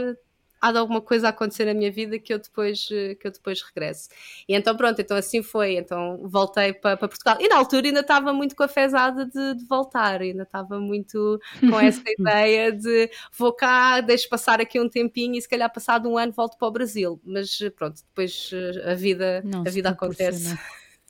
há 0.61 0.71
de 0.71 0.77
alguma 0.77 1.01
coisa 1.01 1.27
a 1.27 1.29
acontecer 1.29 1.65
na 1.65 1.73
minha 1.73 1.91
vida 1.91 2.19
que 2.19 2.33
eu 2.33 2.39
depois, 2.39 2.87
eh, 2.91 3.15
que 3.15 3.27
eu 3.27 3.31
depois 3.31 3.61
regresso. 3.61 4.09
E 4.47 4.55
então 4.55 4.75
pronto, 4.75 4.99
então 4.99 5.15
assim 5.15 5.41
foi, 5.43 5.77
então 5.77 6.19
voltei 6.23 6.73
para, 6.73 6.97
para 6.97 7.07
Portugal. 7.07 7.37
E 7.39 7.47
na 7.47 7.57
altura 7.57 7.87
ainda 7.87 8.01
estava 8.01 8.33
muito 8.33 8.55
com 8.55 8.63
a 8.63 8.67
fezada 8.67 9.25
de, 9.25 9.55
de 9.55 9.65
voltar, 9.65 10.21
ainda 10.21 10.43
estava 10.43 10.79
muito 10.79 11.39
com 11.69 11.79
essa 11.79 12.01
ideia 12.19 12.71
de 12.71 13.09
vou 13.37 13.53
cá, 13.53 14.01
deixo 14.01 14.29
passar 14.29 14.59
aqui 14.59 14.79
um 14.79 14.89
tempinho 14.89 15.35
e 15.35 15.41
se 15.41 15.49
calhar 15.49 15.71
passado 15.71 16.09
um 16.09 16.17
ano 16.17 16.31
volto 16.31 16.57
para 16.57 16.67
o 16.67 16.71
Brasil. 16.71 17.19
Mas 17.23 17.57
pronto, 17.75 18.01
depois 18.09 18.51
eh, 18.53 18.91
a 18.91 18.95
vida, 18.95 19.41
Não 19.45 19.61
a 19.61 19.69
vida 19.69 19.89
acontece. 19.89 20.57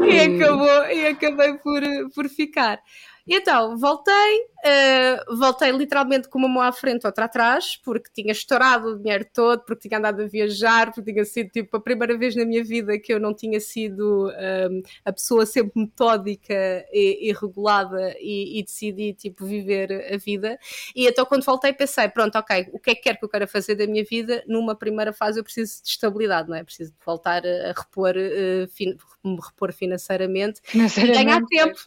e, 0.00 0.20
acabou, 0.20 0.86
e 0.86 1.06
acabei 1.06 1.54
por, 1.58 1.82
por 2.14 2.28
ficar. 2.28 2.80
E 3.26 3.36
então, 3.36 3.78
voltei, 3.78 4.46
uh, 4.64 5.36
voltei 5.36 5.70
literalmente 5.70 6.28
com 6.28 6.38
uma 6.38 6.48
mão 6.48 6.62
à 6.62 6.72
frente, 6.72 7.06
outra 7.06 7.26
atrás, 7.26 7.76
porque 7.76 8.10
tinha 8.12 8.32
estourado 8.32 8.88
o 8.88 8.98
dinheiro 8.98 9.26
todo, 9.32 9.62
porque 9.64 9.88
tinha 9.88 9.98
andado 9.98 10.22
a 10.22 10.26
viajar, 10.26 10.92
porque 10.92 11.12
tinha 11.12 11.24
sido 11.24 11.50
tipo 11.50 11.76
a 11.76 11.80
primeira 11.80 12.16
vez 12.16 12.34
na 12.34 12.44
minha 12.44 12.64
vida 12.64 12.98
que 12.98 13.12
eu 13.12 13.20
não 13.20 13.34
tinha 13.34 13.60
sido 13.60 14.26
um, 14.26 14.30
ehm, 14.30 14.82
a 15.04 15.12
pessoa 15.12 15.44
sempre 15.44 15.72
metódica 15.80 16.54
e, 16.92 17.28
e 17.28 17.32
regulada 17.32 18.14
e, 18.18 18.58
e, 18.58 18.62
decidi 18.62 19.12
tipo 19.12 19.44
viver 19.44 20.12
a 20.12 20.16
vida. 20.16 20.58
E 20.94 21.06
então 21.06 21.26
quando 21.26 21.44
voltei 21.44 21.72
pensei, 21.72 22.08
pronto, 22.08 22.36
ok, 22.36 22.68
o 22.72 22.78
que 22.78 22.90
é 22.90 22.94
que 22.94 23.02
quero 23.02 23.18
que 23.18 23.24
eu 23.24 23.28
quero 23.28 23.48
fazer 23.48 23.74
da 23.74 23.86
minha 23.86 24.04
vida? 24.04 24.42
Numa 24.46 24.74
primeira 24.74 25.12
fase 25.12 25.38
eu 25.38 25.44
preciso 25.44 25.82
de 25.82 25.88
estabilidade, 25.88 26.48
não 26.48 26.56
é? 26.56 26.64
Preciso 26.64 26.92
de 26.92 26.98
voltar 27.04 27.42
a, 27.46 27.72
repor, 27.76 28.14
uh, 28.16 28.68
fin 28.68 28.96
repor 29.24 29.72
financeiramente, 29.72 30.60
financeiramente 30.64 31.20
e 31.20 31.24
ganhar 31.24 31.42
tempo. 31.46 31.80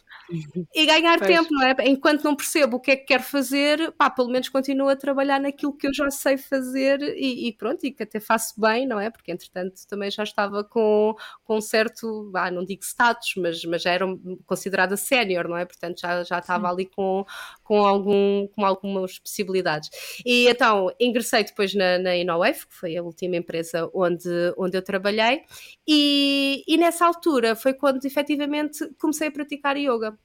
E 0.74 0.86
ganhar 0.86 1.20
tempo, 1.20 1.48
não 1.50 1.66
é? 1.66 1.74
Enquanto 1.86 2.22
não 2.24 2.36
percebo 2.36 2.67
o 2.76 2.80
que 2.80 2.90
é 2.92 2.96
que 2.96 3.04
quero 3.04 3.22
fazer, 3.22 3.92
pá, 3.92 4.10
pelo 4.10 4.28
menos 4.28 4.48
continuo 4.48 4.88
a 4.88 4.96
trabalhar 4.96 5.40
naquilo 5.40 5.76
que 5.76 5.86
eu 5.86 5.94
já 5.94 6.10
sei 6.10 6.36
fazer 6.36 7.00
e, 7.00 7.48
e 7.48 7.52
pronto, 7.52 7.84
e 7.84 7.90
que 7.92 8.02
até 8.02 8.20
faço 8.20 8.60
bem, 8.60 8.86
não 8.86 8.98
é? 8.98 9.10
Porque 9.10 9.32
entretanto 9.32 9.86
também 9.88 10.10
já 10.10 10.22
estava 10.22 10.62
com, 10.64 11.14
com 11.44 11.56
um 11.56 11.60
certo, 11.60 12.30
ah, 12.34 12.50
não 12.50 12.64
digo 12.64 12.82
status, 12.84 13.34
mas, 13.36 13.64
mas 13.64 13.82
já 13.82 13.92
era 13.92 14.06
considerada 14.46 14.96
sénior, 14.96 15.48
não 15.48 15.56
é? 15.56 15.64
Portanto 15.64 16.00
já, 16.00 16.22
já 16.24 16.38
estava 16.38 16.68
Sim. 16.68 16.74
ali 16.74 16.86
com, 16.86 17.24
com, 17.62 17.84
algum, 17.84 18.46
com 18.48 18.64
algumas 18.64 19.18
possibilidades. 19.18 19.90
E 20.24 20.48
então 20.48 20.92
ingressei 21.00 21.44
depois 21.44 21.74
na, 21.74 21.98
na 21.98 22.16
InnoWave, 22.16 22.66
que 22.66 22.74
foi 22.74 22.96
a 22.96 23.02
última 23.02 23.36
empresa 23.36 23.90
onde, 23.94 24.28
onde 24.56 24.76
eu 24.76 24.82
trabalhei, 24.82 25.42
e, 25.86 26.64
e 26.66 26.76
nessa 26.76 27.06
altura 27.06 27.54
foi 27.54 27.74
quando 27.74 28.04
efetivamente 28.04 28.88
comecei 28.98 29.28
a 29.28 29.32
praticar 29.32 29.76
yoga 29.76 30.18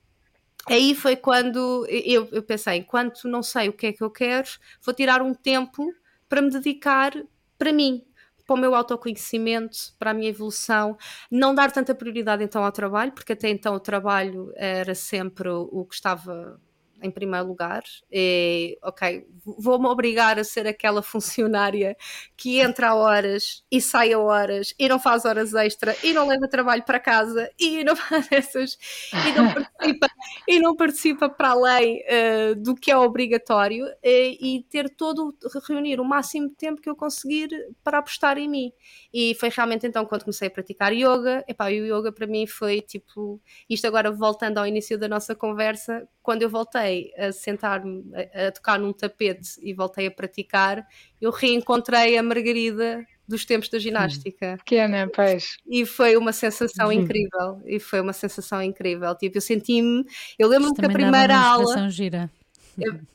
aí 0.67 0.95
foi 0.95 1.15
quando 1.15 1.85
eu, 1.89 2.27
eu 2.31 2.43
pensei, 2.43 2.77
enquanto 2.77 3.27
não 3.27 3.43
sei 3.43 3.69
o 3.69 3.73
que 3.73 3.87
é 3.87 3.93
que 3.93 4.03
eu 4.03 4.09
quero, 4.09 4.47
vou 4.81 4.93
tirar 4.93 5.21
um 5.21 5.33
tempo 5.33 5.93
para 6.29 6.41
me 6.41 6.49
dedicar 6.49 7.13
para 7.57 7.71
mim, 7.71 8.03
para 8.45 8.55
o 8.55 8.57
meu 8.57 8.75
autoconhecimento, 8.75 9.77
para 9.97 10.11
a 10.11 10.13
minha 10.13 10.29
evolução, 10.29 10.97
não 11.31 11.53
dar 11.55 11.71
tanta 11.71 11.95
prioridade 11.95 12.43
então 12.43 12.63
ao 12.63 12.71
trabalho, 12.71 13.11
porque 13.11 13.33
até 13.33 13.49
então 13.49 13.75
o 13.75 13.79
trabalho 13.79 14.51
era 14.55 14.95
sempre 14.95 15.49
o 15.49 15.85
que 15.85 15.95
estava 15.95 16.59
em 17.03 17.11
primeiro 17.11 17.47
lugar. 17.47 17.83
E, 18.11 18.77
ok, 18.81 19.25
vou-me 19.59 19.87
obrigar 19.87 20.39
a 20.39 20.43
ser 20.43 20.65
aquela 20.65 21.01
funcionária 21.03 21.95
que 22.35 22.59
entra 22.59 22.89
a 22.89 22.95
horas 22.95 23.63
e 23.69 23.81
sai 23.81 24.13
a 24.13 24.19
horas 24.19 24.73
e 24.79 24.87
não 24.87 24.99
faz 24.99 25.25
horas 25.25 25.53
extra 25.53 25.95
e 26.03 26.13
não 26.13 26.27
leva 26.27 26.47
trabalho 26.47 26.83
para 26.83 26.99
casa 26.99 27.51
e 27.59 27.83
não 27.83 27.95
faz 27.97 28.27
essas 28.31 28.77
e 29.11 29.31
não 29.33 29.53
participa, 29.53 30.07
e 30.47 30.59
não 30.59 30.75
participa 30.75 31.29
para 31.29 31.49
além 31.49 32.03
uh, 32.03 32.55
do 32.55 32.73
que 32.75 32.89
é 32.89 32.97
obrigatório 32.97 33.85
uh, 33.85 33.91
e 34.03 34.65
ter 34.69 34.89
todo, 34.89 35.35
reunir 35.67 35.99
o 35.99 36.05
máximo 36.05 36.49
de 36.49 36.55
tempo 36.55 36.81
que 36.81 36.89
eu 36.89 36.95
conseguir 36.95 37.49
para 37.83 37.97
apostar 37.97 38.37
em 38.37 38.47
mim. 38.47 38.71
E 39.13 39.35
foi 39.35 39.49
realmente 39.49 39.85
então 39.85 40.05
quando 40.05 40.23
comecei 40.23 40.47
a 40.47 40.51
praticar 40.51 40.93
yoga. 40.93 41.43
Epá, 41.47 41.71
e 41.71 41.81
o 41.81 41.97
yoga 41.97 42.11
para 42.11 42.25
mim 42.27 42.47
foi 42.47 42.81
tipo, 42.81 43.41
isto 43.69 43.85
agora 43.85 44.11
voltando 44.11 44.57
ao 44.57 44.67
início 44.67 44.97
da 44.97 45.07
nossa 45.07 45.35
conversa, 45.35 46.07
quando 46.23 46.41
eu 46.41 46.49
voltei 46.49 47.13
a 47.17 47.31
sentar-me 47.31 48.03
a, 48.15 48.47
a, 48.47 48.51
tocar 48.51 48.79
num 48.79 48.93
tapete 48.93 49.59
e 49.61 49.73
voltei 49.73 50.07
a 50.07 50.11
praticar, 50.11 50.87
eu 51.21 51.29
reencontrei 51.29 52.17
a 52.17 52.23
Margarida 52.23 53.05
dos 53.27 53.45
tempos 53.45 53.69
da 53.69 53.77
ginástica. 53.77 54.57
Pequena, 54.57 55.09
pois. 55.13 55.57
E 55.69 55.85
foi 55.85 56.15
uma 56.15 56.31
sensação 56.31 56.91
incrível. 56.91 57.61
E 57.65 57.79
foi 57.79 58.01
uma 58.01 58.13
sensação 58.13 58.61
incrível. 58.61 59.13
Tipo, 59.15 59.37
eu 59.37 59.41
senti-me. 59.41 60.05
Eu 60.39 60.47
lembro-me 60.47 60.75
que 60.75 60.85
a 60.85 60.89
primeira 60.89 61.37
aula. 61.37 61.89
Gira. 61.89 62.31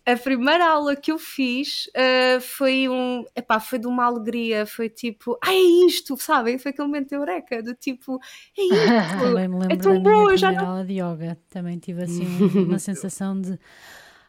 A, 0.06 0.16
primeira 0.16 0.68
aula 0.68 0.94
que 0.94 1.10
eu 1.10 1.18
fiz 1.18 1.86
uh, 1.88 2.40
foi 2.40 2.88
um. 2.88 3.24
Epá, 3.34 3.58
foi 3.58 3.78
de 3.78 3.86
uma 3.86 4.04
alegria. 4.04 4.64
Foi 4.66 4.88
tipo, 4.88 5.38
ah, 5.44 5.52
é 5.52 5.86
isto, 5.86 6.16
sabem? 6.16 6.58
Foi 6.58 6.70
aquele 6.70 6.86
momento 6.86 7.08
de 7.08 7.16
eureka, 7.16 7.62
do 7.62 7.74
tipo, 7.74 8.20
é 8.56 8.62
isto. 8.62 9.18
Também 9.20 9.48
me 9.48 9.58
lembro 9.58 9.72
é 9.72 9.76
tão 9.76 10.02
da 10.02 10.10
minha 10.10 10.36
já 10.36 10.52
não... 10.52 10.66
aula 10.66 10.84
de 10.84 10.94
yoga. 10.94 11.38
Também 11.48 11.78
tive 11.78 12.02
assim 12.02 12.26
uma 12.66 12.78
sensação 12.78 13.40
de 13.40 13.58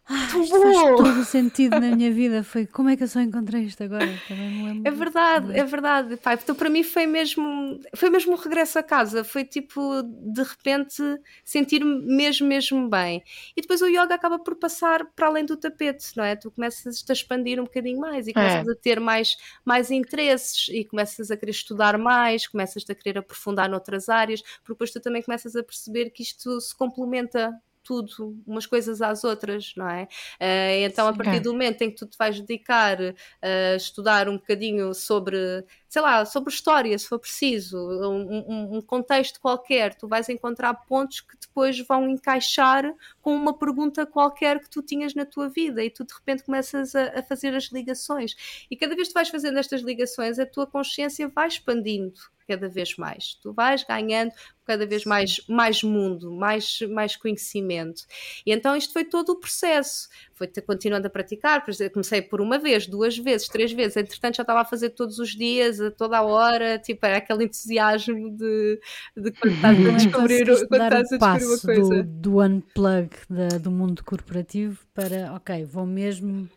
ah, 0.10 0.40
isto 0.40 0.60
faz 0.60 0.78
todo 0.98 1.20
o 1.20 1.24
sentido 1.24 1.80
na 1.80 1.96
minha 1.96 2.12
vida. 2.12 2.44
Foi 2.44 2.66
como 2.66 2.90
é 2.90 2.98
que 2.98 3.04
eu 3.04 3.08
só 3.08 3.20
encontrei 3.20 3.62
isto 3.62 3.84
agora? 3.84 4.10
Também 4.28 4.50
me 4.50 4.66
lembro. 4.66 4.88
É 4.88 4.92
verdade, 4.92 5.60
é 5.60 5.64
verdade. 5.64 6.18
Pai, 6.18 6.40
então 6.42 6.56
para 6.56 6.68
mim 6.68 6.82
foi 6.82 7.06
mesmo, 7.06 7.80
foi 7.96 8.10
mesmo 8.10 8.34
um 8.34 8.36
regresso 8.36 8.80
a 8.80 8.84
casa. 8.84 9.24
Foi 9.24 9.46
tipo, 9.46 10.02
de 10.02 10.42
repente, 10.42 11.04
sentir-me 11.46 12.02
mesmo, 12.08 12.48
mesmo 12.48 12.90
bem. 12.90 13.24
E 13.56 13.62
depois 13.62 13.84
o 13.84 13.88
yoga 13.88 14.16
acaba 14.16 14.40
por 14.40 14.56
passar 14.56 15.06
para 15.16 15.28
além 15.28 15.46
do 15.46 15.56
tapete, 15.56 16.18
não 16.18 16.24
é? 16.24 16.36
Tu 16.36 16.50
começas 16.50 17.06
a 17.08 17.14
expandir 17.14 17.60
um 17.60 17.66
bocadinho 17.66 18.00
mais 18.00 18.28
e 18.28 18.34
começas 18.34 18.68
é. 18.68 18.72
a 18.72 18.76
ter 18.76 19.00
mais, 19.00 19.38
mais 19.64 19.92
interesses 19.92 20.70
e 20.70 20.84
começas 20.84 21.30
a 21.30 21.38
querer 21.38 21.52
estudar 21.52 22.00
mais, 22.00 22.48
começas 22.48 22.84
a 22.90 22.96
querer 22.96 23.20
aprofundar 23.20 23.70
noutras 23.70 24.10
áreas, 24.10 24.42
porque 24.42 24.74
depois 24.74 24.90
tu 24.90 25.00
também 25.00 25.22
começas 25.22 25.56
a 25.56 25.62
perceber 25.62 26.10
que 26.10 26.24
isto 26.24 26.60
se 26.60 26.76
complementa 26.76 27.54
tudo, 27.90 28.38
umas 28.46 28.68
coisas 28.68 29.02
às 29.02 29.24
outras, 29.24 29.74
não 29.76 29.90
é? 29.90 30.04
Uh, 30.40 30.86
então, 30.86 31.08
Sim, 31.08 31.12
a 31.12 31.16
partir 31.16 31.38
é. 31.38 31.40
do 31.40 31.52
momento 31.52 31.82
em 31.82 31.90
que 31.90 31.96
tu 31.96 32.06
te 32.06 32.16
vais 32.20 32.40
dedicar 32.40 33.00
a 33.42 33.76
estudar 33.76 34.30
um 34.30 34.38
bocadinho 34.38 34.94
sobre, 34.94 35.66
sei 35.90 36.04
lá, 36.04 36.24
sobre 36.24 36.54
história, 36.54 36.98
se 37.00 37.08
for 37.08 37.18
preciso, 37.18 37.76
um, 37.78 38.46
um, 38.48 38.78
um, 38.78 38.82
contexto 38.82 39.42
qualquer, 39.42 39.96
tu 39.96 40.08
vais 40.08 40.30
encontrar 40.30 40.72
pontos 40.86 41.20
que 41.22 41.36
depois 41.36 41.80
vão 41.80 42.08
encaixar 42.08 42.94
com 43.24 43.36
uma 43.36 43.58
pergunta 43.58 44.06
qualquer 44.06 44.60
que 44.60 44.70
tu 44.70 44.84
tinhas 44.84 45.16
na 45.16 45.26
tua 45.26 45.50
vida 45.50 45.84
e 45.84 45.90
tu 45.90 46.06
de 46.06 46.14
repente 46.14 46.44
começas 46.44 46.94
a, 46.94 47.20
a 47.20 47.24
fazer 47.24 47.56
as 47.56 47.66
ligações. 47.72 48.36
E 48.70 48.78
cada 48.78 48.96
vez 48.96 49.08
que 49.08 49.14
tu 49.14 49.16
vais 49.16 49.30
fazendo 49.30 49.58
estas 49.58 49.82
ligações, 49.82 50.38
a 50.38 50.46
tua 50.46 50.68
consciência 50.68 51.28
vai 51.28 51.48
expandindo 51.48 52.20
cada 52.50 52.68
vez 52.68 52.96
mais. 52.98 53.36
Tu 53.36 53.54
vais 53.54 53.84
ganhando 53.84 54.32
cada 54.66 54.86
vez 54.86 55.06
mais, 55.06 55.40
mais 55.48 55.84
mundo, 55.84 56.32
mais, 56.32 56.80
mais 56.90 57.16
conhecimento. 57.16 58.04
E 58.46 58.52
então 58.52 58.76
isto 58.76 58.92
foi 58.92 59.06
todo 59.06 59.30
o 59.30 59.36
processo. 59.36 60.10
Foi 60.34 60.48
continuando 60.66 61.06
a 61.06 61.10
praticar, 61.10 61.64
comecei 61.92 62.22
por 62.22 62.42
uma 62.42 62.58
vez, 62.58 62.88
duas 62.88 63.18
vezes, 63.18 63.48
três 63.48 63.72
vezes, 63.72 63.98
entretanto 63.98 64.38
já 64.38 64.44
estava 64.44 64.62
a 64.62 64.66
fazer 64.66 64.92
todos 64.92 65.20
os 65.20 65.36
dias, 65.36 65.79
a 65.82 65.92
toda 65.92 66.18
a 66.18 66.22
hora, 66.22 66.78
tipo, 66.80 67.06
era 67.06 67.18
aquele 67.18 67.46
entusiasmo 67.46 68.32
de, 68.36 68.80
de 69.16 69.32
quando 69.32 69.54
estás 69.54 69.88
a 69.88 69.92
descobrir, 69.92 70.46
quando 70.68 70.84
estás 70.84 70.94
a 70.94 71.02
descobrir 71.02 71.46
uma 71.46 71.60
coisa. 71.60 72.04
Do, 72.04 72.04
do 72.04 72.42
unplug 72.42 73.10
da, 73.30 73.58
do 73.58 73.72
mundo 73.72 74.04
corporativo 74.04 74.80
para, 74.94 75.34
ok, 75.34 75.66
vou 75.66 75.86
mesmo 75.86 76.50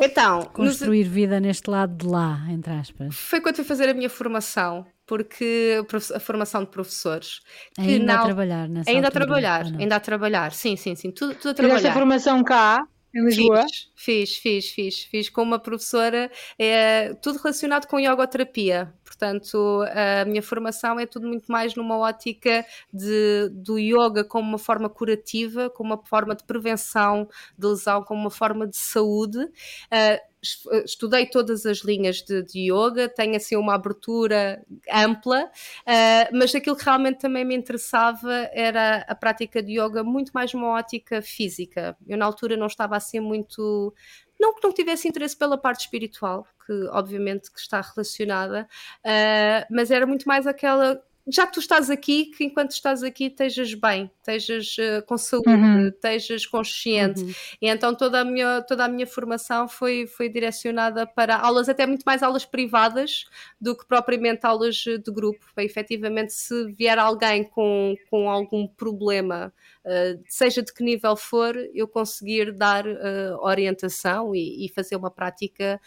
então, 0.00 0.42
construir 0.52 1.04
nos... 1.04 1.12
vida 1.12 1.40
neste 1.40 1.70
lado 1.70 1.96
de 1.96 2.06
lá, 2.06 2.46
entre 2.50 2.72
aspas. 2.72 3.14
Foi 3.14 3.40
quando 3.40 3.56
fui 3.56 3.64
fazer 3.64 3.88
a 3.88 3.94
minha 3.94 4.10
formação, 4.10 4.86
porque 5.06 5.82
a 6.14 6.20
formação 6.20 6.62
de 6.62 6.70
professores. 6.70 7.40
Ainda 7.78 8.14
a 8.14 8.24
trabalhar 8.24 8.68
nessa 8.68 8.90
Ainda 8.90 9.08
altura, 9.08 9.24
a 9.24 9.26
trabalhar, 9.26 9.66
ainda 9.78 9.96
a 9.96 10.00
trabalhar, 10.00 10.52
sim, 10.52 10.76
sim, 10.76 10.94
sim, 10.94 11.10
tudo, 11.10 11.34
tudo 11.34 11.50
a 11.50 11.54
trabalhar. 11.54 11.76
Fizeste 11.76 11.96
a 11.96 11.98
formação 11.98 12.44
cá? 12.44 12.86
Em 13.16 13.24
Lisboa? 13.24 13.64
Fiz, 13.94 14.36
fiz, 14.36 14.68
fiz, 14.68 15.04
fiz, 15.04 15.30
com 15.30 15.42
uma 15.42 15.58
professora, 15.58 16.30
é, 16.58 17.14
tudo 17.14 17.38
relacionado 17.38 17.86
com 17.86 17.98
yogoterapia. 17.98 18.92
Portanto, 19.02 19.82
a 19.90 20.26
minha 20.26 20.42
formação 20.42 21.00
é 21.00 21.06
tudo 21.06 21.26
muito 21.26 21.50
mais 21.50 21.74
numa 21.74 21.96
ótica 21.96 22.66
de, 22.92 23.48
do 23.54 23.78
yoga 23.78 24.22
como 24.22 24.46
uma 24.46 24.58
forma 24.58 24.90
curativa, 24.90 25.70
como 25.70 25.94
uma 25.94 26.04
forma 26.04 26.34
de 26.34 26.44
prevenção 26.44 27.26
de 27.56 27.66
lesão, 27.66 28.02
como 28.02 28.20
uma 28.20 28.30
forma 28.30 28.66
de 28.66 28.76
saúde. 28.76 29.38
Uh, 29.38 30.35
estudei 30.84 31.26
todas 31.26 31.66
as 31.66 31.78
linhas 31.78 32.22
de, 32.22 32.42
de 32.42 32.72
yoga, 32.72 33.08
tenho 33.08 33.36
assim 33.36 33.56
uma 33.56 33.74
abertura 33.74 34.64
ampla, 34.92 35.44
uh, 35.44 36.36
mas 36.36 36.54
aquilo 36.54 36.76
que 36.76 36.84
realmente 36.84 37.18
também 37.18 37.44
me 37.44 37.54
interessava 37.54 38.48
era 38.52 39.04
a 39.08 39.14
prática 39.14 39.62
de 39.62 39.80
yoga 39.80 40.02
muito 40.04 40.30
mais 40.32 40.52
uma 40.54 40.68
ótica 40.68 41.22
física. 41.22 41.96
Eu 42.06 42.18
na 42.18 42.26
altura 42.26 42.56
não 42.56 42.66
estava 42.66 42.96
assim 42.96 43.20
muito 43.20 43.94
não 44.38 44.54
que 44.54 44.62
não 44.62 44.72
tivesse 44.72 45.08
interesse 45.08 45.36
pela 45.36 45.56
parte 45.56 45.80
espiritual, 45.80 46.46
que 46.66 46.72
obviamente 46.90 47.50
que 47.50 47.58
está 47.58 47.80
relacionada, 47.80 48.68
uh, 49.00 49.74
mas 49.74 49.90
era 49.90 50.06
muito 50.06 50.26
mais 50.26 50.46
aquela 50.46 51.02
já 51.28 51.44
que 51.46 51.54
tu 51.54 51.60
estás 51.60 51.90
aqui, 51.90 52.26
que 52.26 52.44
enquanto 52.44 52.70
estás 52.70 53.02
aqui 53.02 53.24
estejas 53.26 53.74
bem, 53.74 54.10
estejas 54.18 54.76
uh, 54.78 55.04
com 55.06 55.18
saúde, 55.18 55.48
uhum. 55.48 55.88
estejas 55.88 56.46
consciente. 56.46 57.20
Uhum. 57.20 57.32
E 57.60 57.68
então 57.68 57.94
toda 57.94 58.20
a 58.20 58.24
minha, 58.24 58.62
toda 58.62 58.84
a 58.84 58.88
minha 58.88 59.06
formação 59.06 59.66
foi, 59.66 60.06
foi 60.06 60.28
direcionada 60.28 61.04
para 61.04 61.36
aulas, 61.36 61.68
até 61.68 61.84
muito 61.84 62.04
mais 62.04 62.22
aulas 62.22 62.44
privadas 62.44 63.24
do 63.60 63.76
que 63.76 63.84
propriamente 63.86 64.46
aulas 64.46 64.76
de 64.76 65.12
grupo. 65.12 65.44
Para, 65.52 65.64
efetivamente, 65.64 66.32
se 66.32 66.66
vier 66.72 66.98
alguém 66.98 67.42
com, 67.42 67.96
com 68.08 68.30
algum 68.30 68.68
problema, 68.68 69.52
uh, 69.84 70.22
seja 70.28 70.62
de 70.62 70.72
que 70.72 70.84
nível 70.84 71.16
for, 71.16 71.56
eu 71.74 71.88
conseguir 71.88 72.52
dar 72.52 72.86
uh, 72.86 73.36
orientação 73.40 74.32
e, 74.32 74.64
e, 74.64 74.68
fazer 74.68 74.94
uma 74.94 75.10
prática 75.10 75.80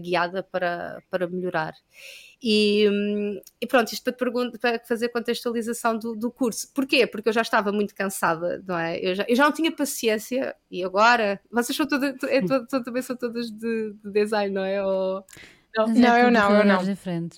guiada 0.00 0.42
para, 0.42 1.02
para 1.10 1.26
melhorar. 1.26 1.74
E, 2.42 2.86
e 3.60 3.66
pronto, 3.66 3.92
isto 3.92 4.10
para, 4.12 4.30
para, 4.58 4.80
fazer 4.86 5.10
contextualização 5.10 5.98
do, 5.98 6.16
do, 6.16 6.30
curso. 6.30 6.72
Porquê? 6.74 7.06
Porque 7.06 7.28
eu 7.28 7.32
já 7.32 7.42
estava 7.42 7.70
muito 7.70 7.94
cansada, 7.94 8.62
não 8.66 8.78
é? 8.78 8.98
Eu 8.98 9.14
já, 9.14 9.26
eu 9.28 9.36
já 9.36 9.44
não 9.44 9.52
tinha 9.52 9.70
paciência 9.70 10.56
e 10.70 10.82
agora. 10.82 11.38
Vocês 11.50 11.76
são 11.76 11.86
todas, 11.86 12.14
é, 12.24 12.40
todo, 12.40 12.66
também 12.82 13.02
são 13.02 13.14
todas 13.14 13.50
de, 13.50 13.94
de 14.02 14.10
design, 14.10 14.54
não 14.54 14.64
é? 14.64 14.82
Ou, 14.82 15.22
não, 15.76 15.86
não 15.86 16.18
eu 16.18 16.30
não, 16.30 16.56
eu 16.56 16.64
não. 16.64 16.82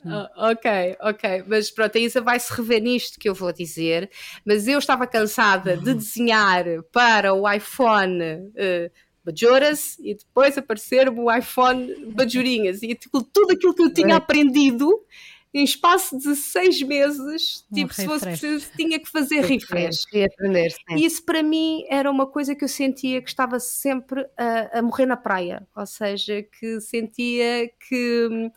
não. 0.04 0.30
Oh, 0.36 0.50
ok, 0.50 0.96
ok. 1.00 1.44
Mas 1.46 1.70
pronto, 1.70 1.98
a 1.98 2.00
Isa 2.00 2.20
vai 2.20 2.40
se 2.40 2.52
rever 2.52 2.80
nisto 2.80 3.18
que 3.18 3.28
eu 3.28 3.34
vou 3.34 3.52
dizer. 3.52 4.10
Mas 4.44 4.66
eu 4.66 4.78
estava 4.78 5.06
cansada 5.06 5.76
de 5.76 5.92
desenhar 5.94 6.64
para 6.92 7.34
o 7.34 7.50
iPhone. 7.50 8.22
Uh, 8.22 8.90
bajoras 9.24 9.98
e 9.98 10.14
depois 10.14 10.56
aparecer 10.58 11.08
o 11.08 11.32
iPhone 11.32 12.12
bajurinhas. 12.12 12.82
E 12.82 12.94
tipo, 12.94 13.22
tudo 13.22 13.52
aquilo 13.52 13.74
que 13.74 13.82
eu 13.82 13.92
tinha 13.92 14.16
aprendido 14.16 14.90
em 15.54 15.64
espaço 15.64 16.16
de 16.16 16.34
seis 16.34 16.80
meses, 16.82 17.66
um 17.70 17.74
tipo, 17.74 17.92
se 17.92 18.06
fosse 18.06 18.24
preciso, 18.24 18.70
tinha 18.74 18.98
que 18.98 19.08
fazer 19.10 19.44
refresh. 19.44 20.06
E 20.12 20.24
aprender, 20.24 20.74
isso 20.96 21.22
para 21.24 21.42
mim 21.42 21.84
era 21.90 22.10
uma 22.10 22.26
coisa 22.26 22.54
que 22.54 22.64
eu 22.64 22.68
sentia 22.68 23.20
que 23.20 23.28
estava 23.28 23.60
sempre 23.60 24.26
a, 24.36 24.78
a 24.78 24.82
morrer 24.82 25.04
na 25.04 25.16
praia, 25.16 25.66
ou 25.76 25.86
seja, 25.86 26.42
que 26.42 26.80
sentia 26.80 27.70
que 27.88 28.50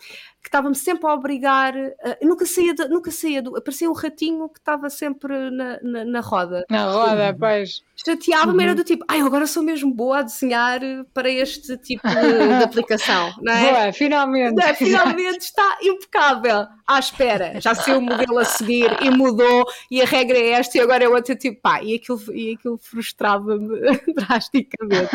que 0.45 0.49
estava-me 0.49 0.75
sempre 0.75 1.07
a 1.07 1.13
obrigar, 1.15 1.73
nunca 2.21 2.45
saía, 2.45 2.71
de, 2.75 2.87
nunca 2.87 3.09
saía 3.09 3.41
do, 3.41 3.57
aparecia 3.57 3.89
um 3.89 3.93
ratinho 3.93 4.47
que 4.47 4.59
estava 4.59 4.91
sempre 4.91 5.49
na, 5.49 5.79
na, 5.81 6.05
na 6.05 6.19
roda. 6.19 6.63
Na 6.69 6.85
roda, 6.85 7.35
pois. 7.37 7.83
Chateava-me, 7.95 8.53
uhum. 8.53 8.61
era 8.61 8.75
do 8.75 8.83
tipo, 8.83 9.03
ai, 9.07 9.21
agora 9.21 9.47
sou 9.47 9.63
mesmo 9.63 9.91
boa 9.91 10.19
a 10.19 10.21
desenhar 10.21 10.81
para 11.15 11.31
este 11.31 11.75
tipo 11.77 12.07
de, 12.07 12.13
de 12.59 12.63
aplicação, 12.63 13.33
não 13.41 13.53
é? 13.53 13.71
Boa, 13.71 13.93
finalmente. 13.93 14.63
É, 14.63 14.73
finalmente 14.75 15.39
está 15.39 15.77
impecável. 15.81 16.67
À 16.85 16.99
espera, 16.99 17.59
já 17.59 17.73
sei 17.73 17.95
o 17.95 18.01
modelo 18.01 18.37
a 18.37 18.45
seguir 18.45 19.01
e 19.01 19.09
mudou 19.09 19.65
e 19.89 19.99
a 20.03 20.05
regra 20.05 20.37
é 20.37 20.51
esta 20.51 20.77
e 20.77 20.81
agora 20.81 21.03
é 21.03 21.09
outra, 21.09 21.35
tipo, 21.35 21.59
pá, 21.59 21.81
e 21.81 21.95
aquilo, 21.95 22.21
e 22.31 22.53
aquilo 22.53 22.77
frustrava-me 22.77 23.79
drasticamente. 24.13 25.09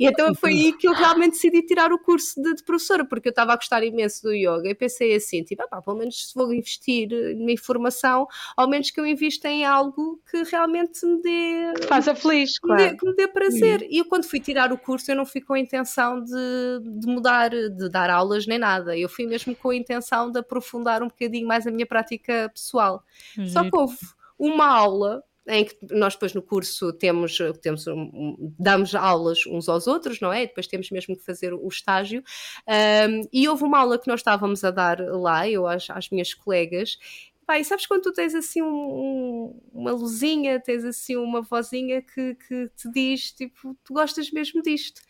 E 0.00 0.06
então 0.06 0.34
foi 0.34 0.52
aí 0.52 0.72
que 0.72 0.88
eu 0.88 0.94
realmente 0.94 1.32
decidi 1.32 1.60
tirar 1.60 1.92
o 1.92 1.98
curso 1.98 2.40
de, 2.40 2.54
de 2.54 2.62
professora, 2.62 3.04
porque 3.04 3.28
eu 3.28 3.32
estava 3.32 3.52
a 3.52 3.56
gostar 3.56 3.84
imenso 3.84 4.22
do 4.22 4.32
yoga 4.32 4.61
yoga 4.62 4.70
e 4.70 4.74
pensei 4.74 5.14
assim, 5.14 5.42
tipo, 5.42 5.62
ah, 5.70 5.82
pelo 5.82 5.96
menos 5.96 6.28
se 6.28 6.34
vou 6.34 6.52
investir 6.52 7.08
na 7.36 7.52
informação, 7.52 8.26
ao 8.56 8.68
menos 8.68 8.90
que 8.90 9.00
eu 9.00 9.06
invista 9.06 9.48
em 9.48 9.64
algo 9.64 10.20
que 10.30 10.42
realmente 10.44 11.04
me 11.04 11.20
dê... 11.20 11.86
Faça 11.86 12.14
feliz, 12.14 12.58
claro. 12.58 12.82
Dê, 12.82 12.96
que 12.96 13.06
me 13.06 13.14
dê 13.14 13.28
prazer. 13.28 13.86
E 13.90 13.98
eu 13.98 14.04
quando 14.04 14.24
fui 14.24 14.40
tirar 14.40 14.72
o 14.72 14.78
curso 14.78 15.10
eu 15.10 15.16
não 15.16 15.26
fui 15.26 15.40
com 15.40 15.54
a 15.54 15.58
intenção 15.58 16.22
de, 16.22 16.98
de 16.98 17.06
mudar, 17.06 17.50
de 17.50 17.88
dar 17.90 18.10
aulas 18.10 18.46
nem 18.46 18.58
nada. 18.58 18.96
Eu 18.96 19.08
fui 19.08 19.26
mesmo 19.26 19.54
com 19.54 19.70
a 19.70 19.76
intenção 19.76 20.30
de 20.30 20.38
aprofundar 20.38 21.02
um 21.02 21.08
bocadinho 21.08 21.46
mais 21.46 21.66
a 21.66 21.70
minha 21.70 21.86
prática 21.86 22.50
pessoal. 22.54 23.02
Só 23.46 23.62
que 23.68 23.76
houve 23.76 23.96
uma 24.38 24.66
aula 24.66 25.22
em 25.48 25.64
que 25.64 25.76
nós 25.90 26.14
depois 26.14 26.34
no 26.34 26.42
curso 26.42 26.92
temos, 26.92 27.38
temos 27.60 27.86
um, 27.86 28.36
damos 28.58 28.94
aulas 28.94 29.44
uns 29.46 29.68
aos 29.68 29.86
outros, 29.86 30.20
não 30.20 30.32
é? 30.32 30.44
E 30.44 30.46
depois 30.46 30.66
temos 30.66 30.90
mesmo 30.90 31.16
que 31.16 31.24
fazer 31.24 31.52
o 31.52 31.66
estágio. 31.68 32.22
Um, 32.68 33.28
e 33.32 33.48
houve 33.48 33.64
uma 33.64 33.78
aula 33.78 33.98
que 33.98 34.08
nós 34.08 34.20
estávamos 34.20 34.62
a 34.62 34.70
dar 34.70 35.00
lá, 35.00 35.48
eu 35.48 35.66
às, 35.66 35.88
às 35.90 36.08
minhas 36.10 36.32
colegas, 36.32 36.96
Pai, 37.44 37.64
sabes 37.64 37.86
quando 37.86 38.02
tu 38.02 38.12
tens 38.12 38.34
assim 38.34 38.62
um, 38.62 38.66
um, 38.66 39.60
uma 39.72 39.90
luzinha, 39.90 40.60
tens 40.60 40.84
assim 40.84 41.16
uma 41.16 41.42
vozinha 41.42 42.00
que, 42.00 42.36
que 42.36 42.68
te 42.76 42.90
diz, 42.90 43.32
tipo, 43.32 43.76
tu 43.84 43.92
gostas 43.92 44.30
mesmo 44.30 44.62
disto 44.62 45.02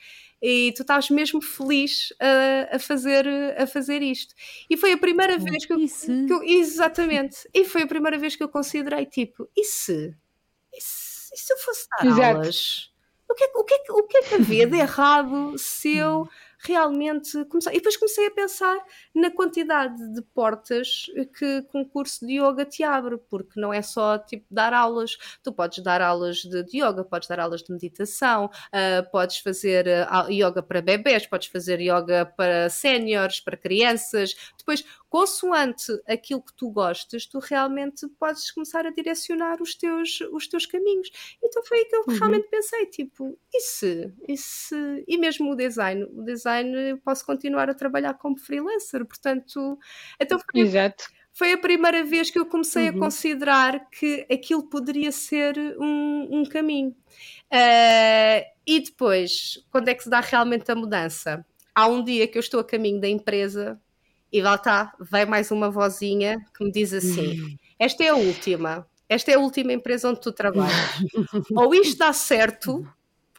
e 0.42 0.72
tu 0.74 0.82
estás 0.82 1.08
mesmo 1.08 1.40
feliz 1.40 2.12
a, 2.18 2.76
a, 2.76 2.78
fazer, 2.78 3.28
a 3.56 3.66
fazer 3.66 4.02
isto. 4.02 4.34
E 4.68 4.76
foi 4.76 4.92
a 4.92 4.98
primeira 4.98 5.38
vez 5.38 5.64
que 5.64 5.72
eu, 5.72 5.78
que 5.78 6.32
eu, 6.32 6.42
Exatamente. 6.42 7.48
E 7.54 7.64
foi 7.64 7.82
a 7.82 7.86
primeira 7.86 8.18
vez 8.18 8.34
que 8.34 8.42
eu 8.42 8.48
considerei, 8.48 9.06
tipo, 9.06 9.48
e 9.56 9.64
se? 9.64 10.12
E 10.72 10.80
se, 10.80 11.34
e 11.34 11.38
se 11.38 11.52
eu 11.52 11.58
fosse 11.58 11.86
dar 11.88 12.06
Exato. 12.06 12.22
aulas? 12.22 12.92
O 13.30 13.34
que, 13.34 13.44
é, 13.44 13.50
o, 13.54 13.64
que 13.64 13.74
é, 13.74 13.92
o 13.92 14.02
que 14.02 14.16
é 14.18 14.22
que 14.22 14.34
havia 14.34 14.66
de 14.66 14.76
errado 14.78 15.56
se 15.56 15.96
eu 15.96 16.28
realmente 16.62 17.44
começar. 17.46 17.72
E 17.72 17.76
depois 17.76 17.96
comecei 17.96 18.26
a 18.26 18.30
pensar 18.30 18.78
na 19.14 19.30
quantidade 19.30 19.96
de 20.14 20.22
portas 20.22 21.06
que, 21.36 21.62
que 21.62 21.76
um 21.76 21.84
curso 21.84 22.24
de 22.24 22.34
yoga 22.34 22.64
te 22.64 22.84
abre, 22.84 23.18
porque 23.28 23.60
não 23.60 23.72
é 23.72 23.82
só 23.82 24.16
tipo 24.18 24.46
dar 24.50 24.72
aulas, 24.72 25.16
tu 25.42 25.52
podes 25.52 25.82
dar 25.82 26.00
aulas 26.00 26.36
de, 26.36 26.62
de 26.62 26.78
yoga, 26.78 27.04
podes 27.04 27.28
dar 27.28 27.40
aulas 27.40 27.62
de 27.62 27.72
meditação, 27.72 28.46
uh, 28.46 29.10
podes 29.10 29.38
fazer 29.38 29.86
uh, 29.86 30.30
yoga 30.30 30.62
para 30.62 30.80
bebés, 30.80 31.26
podes 31.26 31.48
fazer 31.48 31.80
yoga 31.80 32.24
para 32.36 32.70
séniores, 32.70 33.40
para 33.40 33.56
crianças. 33.56 34.34
Depois, 34.56 34.84
consoante 35.12 35.92
aquilo 36.08 36.40
que 36.40 36.54
tu 36.54 36.70
gostas, 36.70 37.26
tu 37.26 37.38
realmente 37.38 38.08
podes 38.18 38.50
começar 38.50 38.86
a 38.86 38.90
direcionar 38.90 39.60
os 39.60 39.74
teus, 39.74 40.22
os 40.32 40.48
teus 40.48 40.64
caminhos. 40.64 41.10
Então 41.44 41.62
foi 41.64 41.80
aí 41.80 41.84
que 41.84 41.94
eu 41.94 42.04
uhum. 42.08 42.14
realmente 42.14 42.48
pensei, 42.48 42.86
tipo, 42.86 43.38
e 43.52 43.60
se, 43.60 44.10
e 44.26 44.38
se, 44.38 45.04
e 45.06 45.18
mesmo 45.18 45.52
o 45.52 45.54
design, 45.54 46.04
o 46.04 46.22
design 46.22 46.74
eu 46.74 46.96
posso 46.96 47.26
continuar 47.26 47.68
a 47.68 47.74
trabalhar 47.74 48.14
como 48.14 48.38
freelancer, 48.38 49.04
portanto, 49.04 49.78
então 50.18 50.38
foi, 50.38 50.62
Exato. 50.62 51.04
foi 51.34 51.52
a 51.52 51.58
primeira 51.58 52.02
vez 52.02 52.30
que 52.30 52.38
eu 52.38 52.46
comecei 52.46 52.88
uhum. 52.88 52.96
a 52.96 52.98
considerar 53.00 53.90
que 53.90 54.26
aquilo 54.32 54.62
poderia 54.62 55.12
ser 55.12 55.58
um, 55.78 56.40
um 56.40 56.44
caminho. 56.46 56.96
Uh, 57.52 58.48
e 58.66 58.80
depois, 58.80 59.62
quando 59.70 59.88
é 59.88 59.94
que 59.94 60.04
se 60.04 60.08
dá 60.08 60.20
realmente 60.20 60.72
a 60.72 60.74
mudança? 60.74 61.44
Há 61.74 61.86
um 61.86 62.02
dia 62.02 62.26
que 62.26 62.38
eu 62.38 62.40
estou 62.40 62.60
a 62.60 62.64
caminho 62.64 62.98
da 62.98 63.08
empresa 63.08 63.78
e 64.32 64.40
lá 64.40 64.54
está, 64.54 64.94
vem 64.98 65.26
mais 65.26 65.50
uma 65.50 65.70
vozinha 65.70 66.38
que 66.56 66.64
me 66.64 66.72
diz 66.72 66.92
assim. 66.92 67.58
Esta 67.78 68.04
é 68.04 68.08
a 68.08 68.16
última, 68.16 68.86
esta 69.08 69.30
é 69.30 69.34
a 69.34 69.38
última 69.38 69.72
empresa 69.72 70.08
onde 70.08 70.20
tu 70.20 70.32
trabalhas. 70.32 70.72
ou 71.54 71.74
isto 71.74 71.98
dá 71.98 72.12
certo, 72.12 72.86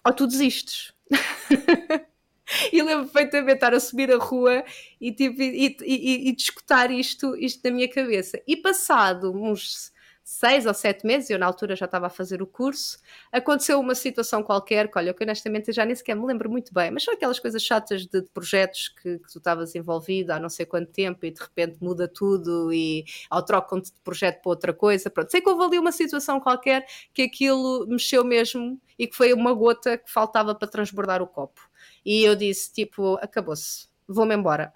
ou 0.05 0.13
tu 0.13 0.27
desistes. 0.27 0.93
e 2.71 2.81
lembro 2.83 3.05
perfeitamente 3.07 3.55
estar 3.55 3.73
a 3.73 3.79
subir 3.79 4.11
a 4.11 4.17
rua 4.17 4.63
e, 5.01 5.11
tipo, 5.11 5.41
e, 5.41 5.67
e, 5.67 5.77
e, 5.83 6.29
e 6.29 6.35
discutir 6.35 6.91
isto, 6.91 7.35
isto 7.37 7.61
na 7.63 7.71
minha 7.71 7.89
cabeça. 7.89 8.39
E 8.47 8.55
passado 8.55 9.31
uns 9.31 9.92
seis 10.23 10.65
ou 10.65 10.73
sete 10.73 11.05
meses, 11.05 11.29
eu 11.29 11.37
na 11.37 11.45
altura 11.45 11.75
já 11.75 11.85
estava 11.85 12.07
a 12.07 12.09
fazer 12.09 12.41
o 12.41 12.47
curso, 12.47 12.97
aconteceu 13.31 13.79
uma 13.79 13.93
situação 13.93 14.41
qualquer, 14.41 14.89
que 14.89 14.97
olha, 14.97 15.13
que 15.13 15.23
honestamente 15.23 15.71
já 15.73 15.83
nem 15.85 15.95
sequer 15.95 16.15
me 16.15 16.25
lembro 16.25 16.49
muito 16.49 16.73
bem, 16.73 16.89
mas 16.91 17.03
são 17.03 17.13
aquelas 17.13 17.39
coisas 17.39 17.61
chatas 17.61 18.05
de, 18.05 18.21
de 18.21 18.29
projetos 18.29 18.87
que, 18.87 19.19
que, 19.19 19.31
tu 19.31 19.37
estavas 19.37 19.75
envolvido 19.75 20.31
há 20.31 20.39
não 20.39 20.49
sei 20.49 20.65
quanto 20.65 20.91
tempo 20.91 21.25
e 21.25 21.31
de 21.31 21.41
repente 21.41 21.77
muda 21.81 22.07
tudo 22.07 22.71
e 22.71 23.03
ou 23.29 23.41
trocam-te 23.43 23.91
de 23.93 23.99
projeto 24.01 24.41
para 24.41 24.49
outra 24.49 24.73
coisa, 24.73 25.09
pronto. 25.09 25.29
Sei 25.29 25.41
que 25.41 25.49
houve 25.49 25.63
ali 25.65 25.79
uma 25.79 25.91
situação 25.91 26.39
qualquer 26.39 26.85
que 27.13 27.23
aquilo 27.23 27.85
mexeu 27.87 28.23
mesmo 28.23 28.79
e 28.97 29.07
que 29.07 29.15
foi 29.15 29.33
uma 29.33 29.53
gota 29.53 29.97
que 29.97 30.09
faltava 30.09 30.55
para 30.55 30.67
transbordar 30.67 31.21
o 31.21 31.27
copo. 31.27 31.61
E 32.05 32.23
eu 32.23 32.35
disse, 32.35 32.71
tipo, 32.71 33.15
acabou-se, 33.21 33.87
vou-me 34.07 34.35
embora. 34.35 34.71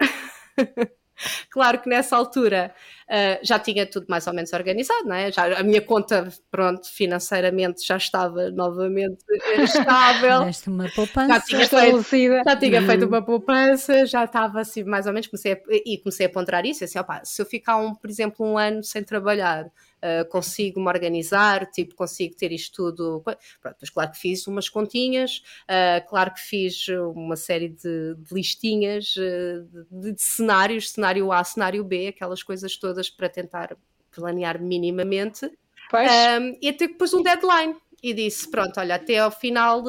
Claro 1.50 1.80
que 1.80 1.88
nessa 1.88 2.16
altura 2.16 2.74
uh, 3.08 3.38
já 3.42 3.58
tinha 3.58 3.86
tudo 3.86 4.06
mais 4.08 4.26
ou 4.26 4.32
menos 4.32 4.52
organizado, 4.52 5.08
não 5.08 5.16
é? 5.16 5.32
Já, 5.32 5.58
a 5.58 5.62
minha 5.62 5.80
conta, 5.80 6.28
pronto, 6.50 6.88
financeiramente 6.88 7.86
já 7.86 7.96
estava 7.96 8.50
novamente 8.50 9.24
estável. 9.62 10.50
uma 10.66 10.88
poupança. 10.90 11.34
Já 11.34 11.40
tinha, 11.40 11.66
feito, 12.02 12.44
já 12.44 12.56
tinha 12.56 12.82
feito 12.82 13.06
uma 13.06 13.22
poupança, 13.24 14.06
já 14.06 14.24
estava 14.24 14.60
assim, 14.60 14.84
mais 14.84 15.06
ou 15.06 15.12
menos, 15.12 15.26
comecei 15.26 15.52
a, 15.52 15.58
e 15.68 15.98
comecei 15.98 16.26
a 16.26 16.30
ponderar 16.30 16.64
isso, 16.64 16.84
assim, 16.84 16.98
opa, 16.98 17.22
se 17.24 17.40
eu 17.40 17.46
ficar, 17.46 17.76
um, 17.76 17.94
por 17.94 18.10
exemplo, 18.10 18.46
um 18.46 18.58
ano 18.58 18.82
sem 18.84 19.02
trabalhar, 19.02 19.70
uh, 19.98 20.28
consigo 20.28 20.80
me 20.80 20.88
organizar, 20.88 21.66
tipo, 21.66 21.94
consigo 21.94 22.34
ter 22.36 22.52
isto 22.52 22.92
tudo. 22.92 23.22
Pronto, 23.60 23.76
mas 23.80 23.90
claro 23.90 24.10
que 24.12 24.18
fiz 24.18 24.46
umas 24.46 24.68
continhas, 24.68 25.42
uh, 25.64 26.06
claro 26.08 26.32
que 26.32 26.40
fiz 26.40 26.88
uma 27.14 27.36
série 27.36 27.68
de, 27.68 28.14
de 28.16 28.34
listinhas 28.34 29.14
uh, 29.16 29.64
de, 29.90 30.12
de, 30.12 30.22
cenários, 30.22 30.90
cenário 30.90 31.32
A, 31.32 31.42
cenário 31.44 31.84
B, 31.84 32.08
aquelas 32.08 32.42
coisas 32.42 32.76
todas 32.76 32.97
para 33.08 33.28
tentar 33.28 33.76
planear 34.10 34.60
minimamente. 34.60 35.46
Um, 35.46 36.58
e 36.60 36.68
até 36.68 36.86
depois 36.88 37.14
um 37.14 37.22
deadline 37.22 37.76
e 38.02 38.14
disse: 38.14 38.50
Pronto, 38.50 38.78
olha, 38.78 38.94
até 38.94 39.18
ao 39.18 39.30
final, 39.30 39.82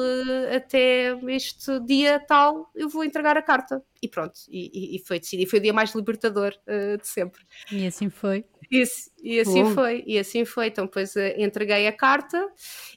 até 0.54 1.16
este 1.28 1.78
dia 1.80 2.18
tal, 2.18 2.70
eu 2.74 2.88
vou 2.88 3.04
entregar 3.04 3.36
a 3.36 3.42
carta. 3.42 3.82
E 4.02 4.08
pronto, 4.08 4.34
e, 4.48 4.96
e 4.96 4.98
foi 5.00 5.20
decidido. 5.20 5.50
Foi 5.50 5.58
o 5.58 5.62
dia 5.62 5.72
mais 5.72 5.94
libertador 5.94 6.54
uh, 6.66 6.98
de 6.98 7.06
sempre. 7.06 7.42
E 7.70 7.86
assim 7.86 8.08
foi. 8.10 8.44
E, 8.70 8.84
e 9.20 9.40
assim 9.40 9.64
oh. 9.64 9.74
foi, 9.74 10.04
e 10.06 10.16
assim 10.16 10.44
foi. 10.44 10.68
Então, 10.68 10.84
depois 10.84 11.16
uh, 11.16 11.20
entreguei 11.36 11.88
a 11.88 11.92
carta 11.92 12.48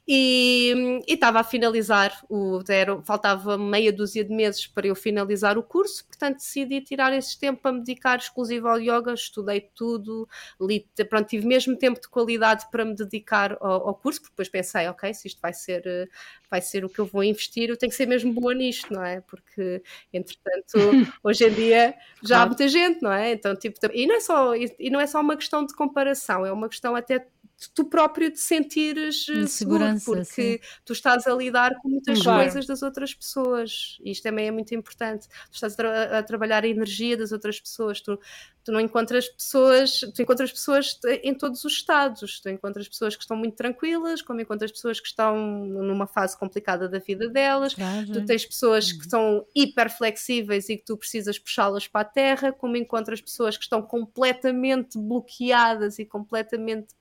e 0.08 1.02
estava 1.08 1.40
a 1.40 1.44
finalizar 1.44 2.14
o. 2.30 2.60
Era, 2.70 3.02
faltava 3.02 3.58
meia 3.58 3.92
dúzia 3.92 4.24
de 4.24 4.34
meses 4.34 4.68
para 4.68 4.86
eu 4.86 4.96
finalizar 4.96 5.58
o 5.58 5.64
curso, 5.64 6.06
portanto 6.06 6.38
decidi 6.38 6.82
tirar 6.82 7.12
esse 7.14 7.40
tempo 7.40 7.62
para 7.62 7.72
me 7.72 7.80
dedicar 7.80 8.20
exclusivo 8.20 8.68
ao 8.68 8.80
yoga. 8.80 9.14
Estudei 9.14 9.62
tudo, 9.74 10.28
li, 10.62 10.88
pronto, 11.10 11.28
tive 11.28 11.48
mesmo 11.48 11.76
tempo 11.76 12.00
de 12.00 12.08
qualidade 12.08 12.70
para 12.70 12.86
me 12.86 12.96
dedicar 12.96 13.58
ao, 13.60 13.88
ao 13.88 13.96
curso, 13.96 14.22
porque 14.22 14.34
depois 14.34 14.50
pensei, 14.50 14.88
ok, 14.88 15.12
se 15.14 15.28
isto 15.28 15.42
vai 15.42 15.54
ser, 15.54 15.82
uh, 15.88 16.08
vai 16.52 16.62
ser 16.62 16.86
o 16.86 16.90
que 16.90 17.00
eu 17.00 17.06
vou 17.06 17.24
investir, 17.24 17.70
eu 17.70 17.78
tenho 17.78 17.90
que 17.90 17.96
ser 17.96 18.06
mesmo 18.06 18.32
boa 18.32 18.54
nisto, 18.54 18.94
não 18.94 19.04
é? 19.04 19.22
Porque, 19.22 19.82
entretanto, 20.14 20.74
hoje 21.24 21.48
em 21.48 21.54
dia 21.54 21.96
já 22.22 22.36
claro. 22.36 22.44
há 22.44 22.46
muita 22.46 22.68
gente, 22.68 23.02
não 23.02 23.12
é? 23.12 23.32
Então, 23.32 23.56
tipo, 23.56 23.80
e 23.92 24.06
não 24.06 24.16
é 24.16 24.20
só, 24.20 24.54
e 24.56 24.90
não 24.92 25.00
é 25.00 25.08
só 25.08 25.20
uma 25.20 25.36
questão 25.36 25.63
de 25.66 25.76
comparação, 25.76 26.46
é 26.46 26.52
uma 26.52 26.70
questão 26.70 26.96
até 26.96 27.28
tu 27.74 27.86
próprio 27.86 28.32
te 28.32 28.40
sentires 28.40 29.28
eh, 29.30 29.48
seguro, 29.48 29.86
porque 30.06 30.26
sim. 30.26 30.60
tu 30.86 30.94
estás 30.94 31.28
a 31.28 31.34
lidar 31.34 31.76
com 31.82 31.90
muitas 31.90 32.22
claro. 32.22 32.42
coisas 32.42 32.66
das 32.66 32.82
outras 32.82 33.14
pessoas. 33.14 33.98
E 34.04 34.12
isto 34.12 34.24
também 34.24 34.48
é 34.48 34.52
muito 34.52 34.74
importante. 34.74 35.28
Tu 35.28 35.54
estás 35.54 35.74
a, 35.74 35.76
tra 35.76 36.20
a 36.20 36.24
trabalhar 36.24 36.64
a 36.64 36.68
energia 36.68 37.18
das 37.18 37.32
outras 37.32 37.60
pessoas. 37.60 38.02
Tu, 38.02 38.20
tu 38.64 38.72
não 38.72 38.80
encontras 38.80 39.28
pessoas, 39.28 40.00
tu 40.16 40.22
encontras 40.22 40.52
pessoas 40.52 41.00
em 41.22 41.34
todos 41.34 41.64
os 41.64 41.74
estados. 41.74 42.40
Tu 42.40 42.50
encontras 42.50 42.88
pessoas 42.88 43.16
que 43.16 43.24
estão 43.24 43.38
muito 43.38 43.56
tranquilas, 43.56 44.22
como 44.22 44.42
encontras 44.42 44.72
pessoas 44.72 45.00
que 45.00 45.08
estão 45.08 45.38
numa 45.38 46.08
fase 46.08 46.38
complicada 46.38 46.88
da 46.90 47.00
vida 47.00 47.30
delas. 47.30 47.74
Claro. 47.74 48.12
Tu 48.12 48.26
tens 48.26 48.46
pessoas 48.46 48.92
que 48.92 49.10
são 49.10 49.46
hiper 49.56 49.90
flexíveis 49.90 50.70
e 50.70 50.78
que 50.78 50.86
tu 50.86 50.98
precisas 50.98 51.38
puxá-las 51.38 51.88
para 51.88 52.02
a 52.02 52.06
terra, 52.06 52.52
como 52.52 52.78
encontras 52.78 53.22
pessoas 53.22 53.58
que 53.58 53.64
estão 53.64 53.82
completamente 53.82 54.98
bloqueadas 54.98 56.00
e 56.00 56.06
completamente 56.06 56.94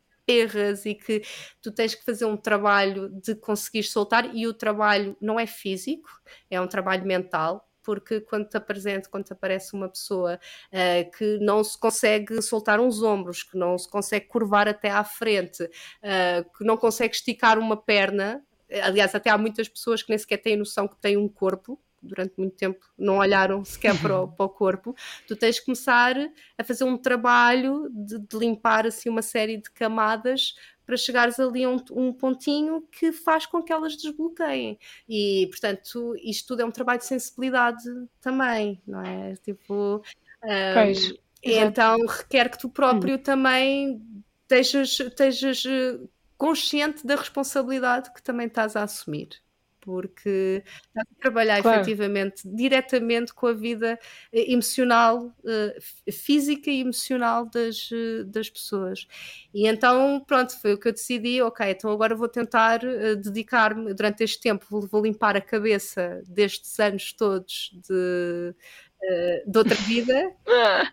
e 0.85 0.95
que 0.95 1.23
tu 1.61 1.71
tens 1.71 1.95
que 1.95 2.05
fazer 2.05 2.25
um 2.25 2.37
trabalho 2.37 3.09
de 3.09 3.35
conseguir 3.35 3.83
soltar 3.83 4.35
e 4.35 4.47
o 4.47 4.55
trabalho 4.55 5.17
não 5.21 5.39
é 5.39 5.47
físico, 5.47 6.09
é 6.51 6.61
um 6.61 6.67
trabalho 6.67 7.07
mental, 7.07 7.69
porque 7.83 8.21
quando 8.21 8.49
te 8.49 8.57
apresenta, 8.57 9.09
quando 9.09 9.25
te 9.25 9.33
aparece 9.33 9.75
uma 9.75 9.89
pessoa 9.89 10.39
uh, 10.73 11.11
que 11.17 11.39
não 11.41 11.63
se 11.65 11.79
consegue 11.79 12.41
soltar 12.41 12.81
uns 12.81 13.03
ombros, 13.03 13.43
que 13.43 13.57
não 13.57 13.77
se 13.77 13.89
consegue 13.89 14.27
curvar 14.27 14.69
até 14.69 14.91
à 14.91 15.05
frente, 15.05 15.65
uh, 15.65 16.57
que 16.57 16.65
não 16.65 16.77
consegue 16.77 17.15
esticar 17.15 17.59
uma 17.59 17.77
perna, 17.77 18.43
aliás, 18.83 19.15
até 19.15 19.31
há 19.31 19.37
muitas 19.37 19.69
pessoas 19.69 20.03
que 20.03 20.11
nem 20.11 20.19
sequer 20.19 20.39
têm 20.39 20.57
noção 20.57 20.89
que 20.89 20.97
têm 20.97 21.17
um 21.17 21.29
corpo, 21.29 21.79
durante 22.03 22.35
muito 22.37 22.57
tempo 22.57 22.81
não 22.99 23.19
olharam 23.19 23.65
sequer 23.65 23.99
para 24.01 24.23
o, 24.23 24.29
para 24.29 24.47
o 24.47 24.49
corpo, 24.49 24.95
tu 25.27 25.37
tens 25.37 25.59
que 25.59 25.67
começar 25.67 26.17
a 26.59 26.65
fazer 26.65 26.85
um 26.85 26.97
trabalho 26.97 27.89
de, 27.91 28.19
de 28.19 28.37
limpar 28.37 28.87
assim 28.87 29.09
uma 29.09 29.23
série 29.23 29.57
de 29.57 29.71
camadas 29.71 30.55
para 30.85 30.97
chegares 30.97 31.39
ali 31.39 31.65
a 31.65 31.71
um, 31.71 31.77
um, 31.93 32.13
pontinho 32.13 32.83
que 32.91 33.13
faz 33.13 33.47
com 33.47 33.63
que 33.63 33.73
elas 33.73 33.97
desbloqueiem. 33.97 34.79
E, 35.09 35.47
portanto, 35.49 36.15
isto 36.23 36.49
tudo 36.49 36.63
é 36.63 36.65
um 36.65 36.71
trabalho 36.71 36.99
de 36.99 37.07
sensibilidade 37.07 37.85
também, 38.21 38.83
não 38.87 39.01
é? 39.01 39.35
Tipo. 39.37 40.03
Um, 40.43 40.75
pois, 40.75 41.15
então 41.43 42.05
requer 42.07 42.49
que 42.51 42.59
tu 42.59 42.69
próprio 42.69 43.15
hum. 43.15 43.23
também 43.23 44.03
estejas, 44.43 45.01
estejas 45.01 45.65
eh, 45.67 45.99
consciente 46.37 47.07
da 47.07 47.17
responsabilidade 47.17 48.13
que 48.13 48.23
também 48.23 48.47
estás 48.47 48.77
a 48.77 48.83
assumir 48.83 49.41
porque 49.83 50.63
está 50.65 51.03
a 51.03 51.21
trabalhar 51.21 51.61
claro. 51.61 51.81
efetivamente 51.81 52.43
diretamente 52.45 53.35
com 53.35 53.49
a 53.49 53.53
vida 53.53 53.99
eh, 54.33 54.53
emocional, 54.53 55.27
uh, 55.27 56.13
física 56.13 56.71
e 56.71 56.81
emocional 56.81 57.45
das, 57.47 57.91
uh, 57.91 58.25
das 58.25 58.49
pessoas. 58.49 59.07
E 59.53 59.69
então, 59.69 60.25
pronto, 60.27 60.59
foi 60.61 60.75
o 60.75 60.79
que 60.79 60.89
eu 60.89 60.93
decidi, 60.93 61.43
ok, 61.43 61.71
então 61.71 61.91
agora 61.91 62.15
vou 62.15 62.29
tentar 62.29 62.81
dedicar-me 63.23 63.93
durante 63.93 64.25
este 64.25 64.41
tempo, 64.41 64.65
vou, 64.87 65.03
limpar 65.03 65.37
a 65.37 65.41
cabeça 65.41 66.23
destes 66.27 66.79
anos 66.79 67.13
todos 67.13 67.71
de 67.89 68.55
uh, 69.03 69.51
de 69.51 69.59
outra 69.59 69.75
vida 69.75 70.33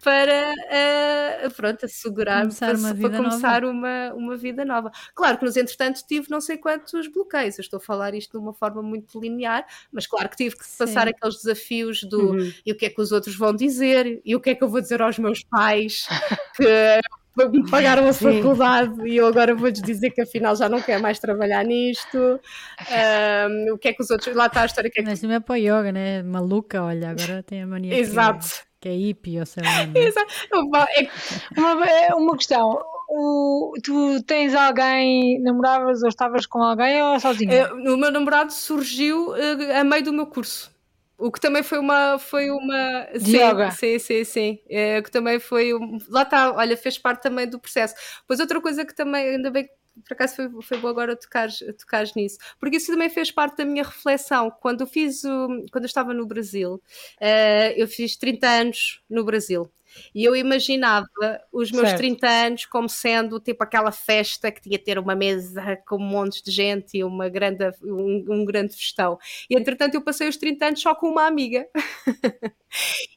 para 0.04 0.54
uh, 0.54 1.52
pronto, 1.56 1.86
assegurar 1.86 2.42
começar 2.42 2.78
para, 2.78 2.96
para 2.96 3.18
começar 3.18 3.66
uma, 3.66 4.14
uma 4.14 4.38
vida 4.38 4.66
nova. 4.66 4.92
Claro 5.14 5.38
que 5.38 5.46
nos 5.46 5.58
entretanto 5.58 6.04
tive 6.08 6.30
não 6.30 6.42
sei 6.42 6.58
quantos 6.58 7.08
bloqueios, 7.08 7.58
eu 7.58 7.62
estou 7.62 7.78
a 7.78 7.82
falar 7.82 8.14
isto 8.14 8.32
de 8.32 8.38
uma 8.38 8.54
forma 8.54 8.82
muito 8.82 9.20
linear, 9.20 9.66
mas 9.92 10.08
claro 10.08 10.30
que 10.30 10.38
tive 10.38 10.58
que 10.58 10.66
Sim. 10.66 10.78
passar 10.78 11.08
aqueles 11.08 11.36
desafios 11.36 12.04
do 12.04 12.34
uhum. 12.34 12.54
e 12.66 12.72
o 12.72 12.76
que 12.76 12.86
é 12.86 12.90
que 12.90 13.02
os 13.02 13.12
outros 13.12 13.36
vão 13.36 13.56
dizer, 13.56 14.22
e 14.24 14.36
o 14.36 14.40
que 14.40 14.52
é 14.52 14.56
que 14.56 14.64
eu 14.64 14.70
vou 14.70 14.82
dizer 14.82 15.02
aos 15.02 15.18
meus 15.18 15.44
pais 15.44 16.08
que 16.56 17.00
me 17.48 17.70
pagaram 17.70 18.08
a 18.08 18.14
faculdade 18.14 19.08
e 19.08 19.18
eu 19.18 19.28
agora 19.28 19.56
vou-lhes 19.56 19.82
dizer 19.82 20.10
que 20.12 20.22
afinal 20.22 20.56
já 20.56 20.68
não 20.68 20.82
quero 20.82 21.02
mais 21.02 21.20
trabalhar 21.20 21.64
nisto. 21.64 22.18
Um, 22.18 23.74
o 23.74 23.78
que 23.78 23.90
é 23.90 23.94
que 23.94 24.02
os 24.02 24.10
outros. 24.10 24.36
Lá 24.36 24.48
está 24.48 24.64
a 24.64 24.66
história 24.66 24.90
que 24.90 25.00
é 25.00 25.04
que. 25.04 25.10
Mas 25.10 25.22
também 25.22 25.38
é 25.38 25.40
para 25.40 25.56
yoga, 25.58 25.92
né? 25.92 26.24
Maluca, 26.24 26.84
olha, 26.84 27.12
agora 27.12 27.44
tem 27.44 27.62
a 27.62 27.68
mania. 27.68 27.98
Exato. 27.98 28.48
Que, 28.82 28.90
é 28.90 28.94
hippie 28.94 29.40
ou 29.40 29.46
sei 29.46 29.64
lá. 29.64 29.86
Né? 29.86 29.92
Exato. 29.96 30.34
É 30.52 30.58
uma, 30.58 31.86
é 31.86 32.16
uma 32.16 32.38
questão. 32.38 32.80
O, 33.10 33.74
tu 33.84 34.22
tens 34.24 34.54
alguém, 34.54 35.42
namoravas 35.42 36.04
ou 36.04 36.10
estavas 36.10 36.46
com 36.46 36.62
alguém 36.62 37.02
ou 37.02 37.20
sozinho? 37.20 37.52
É, 37.52 37.72
o 37.74 37.98
meu 37.98 38.12
namorado 38.12 38.54
surgiu 38.54 39.30
uh, 39.32 39.80
a 39.80 39.84
meio 39.84 40.04
do 40.04 40.14
meu 40.14 40.28
curso. 40.28 40.72
O 41.20 41.32
que 41.32 41.40
também 41.40 41.62
foi 41.62 41.78
uma. 41.78 42.18
Foi 42.18 42.50
uma 42.50 43.08
sim, 43.20 43.72
sim, 43.72 44.00
sim, 44.00 44.24
sim. 44.24 44.60
É, 44.70 45.02
que 45.02 45.12
também 45.12 45.40
foi. 45.40 45.74
Um, 45.74 45.98
lá 46.08 46.24
está, 46.24 46.52
olha, 46.54 46.78
fez 46.78 46.98
parte 46.98 47.22
também 47.22 47.48
do 47.48 47.60
processo. 47.60 47.94
Pois 48.26 48.40
outra 48.40 48.62
coisa 48.62 48.86
que 48.86 48.96
também, 48.96 49.36
ainda 49.36 49.52
bem 49.52 49.66
que 49.66 49.72
por 50.08 50.14
acaso 50.14 50.36
foi, 50.36 50.50
foi 50.62 50.78
bom 50.78 50.88
agora 50.88 51.16
tocar, 51.16 51.50
tocar 51.78 52.06
nisso, 52.16 52.38
porque 52.58 52.78
isso 52.78 52.92
também 52.92 53.10
fez 53.10 53.32
parte 53.32 53.58
da 53.58 53.66
minha 53.66 53.84
reflexão. 53.84 54.50
Quando 54.62 54.82
eu 54.82 54.88
fiz 54.88 55.24
o, 55.26 55.48
quando 55.72 55.84
eu 55.84 55.88
estava 55.88 56.14
no 56.14 56.26
Brasil, 56.26 56.76
uh, 56.76 57.74
eu 57.76 57.88
fiz 57.88 58.16
30 58.16 58.48
anos 58.48 59.02
no 59.10 59.26
Brasil. 59.26 59.70
E 60.14 60.24
eu 60.24 60.36
imaginava 60.36 61.08
os 61.52 61.72
meus 61.72 61.90
certo. 61.90 62.00
30 62.00 62.28
anos 62.28 62.66
como 62.66 62.90
sendo 62.90 63.40
tipo 63.40 63.64
aquela 63.64 63.92
festa 63.92 64.52
que 64.52 64.62
tinha 64.62 64.78
de 64.78 64.84
ter 64.84 65.00
uma 65.00 65.16
mesa 65.16 65.78
com 65.88 65.98
um 65.98 66.00
monte 66.00 66.44
de 66.44 66.52
gente 66.52 66.98
e 66.98 67.04
uma 67.04 67.30
grande, 67.30 67.66
um, 67.84 68.26
um 68.30 68.46
grande 68.46 68.76
festão. 68.76 69.18
E 69.50 69.58
entretanto 69.58 69.96
eu 69.96 70.02
passei 70.02 70.28
os 70.28 70.38
30 70.38 70.66
anos 70.68 70.82
só 70.82 70.96
com 70.96 71.10
uma 71.10 71.26
amiga. 71.26 71.68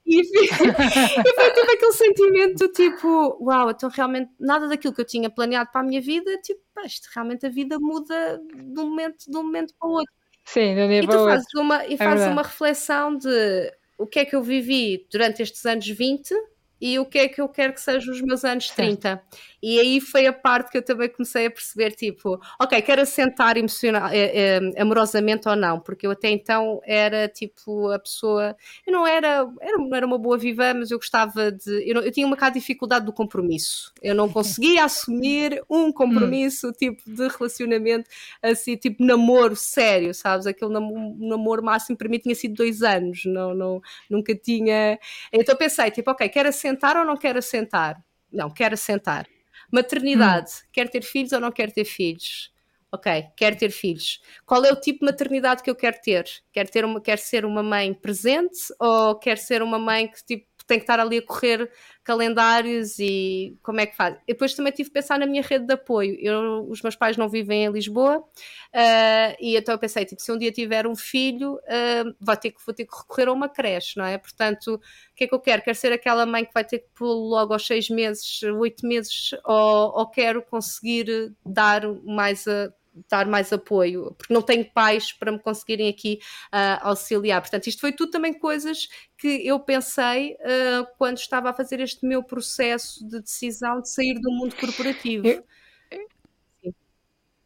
e, 0.06 0.24
foi, 0.24 0.44
e 0.44 1.34
foi 1.34 1.50
tipo 1.52 1.72
aquele 1.72 1.92
sentimento 1.92 2.68
tipo, 2.68 3.38
uau, 3.40 3.70
então 3.70 3.88
realmente 3.90 4.30
nada 4.38 4.68
daquilo 4.68 4.94
que 4.94 5.00
eu 5.00 5.06
tinha 5.06 5.30
planeado 5.30 5.70
para 5.70 5.80
a 5.80 5.84
minha 5.84 6.00
vida, 6.00 6.36
tipo, 6.38 6.60
isto, 6.84 7.08
realmente 7.14 7.46
a 7.46 7.50
vida 7.50 7.78
muda 7.78 8.40
de 8.54 8.80
um 8.80 8.88
momento, 8.88 9.24
de 9.28 9.36
um 9.36 9.42
momento 9.42 9.74
para 9.78 9.88
o 9.88 9.92
outro. 9.92 10.12
Sim, 10.44 10.74
de 10.74 10.80
um 10.82 10.88
dia 10.88 11.02
e 11.02 11.06
para 11.06 11.16
tu 11.16 11.24
fazes 11.24 11.54
uma, 11.54 11.86
e 11.86 11.94
é 11.94 11.96
fazes 11.96 12.26
uma 12.26 12.42
reflexão 12.42 13.16
de 13.16 13.72
o 13.98 14.06
que 14.06 14.18
é 14.18 14.24
que 14.24 14.34
eu 14.34 14.42
vivi 14.42 15.06
durante 15.10 15.42
estes 15.42 15.64
anos 15.64 15.86
20 15.86 16.34
e 16.82 16.98
o 16.98 17.06
que 17.06 17.20
é 17.20 17.28
que 17.28 17.40
eu 17.40 17.48
quero 17.48 17.72
que 17.72 17.80
sejam 17.80 18.12
os 18.12 18.20
meus 18.20 18.44
anos 18.44 18.68
30. 18.70 19.22
E 19.62 19.78
aí 19.78 20.00
foi 20.00 20.26
a 20.26 20.32
parte 20.32 20.72
que 20.72 20.78
eu 20.78 20.82
também 20.82 21.08
comecei 21.08 21.46
a 21.46 21.50
perceber, 21.50 21.92
tipo, 21.92 22.40
ok, 22.60 22.82
quero 22.82 23.02
assentar 23.02 23.56
emocional, 23.56 24.08
eh, 24.08 24.58
eh, 24.58 24.60
amorosamente 24.82 25.48
ou 25.48 25.54
não, 25.54 25.78
porque 25.78 26.04
eu 26.04 26.10
até 26.10 26.28
então 26.30 26.80
era 26.84 27.28
tipo 27.28 27.88
a 27.92 27.98
pessoa, 28.00 28.56
eu 28.84 28.92
não 28.92 29.06
era, 29.06 29.48
era 29.60 29.78
não 29.78 29.94
era 29.94 30.04
uma 30.04 30.18
boa 30.18 30.36
viva, 30.36 30.74
mas 30.74 30.90
eu 30.90 30.98
gostava 30.98 31.52
de, 31.52 31.88
eu, 31.88 31.94
não, 31.94 32.02
eu 32.02 32.10
tinha 32.10 32.26
uma 32.26 32.34
bocado 32.34 32.54
de 32.54 32.60
dificuldade 32.60 33.06
do 33.06 33.12
compromisso, 33.12 33.92
eu 34.02 34.16
não 34.16 34.26
conseguia 34.32 34.84
assumir 34.84 35.62
um 35.70 35.92
compromisso, 35.92 36.70
hum. 36.70 36.72
tipo 36.72 37.08
de 37.08 37.28
relacionamento, 37.28 38.10
assim, 38.42 38.76
tipo 38.76 39.04
namoro 39.04 39.54
sério, 39.54 40.12
sabes, 40.12 40.48
aquele 40.48 40.72
namoro, 40.72 41.14
namoro 41.20 41.62
máximo 41.62 41.96
para 41.96 42.08
mim 42.08 42.18
tinha 42.18 42.34
sido 42.34 42.54
dois 42.54 42.82
anos, 42.82 43.24
não, 43.24 43.54
não, 43.54 43.80
nunca 44.10 44.34
tinha, 44.34 44.98
então 45.32 45.54
pensei, 45.54 45.88
tipo, 45.92 46.10
ok, 46.10 46.28
quero 46.28 46.48
assentar 46.48 46.71
ou 46.96 47.04
não 47.04 47.16
quero 47.16 47.38
assentar? 47.38 48.02
Não, 48.30 48.50
quero 48.50 48.74
assentar. 48.74 49.26
Maternidade, 49.70 50.50
hum. 50.50 50.68
quer 50.72 50.88
ter 50.88 51.02
filhos 51.02 51.32
ou 51.32 51.40
não 51.40 51.50
quer 51.50 51.72
ter 51.72 51.84
filhos? 51.84 52.52
Ok, 52.94 53.24
quer 53.34 53.56
ter 53.56 53.70
filhos. 53.70 54.20
Qual 54.44 54.62
é 54.66 54.70
o 54.70 54.76
tipo 54.76 55.00
de 55.00 55.06
maternidade 55.06 55.62
que 55.62 55.70
eu 55.70 55.74
quero 55.74 55.98
ter? 56.02 56.26
Quer, 56.52 56.68
ter 56.68 56.84
uma, 56.84 57.00
quer 57.00 57.18
ser 57.18 57.46
uma 57.46 57.62
mãe 57.62 57.94
presente 57.94 58.58
ou 58.78 59.18
quer 59.18 59.38
ser 59.38 59.62
uma 59.62 59.78
mãe 59.78 60.08
que 60.08 60.22
tipo, 60.22 60.46
tem 60.66 60.78
que 60.78 60.84
estar 60.84 61.00
ali 61.00 61.18
a 61.18 61.22
correr 61.22 61.70
calendários 62.04 62.98
e 62.98 63.56
como 63.62 63.80
é 63.80 63.86
que 63.86 63.96
faz. 63.96 64.16
Depois 64.26 64.54
também 64.54 64.72
tive 64.72 64.90
que 64.90 64.94
pensar 64.94 65.18
na 65.18 65.26
minha 65.26 65.42
rede 65.42 65.66
de 65.66 65.74
apoio. 65.74 66.16
Eu, 66.20 66.66
os 66.68 66.82
meus 66.82 66.96
pais 66.96 67.16
não 67.16 67.28
vivem 67.28 67.64
em 67.64 67.70
Lisboa 67.70 68.18
uh, 68.18 69.36
e 69.40 69.56
então 69.56 69.74
eu 69.74 69.78
pensei, 69.78 70.04
tipo, 70.04 70.20
se 70.20 70.32
um 70.32 70.38
dia 70.38 70.50
tiver 70.50 70.86
um 70.86 70.96
filho, 70.96 71.54
uh, 71.54 72.14
vou, 72.20 72.36
ter 72.36 72.50
que, 72.50 72.60
vou 72.64 72.74
ter 72.74 72.84
que 72.84 72.96
recorrer 72.96 73.28
a 73.28 73.32
uma 73.32 73.48
creche, 73.48 73.98
não 73.98 74.04
é? 74.04 74.18
Portanto, 74.18 74.74
o 74.74 74.80
que 75.14 75.24
é 75.24 75.26
que 75.28 75.34
eu 75.34 75.40
quero? 75.40 75.62
Quero 75.62 75.76
ser 75.76 75.92
aquela 75.92 76.26
mãe 76.26 76.44
que 76.44 76.52
vai 76.52 76.64
ter 76.64 76.80
que 76.80 76.88
pôr 76.94 77.12
logo 77.12 77.52
aos 77.52 77.66
seis 77.66 77.88
meses, 77.88 78.42
oito 78.42 78.86
meses, 78.86 79.30
ou, 79.44 79.98
ou 79.98 80.06
quero 80.06 80.42
conseguir 80.42 81.32
dar 81.44 81.82
mais 82.04 82.46
a 82.48 82.72
dar 83.10 83.26
mais 83.26 83.52
apoio, 83.52 84.14
porque 84.16 84.32
não 84.32 84.42
tenho 84.42 84.64
pais 84.72 85.12
para 85.12 85.32
me 85.32 85.38
conseguirem 85.38 85.88
aqui 85.88 86.18
uh, 86.52 86.88
auxiliar. 86.88 87.40
Portanto, 87.40 87.66
isto 87.66 87.80
foi 87.80 87.92
tudo 87.92 88.10
também 88.10 88.32
coisas 88.32 88.88
que 89.16 89.46
eu 89.46 89.58
pensei 89.60 90.32
uh, 90.34 90.86
quando 90.98 91.18
estava 91.18 91.50
a 91.50 91.54
fazer 91.54 91.80
este 91.80 92.06
meu 92.06 92.22
processo 92.22 93.06
de 93.08 93.20
decisão 93.20 93.80
de 93.80 93.90
sair 93.90 94.14
do 94.20 94.30
mundo 94.30 94.54
corporativo. 94.56 95.26
Eu, 95.26 95.44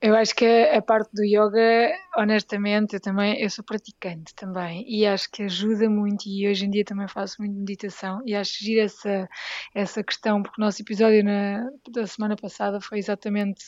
eu 0.00 0.14
acho 0.14 0.34
que 0.34 0.44
a, 0.44 0.82
parte 0.82 1.10
do 1.14 1.24
yoga, 1.24 1.90
honestamente, 2.18 2.94
eu 2.94 3.00
também 3.00 3.40
eu 3.40 3.48
sou 3.48 3.64
praticante 3.64 4.34
também 4.34 4.84
e 4.86 5.06
acho 5.06 5.30
que 5.30 5.44
ajuda 5.44 5.88
muito 5.88 6.26
e 6.26 6.46
hoje 6.46 6.66
em 6.66 6.70
dia 6.70 6.84
também 6.84 7.08
faço 7.08 7.36
muito 7.38 7.54
meditação 7.54 8.20
e 8.26 8.34
acho 8.34 8.62
gira 8.62 8.82
essa, 8.82 9.26
essa 9.74 10.04
questão, 10.04 10.42
porque 10.42 10.60
o 10.60 10.64
nosso 10.64 10.82
episódio 10.82 11.24
na, 11.24 11.66
da 11.90 12.06
semana 12.06 12.36
passada 12.36 12.78
foi 12.78 12.98
exatamente 12.98 13.64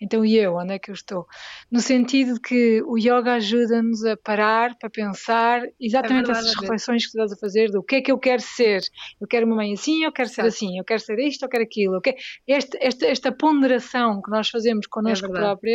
então 0.00 0.24
e 0.24 0.36
eu, 0.36 0.54
onde 0.54 0.74
é 0.74 0.78
que 0.78 0.90
eu 0.90 0.94
estou? 0.94 1.26
No 1.70 1.80
sentido 1.80 2.34
de 2.34 2.40
que 2.40 2.82
o 2.82 2.96
yoga 2.96 3.34
ajuda-nos 3.34 4.04
a 4.04 4.16
parar 4.16 4.76
para 4.78 4.88
pensar 4.88 5.62
exatamente 5.80 6.30
é 6.30 6.32
essas 6.32 6.54
reflexões 6.60 7.06
que 7.06 7.12
tu 7.12 7.20
estás 7.20 7.32
a 7.32 7.36
fazer 7.36 7.70
do 7.70 7.82
que 7.82 7.96
é 7.96 8.00
que 8.00 8.12
eu 8.12 8.18
quero 8.18 8.40
ser. 8.40 8.82
Eu 9.20 9.26
quero 9.26 9.46
uma 9.46 9.56
mãe 9.56 9.72
assim, 9.72 10.04
eu 10.04 10.12
quero 10.12 10.28
ser 10.28 10.42
assim, 10.42 10.78
eu 10.78 10.84
quero 10.84 11.00
ser 11.00 11.18
isto, 11.18 11.44
eu 11.44 11.48
quero 11.48 11.64
aquilo. 11.64 11.96
Eu 11.96 12.00
quero... 12.00 12.16
Esta, 12.46 12.78
esta, 12.80 13.06
esta 13.06 13.32
ponderação 13.32 14.22
que 14.22 14.30
nós 14.30 14.48
fazemos 14.48 14.86
connosco 14.86 15.26
é 15.26 15.30
próprios 15.30 15.71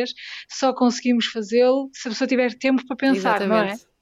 só 0.49 0.73
conseguimos 0.73 1.25
fazê-lo 1.25 1.89
se 1.93 2.07
a 2.07 2.12
pessoa 2.12 2.27
tiver 2.27 2.53
tempo 2.53 2.86
para 2.86 2.95
pensar, 2.95 3.41
Exatamente. 3.41 3.49
não 3.49 3.57
é? 3.57 3.97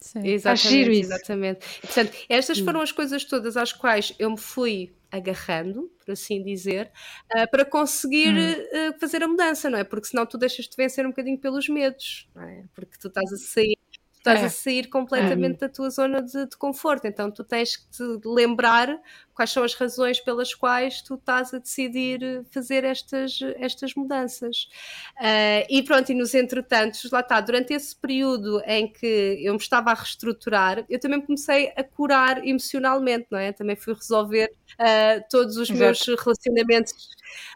Sim. 0.00 0.26
Exatamente, 0.26 1.00
exatamente. 1.00 1.66
portanto, 1.80 2.12
estas 2.28 2.58
foram 2.58 2.80
as 2.80 2.90
coisas 2.90 3.24
todas 3.24 3.56
às 3.56 3.72
quais 3.72 4.12
eu 4.18 4.30
me 4.30 4.38
fui 4.38 4.92
agarrando, 5.10 5.90
por 6.04 6.12
assim 6.12 6.42
dizer, 6.42 6.90
uh, 7.34 7.50
para 7.50 7.64
conseguir 7.64 8.34
hum. 8.34 8.90
uh, 8.90 8.98
fazer 8.98 9.22
a 9.22 9.28
mudança, 9.28 9.70
não 9.70 9.78
é? 9.78 9.84
Porque 9.84 10.08
senão 10.08 10.26
tu 10.26 10.36
deixas-te 10.36 10.76
vencer 10.76 11.06
um 11.06 11.10
bocadinho 11.10 11.38
pelos 11.38 11.68
medos, 11.68 12.28
não 12.34 12.42
é? 12.42 12.64
Porque 12.74 12.98
tu 12.98 13.08
estás 13.08 13.32
a 13.32 13.36
sair 13.36 13.78
estás 14.18 14.42
é. 14.42 14.46
a 14.46 14.50
sair 14.50 14.88
completamente 14.88 15.56
é. 15.56 15.58
da 15.60 15.68
tua 15.68 15.90
zona 15.90 16.20
de, 16.20 16.46
de, 16.46 16.56
conforto. 16.56 17.06
Então 17.06 17.30
tu 17.30 17.42
tens 17.44 17.76
que 17.76 17.88
te 17.88 18.02
lembrar 18.24 19.00
quais 19.38 19.52
são 19.52 19.62
as 19.62 19.72
razões 19.74 20.18
pelas 20.18 20.52
quais 20.52 21.00
tu 21.00 21.14
estás 21.14 21.54
a 21.54 21.58
decidir 21.58 22.44
fazer 22.50 22.82
estas, 22.82 23.38
estas 23.60 23.94
mudanças. 23.94 24.68
Uh, 25.16 25.62
e 25.70 25.80
pronto, 25.84 26.10
e 26.10 26.14
nos 26.16 26.34
entretantos, 26.34 27.08
lá 27.12 27.20
está, 27.20 27.40
durante 27.40 27.72
esse 27.72 27.94
período 27.94 28.60
em 28.66 28.92
que 28.92 29.38
eu 29.40 29.52
me 29.52 29.60
estava 29.60 29.92
a 29.92 29.94
reestruturar, 29.94 30.84
eu 30.90 30.98
também 30.98 31.20
comecei 31.20 31.72
a 31.76 31.84
curar 31.84 32.44
emocionalmente, 32.44 33.28
não 33.30 33.38
é? 33.38 33.52
Também 33.52 33.76
fui 33.76 33.94
resolver 33.94 34.50
uh, 34.72 35.24
todos 35.30 35.56
os 35.56 35.70
Exato. 35.70 35.84
meus 35.84 36.20
relacionamentos 36.20 36.92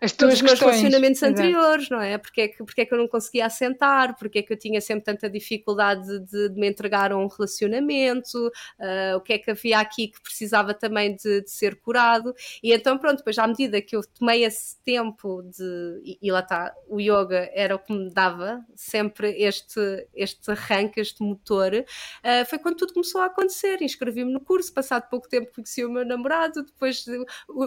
as 0.00 0.12
todos 0.12 0.34
os 0.34 0.42
meus 0.42 0.60
relacionamentos 0.60 1.22
anteriores, 1.22 1.88
não 1.88 2.00
é? 2.00 2.18
Porque 2.18 2.42
é, 2.42 2.48
que, 2.48 2.58
porque 2.58 2.80
é 2.82 2.84
que 2.84 2.92
eu 2.92 2.98
não 2.98 3.08
conseguia 3.08 3.46
assentar, 3.46 4.16
porque 4.18 4.40
é 4.40 4.42
que 4.42 4.52
eu 4.52 4.58
tinha 4.58 4.80
sempre 4.80 5.04
tanta 5.04 5.30
dificuldade 5.30 6.20
de, 6.20 6.48
de 6.50 6.60
me 6.60 6.68
entregar 6.68 7.12
a 7.12 7.16
um 7.16 7.26
relacionamento, 7.26 8.38
uh, 8.46 9.16
o 9.16 9.20
que 9.20 9.34
é 9.34 9.38
que 9.38 9.50
havia 9.50 9.78
aqui 9.78 10.08
que 10.08 10.20
precisava 10.20 10.74
também 10.74 11.16
de, 11.16 11.42
de, 11.42 11.50
ser 11.50 11.71
curado. 11.76 12.34
E 12.62 12.72
então, 12.72 12.98
pronto, 12.98 13.18
depois 13.18 13.38
à 13.38 13.46
medida 13.46 13.80
que 13.80 13.96
eu 13.96 14.02
tomei 14.18 14.44
esse 14.44 14.76
tempo 14.84 15.42
de. 15.42 16.00
E, 16.04 16.18
e 16.20 16.32
lá 16.32 16.40
está, 16.40 16.74
o 16.88 17.00
yoga 17.00 17.50
era 17.54 17.74
o 17.74 17.78
que 17.78 17.92
me 17.92 18.10
dava 18.10 18.64
sempre 18.74 19.30
este, 19.42 19.80
este 20.14 20.50
arranque, 20.50 21.00
este 21.00 21.22
motor, 21.22 21.72
uh, 21.74 22.46
foi 22.46 22.58
quando 22.58 22.76
tudo 22.76 22.92
começou 22.92 23.20
a 23.20 23.26
acontecer. 23.26 23.80
Inscrevi-me 23.80 24.32
no 24.32 24.40
curso, 24.40 24.72
passado 24.72 25.08
pouco 25.08 25.28
tempo 25.28 25.52
conheci 25.54 25.84
o 25.84 25.90
meu 25.90 26.04
namorado, 26.04 26.62
depois, 26.64 27.04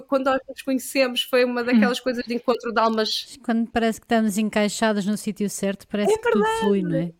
quando 0.07 0.25
nós 0.25 0.39
nos 0.47 0.61
conhecemos, 0.61 1.23
foi 1.23 1.45
uma 1.45 1.63
daquelas 1.63 1.85
aquelas 1.85 1.99
coisas 1.99 2.25
de 2.25 2.33
encontro 2.35 2.73
de 2.73 2.79
almas. 2.79 3.37
Quando 3.43 3.69
parece 3.69 3.99
que 3.99 4.05
estamos 4.05 4.37
encaixados 4.37 5.05
no 5.05 5.17
sítio 5.17 5.49
certo, 5.49 5.87
parece 5.87 6.13
é 6.13 6.17
que 6.17 6.29
tudo 6.29 6.45
flui, 6.59 6.81
não 6.81 6.95
é? 6.95 7.11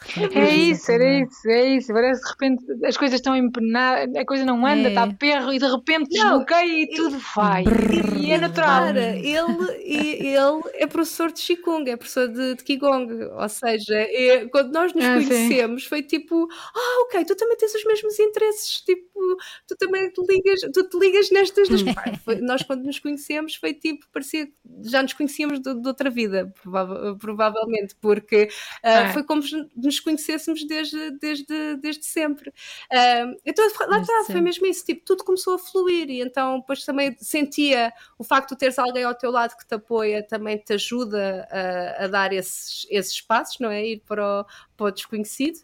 Repente, 0.00 0.38
é 0.38 0.56
isso, 0.56 0.90
era 0.90 1.20
isso, 1.20 1.48
é 1.48 1.66
isso. 1.76 1.92
Parece 1.92 2.22
de 2.22 2.28
repente 2.28 2.86
as 2.86 2.96
coisas 2.96 3.16
estão 3.16 3.36
empenadas, 3.36 4.14
a 4.16 4.24
coisa 4.24 4.44
não 4.44 4.66
anda, 4.66 4.88
está 4.88 5.02
é. 5.02 5.10
a 5.10 5.14
perro 5.14 5.52
e 5.52 5.58
de 5.58 5.66
repente 5.66 6.18
desbloqueia 6.38 6.82
e 6.82 6.86
tudo 6.88 7.18
vai. 7.34 7.64
E, 8.24 8.32
é 8.32 8.38
natural. 8.38 8.86
Cara, 8.86 9.16
ele, 9.16 9.34
ele 9.82 10.36
é 10.74 10.86
professor 10.86 11.30
de 11.30 11.42
Qigong, 11.42 11.90
é 11.90 11.96
professor 11.96 12.26
de, 12.26 12.54
de 12.54 12.64
Qigong, 12.64 13.12
ou 13.24 13.48
seja, 13.50 13.94
é, 13.94 14.46
quando 14.46 14.72
nós 14.72 14.94
nos 14.94 15.04
ah, 15.04 15.14
conhecemos 15.14 15.82
sim. 15.82 15.88
foi 15.88 16.02
tipo, 16.02 16.48
ah, 16.74 17.02
ok, 17.02 17.22
tu 17.26 17.36
também 17.36 17.56
tens 17.58 17.74
os 17.74 17.84
mesmos 17.84 18.18
interesses, 18.18 18.80
tipo, 18.80 19.13
tu, 19.24 19.36
tu 19.68 19.76
também 19.76 20.10
te 20.10 20.20
ligas, 20.26 20.60
tu 20.72 20.88
te 20.88 20.98
ligas 20.98 21.30
nestas 21.30 21.68
duas. 21.68 21.82
nós 22.42 22.62
quando 22.62 22.84
nos 22.84 22.98
conhecemos 22.98 23.54
foi 23.56 23.74
tipo, 23.74 24.06
parecia 24.12 24.46
que 24.46 24.52
já 24.82 25.02
nos 25.02 25.12
conhecíamos 25.12 25.60
de, 25.60 25.74
de 25.74 25.88
outra 25.88 26.10
vida, 26.10 26.52
prova 26.62 27.16
provavelmente, 27.18 27.94
porque 28.00 28.48
uh, 28.84 29.12
foi 29.12 29.24
como 29.24 29.42
se 29.42 29.56
nos 29.76 30.00
conhecêssemos 30.00 30.66
desde, 30.66 31.10
desde, 31.18 31.76
desde 31.76 32.04
sempre. 32.04 32.50
Uh, 32.50 33.36
então 33.44 33.64
lá 33.88 34.00
está, 34.00 34.24
foi 34.26 34.40
mesmo 34.40 34.66
isso, 34.66 34.84
tipo, 34.84 35.04
tudo 35.04 35.24
começou 35.24 35.54
a 35.54 35.58
fluir 35.58 36.10
e 36.10 36.20
então 36.20 36.60
depois 36.60 36.84
também 36.84 37.16
sentia 37.18 37.92
o 38.18 38.24
facto 38.24 38.50
de 38.50 38.58
teres 38.58 38.78
alguém 38.78 39.04
ao 39.04 39.14
teu 39.14 39.30
lado 39.30 39.56
que 39.56 39.66
te 39.66 39.74
apoia 39.74 40.22
também 40.22 40.58
te 40.58 40.72
ajuda 40.74 41.46
a, 41.50 42.04
a 42.04 42.08
dar 42.08 42.32
esses, 42.32 42.86
esses 42.90 43.20
passos, 43.20 43.58
não 43.58 43.70
é? 43.70 43.86
Ir 43.86 44.02
para 44.06 44.40
o, 44.40 44.46
para 44.76 44.86
o 44.86 44.90
desconhecido. 44.90 45.58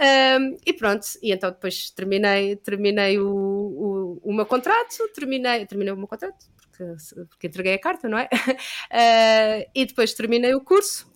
Um, 0.00 0.56
e 0.66 0.72
pronto, 0.72 1.06
e 1.22 1.32
então 1.32 1.50
depois 1.50 1.90
terminei, 1.90 2.56
terminei 2.56 3.18
o, 3.18 3.28
o, 3.28 4.20
o 4.22 4.32
meu 4.32 4.46
contrato, 4.46 4.96
terminei, 5.14 5.66
terminei 5.66 5.92
o 5.92 5.96
meu 5.96 6.08
contrato, 6.08 6.46
porque, 6.56 6.84
porque 7.28 7.46
entreguei 7.46 7.74
a 7.74 7.80
carta, 7.80 8.08
não 8.08 8.18
é? 8.18 8.28
Uh, 8.32 9.70
e 9.74 9.86
depois 9.86 10.14
terminei 10.14 10.54
o 10.54 10.60
curso. 10.60 11.10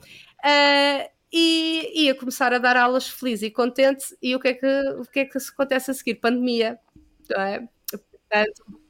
Uh, 0.44 1.14
e 1.36 2.04
ia 2.04 2.14
começar 2.14 2.52
a 2.52 2.58
dar 2.58 2.76
aulas 2.76 3.08
feliz 3.08 3.42
e 3.42 3.50
contente. 3.50 4.16
E 4.22 4.36
o 4.36 4.40
que 4.40 4.48
é 4.48 4.54
que, 4.54 4.66
o 4.66 5.02
que, 5.02 5.20
é 5.20 5.24
que 5.24 5.36
acontece 5.36 5.90
a 5.90 5.94
seguir? 5.94 6.14
Pandemia, 6.16 6.78
não 7.28 7.40
é? 7.40 7.68
Portanto, 7.90 8.84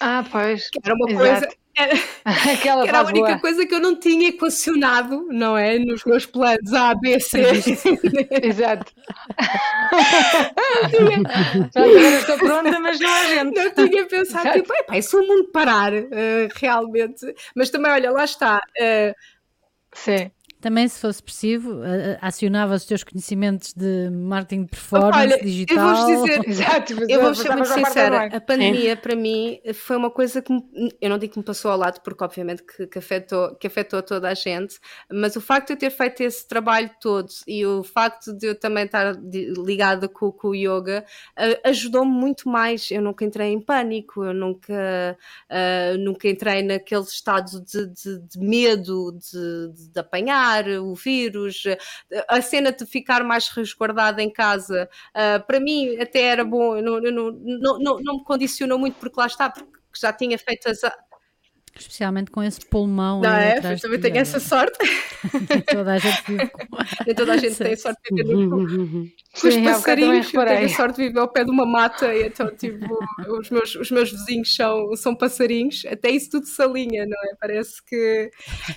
ah, 0.00 0.24
pois. 0.30 0.70
Era 0.84 0.94
uma 0.94 1.10
Exato. 1.10 1.46
coisa 1.46 1.56
era, 1.78 2.52
Aquela 2.52 2.86
era 2.86 2.98
a 3.00 3.04
única 3.04 3.26
boa. 3.28 3.38
coisa 3.38 3.66
que 3.66 3.74
eu 3.74 3.80
não 3.80 3.98
tinha 3.98 4.28
equacionado, 4.28 5.26
não 5.30 5.56
é? 5.56 5.78
Nos 5.78 6.04
meus 6.04 6.26
planos 6.26 6.72
A, 6.72 6.94
B, 6.94 7.18
C. 7.20 7.40
Exato. 8.42 8.92
Já 11.74 11.82
agora 11.84 12.18
estou 12.18 12.38
pronta, 12.38 12.80
mas 12.80 13.00
não 13.00 13.10
há 13.10 13.24
gente. 13.24 13.54
Não 13.54 13.70
tinha 13.74 14.06
pensado, 14.06 14.48
Exato. 14.48 14.62
tipo, 14.62 14.74
epá, 14.74 15.02
se 15.02 15.16
o 15.16 15.26
mundo 15.26 15.50
parar, 15.52 15.92
uh, 15.92 16.06
realmente. 16.56 17.34
Mas 17.54 17.70
também, 17.70 17.92
olha, 17.92 18.10
lá 18.10 18.24
está. 18.24 18.60
Uh, 18.80 19.14
Sim. 19.94 20.30
Também, 20.60 20.88
se 20.88 21.00
fosse 21.00 21.22
possível, 21.22 21.80
acionava 22.20 22.74
os 22.74 22.84
teus 22.84 23.04
conhecimentos 23.04 23.72
de 23.72 24.10
marketing 24.10 24.64
de 24.64 24.70
performance 24.70 25.18
Olha, 25.18 25.38
digital. 25.40 25.78
Eu 26.08 26.16
vou 26.18 26.26
dizer, 26.26 26.48
Exato, 26.48 26.92
eu 27.08 27.20
vou 27.20 27.34
ser 27.34 27.54
muito 27.54 27.72
sincera, 27.72 28.26
a 28.26 28.40
pandemia 28.40 28.92
é. 28.92 28.96
para 28.96 29.14
mim 29.14 29.60
foi 29.74 29.96
uma 29.96 30.10
coisa 30.10 30.42
que, 30.42 30.52
me, 30.52 30.62
eu 31.00 31.10
não 31.10 31.18
digo 31.18 31.34
que 31.34 31.38
me 31.38 31.44
passou 31.44 31.70
ao 31.70 31.78
lado, 31.78 32.00
porque 32.00 32.22
obviamente 32.24 32.62
que, 32.62 32.86
que, 32.86 32.98
afetou, 32.98 33.54
que 33.56 33.66
afetou 33.66 34.02
toda 34.02 34.28
a 34.28 34.34
gente, 34.34 34.78
mas 35.12 35.36
o 35.36 35.40
facto 35.40 35.68
de 35.68 35.72
eu 35.74 35.76
ter 35.76 35.90
feito 35.90 36.22
esse 36.22 36.46
trabalho 36.46 36.90
todo 37.00 37.28
e 37.46 37.64
o 37.64 37.82
facto 37.82 38.32
de 38.32 38.48
eu 38.48 38.54
também 38.54 38.84
estar 38.84 39.16
ligada 39.64 40.08
com, 40.08 40.32
com 40.32 40.48
o 40.48 40.54
yoga 40.54 41.04
ajudou-me 41.64 42.10
muito 42.10 42.48
mais. 42.48 42.90
Eu 42.90 43.02
nunca 43.02 43.24
entrei 43.24 43.52
em 43.52 43.60
pânico, 43.60 44.24
eu 44.24 44.34
nunca, 44.34 45.16
uh, 45.50 45.98
nunca 45.98 46.28
entrei 46.28 46.62
naquele 46.62 47.02
estado 47.02 47.60
de, 47.64 47.86
de, 47.86 48.18
de 48.18 48.38
medo 48.38 49.12
de, 49.12 49.90
de 49.92 50.00
apanhar 50.00 50.47
o 50.82 50.94
vírus, 50.94 51.64
a 52.28 52.40
cena 52.40 52.72
de 52.72 52.84
ficar 52.86 53.22
mais 53.24 53.48
resguardada 53.48 54.22
em 54.22 54.30
casa, 54.30 54.88
uh, 55.14 55.46
para 55.46 55.60
mim 55.60 55.98
até 56.00 56.22
era 56.22 56.44
bom, 56.44 56.80
não, 56.80 57.00
não, 57.00 57.32
não, 57.32 57.78
não, 57.78 58.00
não 58.00 58.18
me 58.18 58.24
condicionou 58.24 58.78
muito 58.78 58.96
porque 58.98 59.18
lá 59.18 59.26
está, 59.26 59.50
porque 59.50 59.78
já 60.00 60.12
tinha 60.12 60.38
feito 60.38 60.68
as, 60.68 60.80
Especialmente 61.78 62.30
com 62.30 62.42
esse 62.42 62.60
pulmão. 62.60 63.20
Não 63.20 63.30
é? 63.30 63.58
Eu 63.58 63.80
também 63.80 64.00
tenho 64.00 64.18
essa 64.18 64.40
sorte. 64.40 64.78
toda 65.70 65.92
a 65.92 65.98
gente 65.98 66.22
vive 66.26 66.46
com. 66.48 66.66
toda 67.14 67.32
a 67.32 67.36
gente 67.36 67.56
tem 67.56 67.76
sorte 67.76 68.00
de 68.10 68.22
viver 68.22 68.36
no... 68.36 68.50
com 68.50 68.62
os 68.64 69.56
passarinhos. 69.56 70.34
Eu 70.34 70.44
tenho 70.44 70.64
a 70.64 70.68
sorte 70.68 70.96
de 70.96 71.06
viver 71.08 71.20
ao 71.20 71.28
pé 71.28 71.44
de 71.44 71.50
uma 71.50 71.64
mata, 71.64 72.14
e 72.14 72.26
então, 72.26 72.54
tipo, 72.54 72.98
os 73.38 73.50
meus, 73.50 73.74
os 73.76 73.90
meus 73.90 74.10
vizinhos 74.10 74.54
são, 74.54 74.96
são 74.96 75.14
passarinhos. 75.14 75.84
Até 75.86 76.10
isso 76.10 76.30
tudo 76.30 76.46
se 76.46 76.60
alinha, 76.60 77.06
não 77.06 77.18
é? 77.30 77.36
Parece 77.40 77.84
que. 77.84 78.30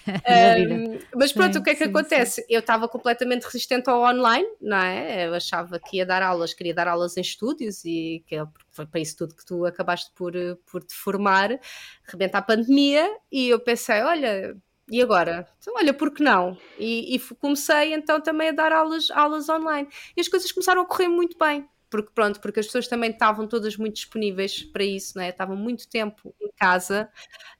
um, 0.07 0.99
mas 1.15 1.33
pronto, 1.33 1.53
sim, 1.53 1.59
o 1.59 1.63
que 1.63 1.71
é 1.71 1.73
que 1.73 1.83
sim, 1.83 1.89
acontece? 1.89 2.41
Sim. 2.41 2.47
Eu 2.49 2.59
estava 2.59 2.87
completamente 2.87 3.43
resistente 3.43 3.89
ao 3.89 4.01
online, 4.03 4.47
não 4.61 4.77
é? 4.77 5.27
Eu 5.27 5.33
achava 5.33 5.79
que 5.79 5.97
ia 5.97 6.05
dar 6.05 6.21
aulas, 6.21 6.53
queria 6.53 6.73
dar 6.73 6.87
aulas 6.87 7.17
em 7.17 7.21
estúdios 7.21 7.83
e 7.83 8.23
que 8.27 8.35
é 8.35 8.45
foi 8.71 8.85
para 8.85 8.99
isso 8.99 9.17
tudo 9.17 9.35
que 9.35 9.45
tu 9.45 9.65
acabaste 9.65 10.11
por, 10.15 10.33
por 10.69 10.83
te 10.83 10.95
formar, 10.95 11.59
rebenta 12.05 12.37
a 12.39 12.41
pandemia 12.41 13.07
e 13.31 13.49
eu 13.49 13.59
pensei, 13.59 14.01
olha, 14.01 14.55
e 14.89 15.01
agora? 15.01 15.47
Então, 15.59 15.73
olha, 15.75 15.93
por 15.93 16.13
que 16.13 16.23
não? 16.23 16.57
E, 16.77 17.15
e, 17.15 17.19
comecei 17.35 17.93
então 17.93 18.19
também 18.19 18.49
a 18.49 18.51
dar 18.51 18.73
aulas, 18.73 19.09
aulas 19.11 19.47
online. 19.47 19.87
E 20.17 20.21
as 20.21 20.27
coisas 20.27 20.51
começaram 20.51 20.81
a 20.81 20.85
correr 20.85 21.07
muito 21.07 21.37
bem. 21.37 21.65
Porque 21.89 22.09
pronto, 22.15 22.39
porque 22.39 22.61
as 22.61 22.65
pessoas 22.65 22.87
também 22.87 23.11
estavam 23.11 23.45
todas 23.45 23.75
muito 23.75 23.95
disponíveis 23.95 24.63
para 24.63 24.83
isso, 24.83 25.17
não 25.17 25.23
é? 25.23 25.29
Estavam 25.29 25.57
muito 25.57 25.89
tempo 25.89 26.33
em 26.41 26.49
casa, 26.55 27.09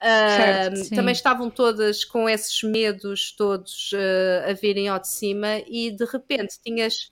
certo, 0.01 0.79
uh, 0.79 0.95
também 0.95 1.11
estavam 1.11 1.49
todas 1.49 2.05
com 2.05 2.29
esses 2.29 2.63
medos 2.63 3.33
todos 3.35 3.91
uh, 3.91 4.49
a 4.49 4.53
virem 4.53 4.87
ao 4.87 4.99
de 4.99 5.09
cima 5.09 5.61
e 5.67 5.91
de 5.91 6.05
repente 6.05 6.57
tinhas 6.63 7.11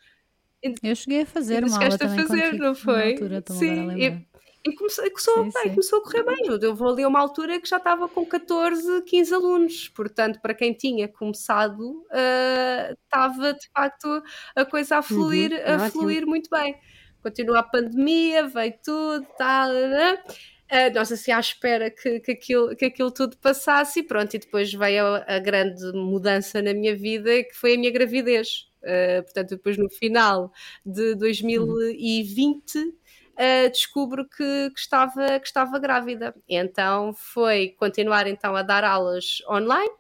eu 0.62 0.96
cheguei 0.96 1.22
a 1.22 1.26
fazer 1.26 1.64
uma 1.64 1.78
aula 1.78 1.98
também 1.98 2.20
a 2.20 2.28
fazer, 2.28 2.44
contigo, 2.44 2.64
não 2.64 2.76
foi? 2.76 3.12
Altura, 3.14 3.44
sim, 3.50 3.92
e, 3.92 4.28
e, 4.66 4.76
começou, 4.76 5.06
e 5.06 5.10
começou, 5.10 5.44
sim, 5.46 5.52
sim. 5.52 5.70
começou 5.70 6.00
a 6.00 6.04
correr 6.04 6.24
bem. 6.24 6.38
Eu 6.62 6.76
vou 6.76 6.90
ali 6.90 7.04
a 7.04 7.08
uma 7.08 7.20
altura 7.20 7.60
que 7.62 7.70
já 7.70 7.78
estava 7.78 8.10
com 8.10 8.26
14, 8.26 9.04
15 9.04 9.34
alunos, 9.34 9.88
portanto, 9.90 10.40
para 10.42 10.54
quem 10.54 10.74
tinha 10.74 11.08
começado, 11.08 11.80
uh, 11.80 12.94
estava 13.04 13.54
de 13.54 13.70
facto 13.74 14.22
a 14.56 14.66
coisa 14.66 14.98
a 14.98 15.02
fluir, 15.02 15.52
uhum, 15.52 15.86
a 15.86 15.90
fluir 15.90 16.28
muito 16.28 16.50
bem. 16.50 16.76
Continua 17.24 17.60
a 17.60 17.64
pandemia, 17.64 18.48
veio 18.48 18.74
tudo, 18.84 19.26
tal. 19.38 19.70
Uh, 19.72 20.94
nós 20.94 21.12
assim 21.12 21.32
à 21.32 21.40
espera 21.40 21.90
que, 21.90 22.20
que, 22.20 22.32
aquilo, 22.32 22.76
que 22.76 22.86
aquilo 22.86 23.12
tudo 23.12 23.38
passasse 23.38 24.02
e 24.02 24.04
pronto, 24.04 24.36
e 24.36 24.40
depois 24.40 24.72
veio 24.72 25.06
a, 25.06 25.26
a 25.28 25.40
grande 25.40 25.92
mudança 25.94 26.62
na 26.62 26.74
minha 26.74 26.96
vida 26.96 27.44
que 27.44 27.54
foi 27.54 27.76
a 27.76 27.78
minha 27.78 27.92
gravidez. 27.92 28.69
Uh, 28.84 29.24
portanto, 29.24 29.50
depois 29.50 29.78
no 29.78 29.90
final 29.90 30.52
de 30.86 31.16
2020 31.16 32.76
uh, 32.78 32.94
eh, 33.38 33.70
descubro 33.70 34.28
que, 34.28 34.70
que, 34.72 34.80
estava, 34.80 35.40
que 35.40 35.48
estava 35.48 35.80
grávida. 35.80 36.36
Então 36.48 37.14
foi 37.14 37.70
continuar 37.78 38.28
então 38.28 38.56
a 38.56 38.62
dar 38.62 38.84
aulas 38.84 39.42
online. 39.50 39.94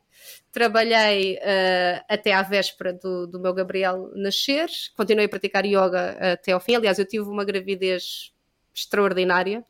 Trabalhei 0.51 1.35
uh, 1.35 2.03
até 2.09 2.33
à 2.33 2.41
véspera 2.41 2.91
do, 2.91 3.27
do 3.27 3.39
meu 3.39 3.53
Gabriel 3.53 4.11
nascer, 4.15 4.69
continuei 4.95 5.25
a 5.25 5.29
praticar 5.29 5.65
yoga 5.65 6.17
até 6.33 6.51
ao 6.51 6.59
fim. 6.59 6.75
Aliás, 6.75 6.99
eu 6.99 7.05
tive 7.05 7.25
uma 7.25 7.45
gravidez 7.45 8.33
extraordinária 8.73 9.63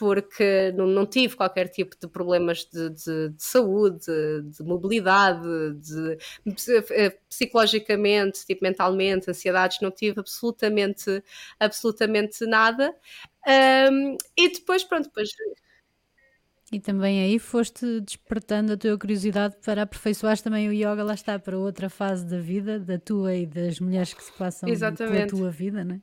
porque 0.00 0.72
não, 0.74 0.86
não, 0.86 1.04
tive 1.04 1.36
qualquer 1.36 1.68
tipo 1.68 1.94
de 2.00 2.08
problemas 2.08 2.64
de, 2.64 2.88
de, 2.88 3.28
de 3.28 3.42
saúde, 3.42 4.06
de, 4.44 4.62
mobilidade, 4.62 5.74
de, 5.74 6.16
eh, 6.92 7.18
psicologicamente, 7.28 8.46
tipo, 8.46 8.64
mentalmente, 8.64 9.30
ansiedades, 9.30 9.78
não 9.82 9.90
tive 9.90 10.18
absolutamente, 10.18 11.22
absolutamente 11.60 12.46
nada. 12.46 12.96
Um, 13.46 14.16
e 14.34 14.48
depois, 14.48 14.82
pronto, 14.84 15.04
depois 15.04 15.28
e 16.72 16.80
também 16.80 17.20
aí 17.22 17.38
foste 17.38 18.00
despertando 18.00 18.72
a 18.72 18.76
tua 18.76 18.96
curiosidade 18.96 19.56
para 19.62 19.82
aperfeiçoar 19.82 20.40
também 20.40 20.66
o 20.66 20.72
yoga, 20.72 21.02
lá 21.02 21.14
está, 21.14 21.38
para 21.38 21.58
outra 21.58 21.90
fase 21.90 22.24
da 22.24 22.38
vida, 22.38 22.78
da 22.78 22.98
tua 22.98 23.34
e 23.34 23.44
das 23.44 23.80
mulheres 23.80 24.14
que 24.14 24.22
se 24.22 24.32
passam 24.32 24.66
Exatamente. 24.66 25.14
pela 25.14 25.26
tua 25.26 25.50
vida, 25.50 25.84
não 25.84 25.96
é? 25.96 26.00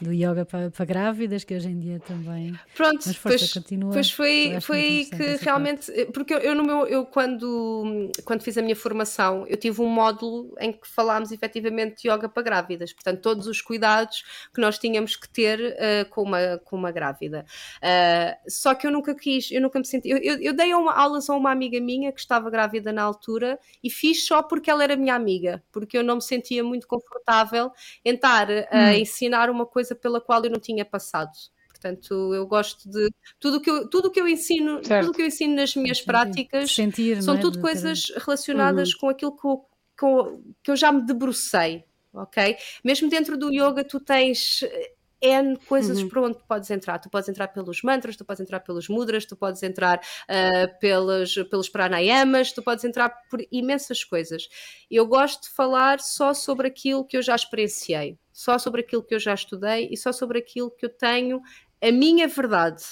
Do 0.00 0.12
yoga 0.12 0.44
para, 0.44 0.70
para, 0.70 0.84
grávidas, 0.84 1.44
que 1.44 1.54
hoje 1.54 1.68
em 1.68 1.78
dia 1.78 2.00
também. 2.00 2.58
Pronto, 2.74 3.02
Mas 3.06 3.16
força, 3.16 3.38
pois, 3.38 3.52
continua. 3.52 3.92
Pois 3.92 4.10
foi, 4.10 4.58
foi 4.60 4.78
aí 4.78 5.04
que 5.06 5.44
realmente. 5.44 5.90
Parte. 5.90 6.12
Porque 6.12 6.34
eu, 6.34 6.38
eu, 6.38 6.54
no 6.54 6.64
meu, 6.64 6.86
eu 6.86 7.04
quando, 7.04 8.10
quando 8.24 8.42
fiz 8.42 8.56
a 8.56 8.62
minha 8.62 8.76
formação, 8.76 9.44
eu 9.46 9.56
tive 9.56 9.82
um 9.82 9.88
módulo 9.88 10.54
em 10.60 10.72
que 10.72 10.86
falámos 10.86 11.32
efetivamente 11.32 12.02
de 12.02 12.08
yoga 12.10 12.28
para 12.28 12.42
grávidas, 12.42 12.92
portanto, 12.92 13.20
todos 13.20 13.46
os 13.46 13.60
cuidados 13.60 14.22
que 14.54 14.60
nós 14.60 14.78
tínhamos 14.78 15.16
que 15.16 15.28
ter 15.28 15.60
uh, 15.60 16.08
com, 16.10 16.22
uma, 16.22 16.58
com 16.64 16.76
uma 16.76 16.92
grávida. 16.92 17.44
Uh, 17.78 18.50
só 18.50 18.74
que 18.74 18.86
eu 18.86 18.90
nunca 18.90 19.14
quis, 19.14 19.50
eu 19.50 19.60
nunca 19.60 19.78
me 19.78 19.84
senti. 19.84 20.08
Eu, 20.08 20.18
eu, 20.18 20.40
eu 20.40 20.52
dei 20.52 20.72
uma, 20.74 20.92
aulas 20.92 21.28
a 21.28 21.34
uma 21.34 21.50
amiga 21.50 21.80
minha 21.80 22.12
que 22.12 22.20
estava 22.20 22.48
grávida 22.50 22.92
na 22.92 23.02
altura 23.02 23.58
e 23.82 23.90
fiz 23.90 24.26
só 24.26 24.42
porque 24.42 24.70
ela 24.70 24.84
era 24.84 24.96
minha 24.96 25.14
amiga, 25.14 25.62
porque 25.72 25.98
eu 25.98 26.04
não 26.04 26.16
me 26.16 26.22
sentia 26.22 26.62
muito 26.62 26.86
confortável 26.86 27.70
em 28.04 28.14
estar 28.14 28.48
a 28.50 28.54
hum. 28.72 28.92
ensinar 28.92 29.50
uma 29.50 29.66
coisa 29.66 29.87
coisa 29.88 29.94
pela 29.94 30.20
qual 30.20 30.44
eu 30.44 30.50
não 30.50 30.60
tinha 30.60 30.84
passado. 30.84 31.32
Portanto, 31.68 32.34
eu 32.34 32.46
gosto 32.46 32.88
de 32.90 33.08
tudo 33.38 33.60
que 33.60 33.70
eu, 33.70 33.88
tudo 33.88 34.10
que 34.10 34.20
eu 34.20 34.26
ensino, 34.26 34.84
certo. 34.84 35.06
tudo 35.06 35.16
que 35.16 35.22
eu 35.22 35.26
ensino 35.26 35.54
nas 35.54 35.76
minhas 35.76 36.00
práticas 36.00 36.72
Sentir, 36.72 37.22
são 37.22 37.36
é? 37.36 37.38
tudo 37.38 37.60
coisas 37.60 38.12
relacionadas 38.16 38.92
uhum. 38.92 38.98
com 39.00 39.08
aquilo 39.08 39.36
que 39.36 39.46
eu, 39.46 40.42
que 40.62 40.70
eu 40.72 40.76
já 40.76 40.90
me 40.90 41.06
debrucei, 41.06 41.84
ok? 42.12 42.56
Mesmo 42.82 43.08
dentro 43.08 43.36
do 43.38 43.52
yoga 43.52 43.84
tu 43.84 44.00
tens 44.00 44.64
N 45.20 45.56
coisas 45.66 45.98
uhum. 46.00 46.08
por 46.08 46.18
onde 46.18 46.38
tu 46.38 46.44
podes 46.46 46.70
entrar. 46.70 46.98
Tu 46.98 47.10
podes 47.10 47.28
entrar 47.28 47.48
pelos 47.48 47.82
mantras, 47.82 48.16
tu 48.16 48.24
podes 48.24 48.40
entrar 48.40 48.60
pelos 48.60 48.88
mudras, 48.88 49.24
tu 49.24 49.36
podes 49.36 49.62
entrar 49.62 49.98
uh, 49.98 50.78
pelos, 50.80 51.34
pelos 51.50 51.68
pranayamas, 51.68 52.52
tu 52.52 52.62
podes 52.62 52.84
entrar 52.84 53.10
por 53.28 53.40
imensas 53.50 54.04
coisas. 54.04 54.48
Eu 54.90 55.06
gosto 55.06 55.42
de 55.42 55.50
falar 55.50 56.00
só 56.00 56.32
sobre 56.32 56.68
aquilo 56.68 57.04
que 57.04 57.16
eu 57.16 57.22
já 57.22 57.34
experienciei, 57.34 58.18
só 58.32 58.58
sobre 58.58 58.82
aquilo 58.82 59.02
que 59.02 59.14
eu 59.14 59.20
já 59.20 59.34
estudei 59.34 59.88
e 59.90 59.96
só 59.96 60.12
sobre 60.12 60.38
aquilo 60.38 60.70
que 60.70 60.86
eu 60.86 60.90
tenho 60.90 61.40
a 61.80 61.92
minha 61.92 62.26
verdade 62.26 62.84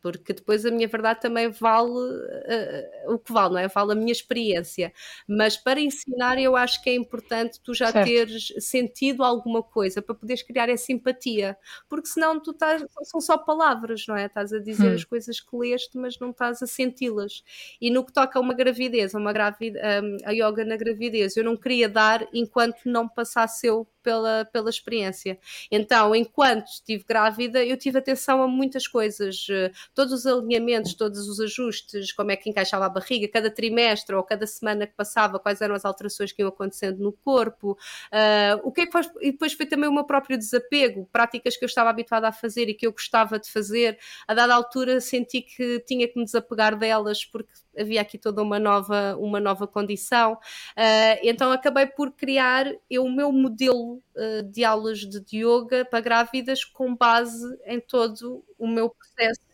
porque 0.00 0.32
depois 0.32 0.64
a 0.64 0.70
minha 0.70 0.88
verdade 0.88 1.20
também 1.20 1.50
vale 1.50 1.90
uh, 1.90 3.14
o 3.14 3.18
que 3.18 3.32
vale, 3.32 3.54
não 3.54 3.60
é? 3.60 3.68
Vale 3.68 3.92
a 3.92 3.94
minha 3.94 4.12
experiência. 4.12 4.92
Mas 5.28 5.56
para 5.56 5.80
ensinar, 5.80 6.40
eu 6.40 6.56
acho 6.56 6.82
que 6.82 6.90
é 6.90 6.94
importante 6.94 7.60
tu 7.62 7.74
já 7.74 7.92
certo. 7.92 8.06
teres 8.06 8.52
sentido 8.58 9.22
alguma 9.22 9.62
coisa 9.62 10.00
para 10.00 10.14
poderes 10.14 10.42
criar 10.42 10.68
essa 10.68 10.92
empatia, 10.92 11.56
porque 11.88 12.08
senão 12.08 12.40
tu 12.40 12.52
estás, 12.52 12.84
são 13.02 13.20
só 13.20 13.36
palavras, 13.36 14.04
não 14.06 14.16
é? 14.16 14.26
Estás 14.26 14.52
a 14.52 14.58
dizer 14.58 14.90
hum. 14.90 14.94
as 14.94 15.04
coisas 15.04 15.40
que 15.40 15.56
leste, 15.56 15.96
mas 15.98 16.18
não 16.18 16.30
estás 16.30 16.62
a 16.62 16.66
senti-las. 16.66 17.42
E 17.80 17.90
no 17.90 18.04
que 18.04 18.12
toca 18.12 18.38
a 18.38 18.42
uma 18.42 18.54
gravidez, 18.54 19.14
uma 19.14 19.30
um, 19.30 20.16
a 20.24 20.32
yoga 20.32 20.64
na 20.64 20.76
gravidez, 20.76 21.36
eu 21.36 21.44
não 21.44 21.56
queria 21.56 21.88
dar 21.88 22.26
enquanto 22.32 22.78
não 22.86 23.08
passasse 23.08 23.66
eu 23.66 23.86
pela, 24.02 24.44
pela 24.44 24.70
experiência. 24.70 25.38
Então, 25.70 26.14
enquanto 26.14 26.68
estive 26.68 27.04
grávida, 27.06 27.64
eu 27.64 27.76
tive 27.76 27.98
atenção 27.98 28.42
a 28.42 28.48
muitas 28.48 28.86
coisas, 28.86 29.46
eh, 29.50 29.70
todos 29.94 30.12
os 30.12 30.26
alinhamentos, 30.26 30.94
todos 30.94 31.28
os 31.28 31.40
ajustes, 31.40 32.12
como 32.12 32.30
é 32.30 32.36
que 32.36 32.48
encaixava 32.48 32.86
a 32.86 32.88
barriga, 32.88 33.28
cada 33.28 33.50
trimestre 33.50 34.14
ou 34.14 34.22
cada 34.22 34.46
semana 34.46 34.86
que 34.86 34.94
passava, 34.94 35.38
quais 35.38 35.60
eram 35.60 35.74
as 35.74 35.84
alterações 35.84 36.32
que 36.32 36.42
iam 36.42 36.48
acontecendo 36.48 36.98
no 36.98 37.12
corpo, 37.12 37.72
uh, 37.72 38.60
o 38.62 38.72
que 38.72 38.82
é 38.82 38.86
que 38.86 38.92
faz, 38.92 39.10
e 39.20 39.32
depois 39.32 39.52
foi 39.52 39.66
também 39.66 39.88
o 39.88 39.92
meu 39.92 40.04
próprio 40.04 40.38
desapego, 40.38 41.08
práticas 41.12 41.56
que 41.56 41.64
eu 41.64 41.68
estava 41.68 41.90
habituada 41.90 42.28
a 42.28 42.32
fazer 42.32 42.68
e 42.68 42.74
que 42.74 42.86
eu 42.86 42.92
gostava 42.92 43.38
de 43.38 43.50
fazer, 43.50 43.98
a 44.26 44.34
dada 44.34 44.54
altura 44.54 45.00
senti 45.00 45.42
que 45.42 45.80
tinha 45.80 46.06
que 46.08 46.18
me 46.18 46.24
desapegar 46.24 46.76
delas 46.76 47.24
porque 47.24 47.52
havia 47.80 48.00
aqui 48.00 48.18
toda 48.18 48.42
uma 48.42 48.58
nova, 48.58 49.16
uma 49.18 49.40
nova 49.40 49.66
condição. 49.66 50.34
Uh, 50.34 51.18
então 51.22 51.50
acabei 51.50 51.86
por 51.86 52.12
criar 52.12 52.66
eu, 52.88 53.04
o 53.04 53.10
meu 53.10 53.32
modelo 53.32 54.02
uh, 54.16 54.42
de 54.44 54.64
aulas 54.64 54.98
de 55.00 55.22
yoga 55.32 55.84
para 55.84 56.00
grávidas 56.00 56.64
com 56.64 56.94
base 56.94 57.46
em 57.66 57.80
todo 57.80 58.44
o 58.58 58.66
meu 58.66 58.90
processo 58.90 59.50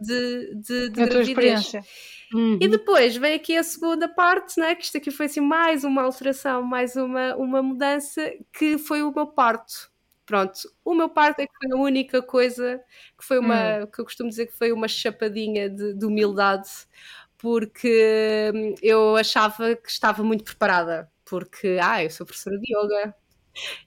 de, 0.00 0.54
de, 0.54 0.88
de 0.90 1.06
gravidez. 1.06 1.72
Uhum. 2.32 2.58
E 2.60 2.68
depois 2.68 3.16
vem 3.16 3.34
aqui 3.34 3.56
a 3.56 3.62
segunda 3.62 4.08
parte, 4.08 4.58
né, 4.58 4.74
que 4.74 4.84
isto 4.84 4.98
aqui 4.98 5.10
foi 5.10 5.26
assim 5.26 5.40
mais 5.40 5.84
uma 5.84 6.02
alteração, 6.02 6.62
mais 6.62 6.96
uma, 6.96 7.34
uma 7.36 7.62
mudança, 7.62 8.32
que 8.52 8.78
foi 8.78 9.02
o 9.02 9.12
meu 9.12 9.26
parto. 9.26 9.90
Pronto, 10.26 10.58
o 10.84 10.92
meu 10.92 11.08
parto 11.08 11.38
é 11.38 11.46
que 11.46 11.52
foi 11.56 11.78
a 11.78 11.80
única 11.80 12.20
coisa 12.20 12.82
que 13.16 13.24
foi 13.24 13.38
uma, 13.38 13.84
hum. 13.84 13.86
que 13.86 14.00
eu 14.00 14.04
costumo 14.04 14.28
dizer 14.28 14.46
que 14.46 14.58
foi 14.58 14.72
uma 14.72 14.88
chapadinha 14.88 15.70
de, 15.70 15.94
de 15.94 16.04
humildade, 16.04 16.68
porque 17.38 18.50
hum, 18.54 18.74
eu 18.82 19.16
achava 19.16 19.76
que 19.76 19.90
estava 19.90 20.22
muito 20.22 20.44
preparada, 20.44 21.10
porque, 21.24 21.78
ah, 21.82 22.02
eu 22.04 22.10
sou 22.10 22.26
professora 22.26 22.58
de 22.58 22.72
yoga, 22.76 23.14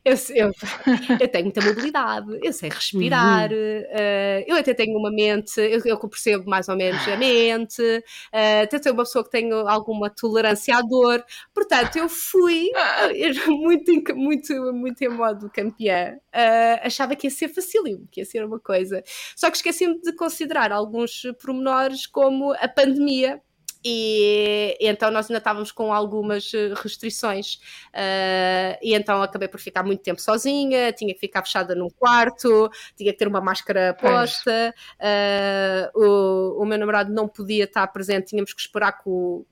eu, 0.04 0.16
eu, 0.36 0.52
eu, 1.20 1.28
tenho 1.28 1.46
muita 1.46 1.62
mobilidade, 1.62 2.40
eu 2.42 2.54
sei 2.54 2.70
respirar, 2.70 3.52
uhum. 3.52 3.58
uh, 3.58 4.44
eu 4.48 4.56
até 4.56 4.74
tenho 4.74 4.98
uma 4.98 5.12
mente, 5.12 5.60
eu, 5.60 5.82
eu 5.86 5.98
percebo 6.10 6.50
mais 6.50 6.68
ou 6.68 6.76
menos 6.76 7.08
a 7.08 7.16
mente, 7.18 7.82
uh, 7.82 8.64
até 8.64 8.82
sou 8.82 8.94
uma 8.94 9.04
pessoa 9.04 9.24
que 9.24 9.32
tenho 9.32 9.68
alguma 9.68 10.10
tolerância 10.10 10.78
à 10.78 10.82
dor, 10.82 11.24
portanto 11.54 11.98
eu 11.98 12.10
fui 12.10 12.70
uh, 12.70 13.52
muito, 13.52 14.16
muito, 14.16 14.74
muito 14.74 15.02
em 15.04 15.10
modo 15.10 15.50
campeã, 15.50 16.16
uh, 16.16 16.80
achava 16.84 17.16
que 17.16 17.28
ia 17.28 17.32
ser 17.32 17.50
facílimo, 17.50 18.08
que 18.12 18.22
ia 18.22 18.26
ser 18.26 18.44
uma 18.46 18.60
coisa, 18.60 19.04
só 19.36 19.50
que 19.50 19.58
esqueci-me 19.58 20.00
de 20.02 20.14
considerar 20.14 20.72
alguns 20.72 21.24
pormenores 21.42 22.06
como 22.08 22.54
a 22.54 22.68
pandemia, 22.68 23.42
e, 23.84 24.76
e, 24.80 24.88
então 24.88 25.10
nós 25.10 25.30
ainda 25.30 25.38
estávamos 25.38 25.72
com 25.72 25.94
algumas 25.94 26.54
eh, 26.54 26.74
restrições. 26.76 27.56
Uh, 27.90 28.78
e 28.82 28.94
então 28.94 29.22
acabei 29.22 29.48
por 29.48 29.60
ficar 29.60 29.84
muito 29.84 30.02
tempo 30.02 30.22
sozinha, 30.22 30.92
tinha 30.92 31.14
que 31.14 31.20
ficar 31.20 31.44
fechada 31.44 31.74
num 31.74 31.90
quarto, 31.90 32.70
tinha 32.96 33.12
que 33.12 33.18
ter 33.18 33.28
uma 33.28 33.40
máscara 33.40 33.94
posta, 33.94 34.74
uh, 35.00 36.00
o, 36.00 36.62
o, 36.62 36.66
meu 36.66 36.78
namorado 36.78 37.14
não 37.14 37.28
podia 37.28 37.64
estar 37.64 37.88
presente, 37.88 38.28
tínhamos 38.28 38.54
que 38.54 38.62
esperar 38.62 39.00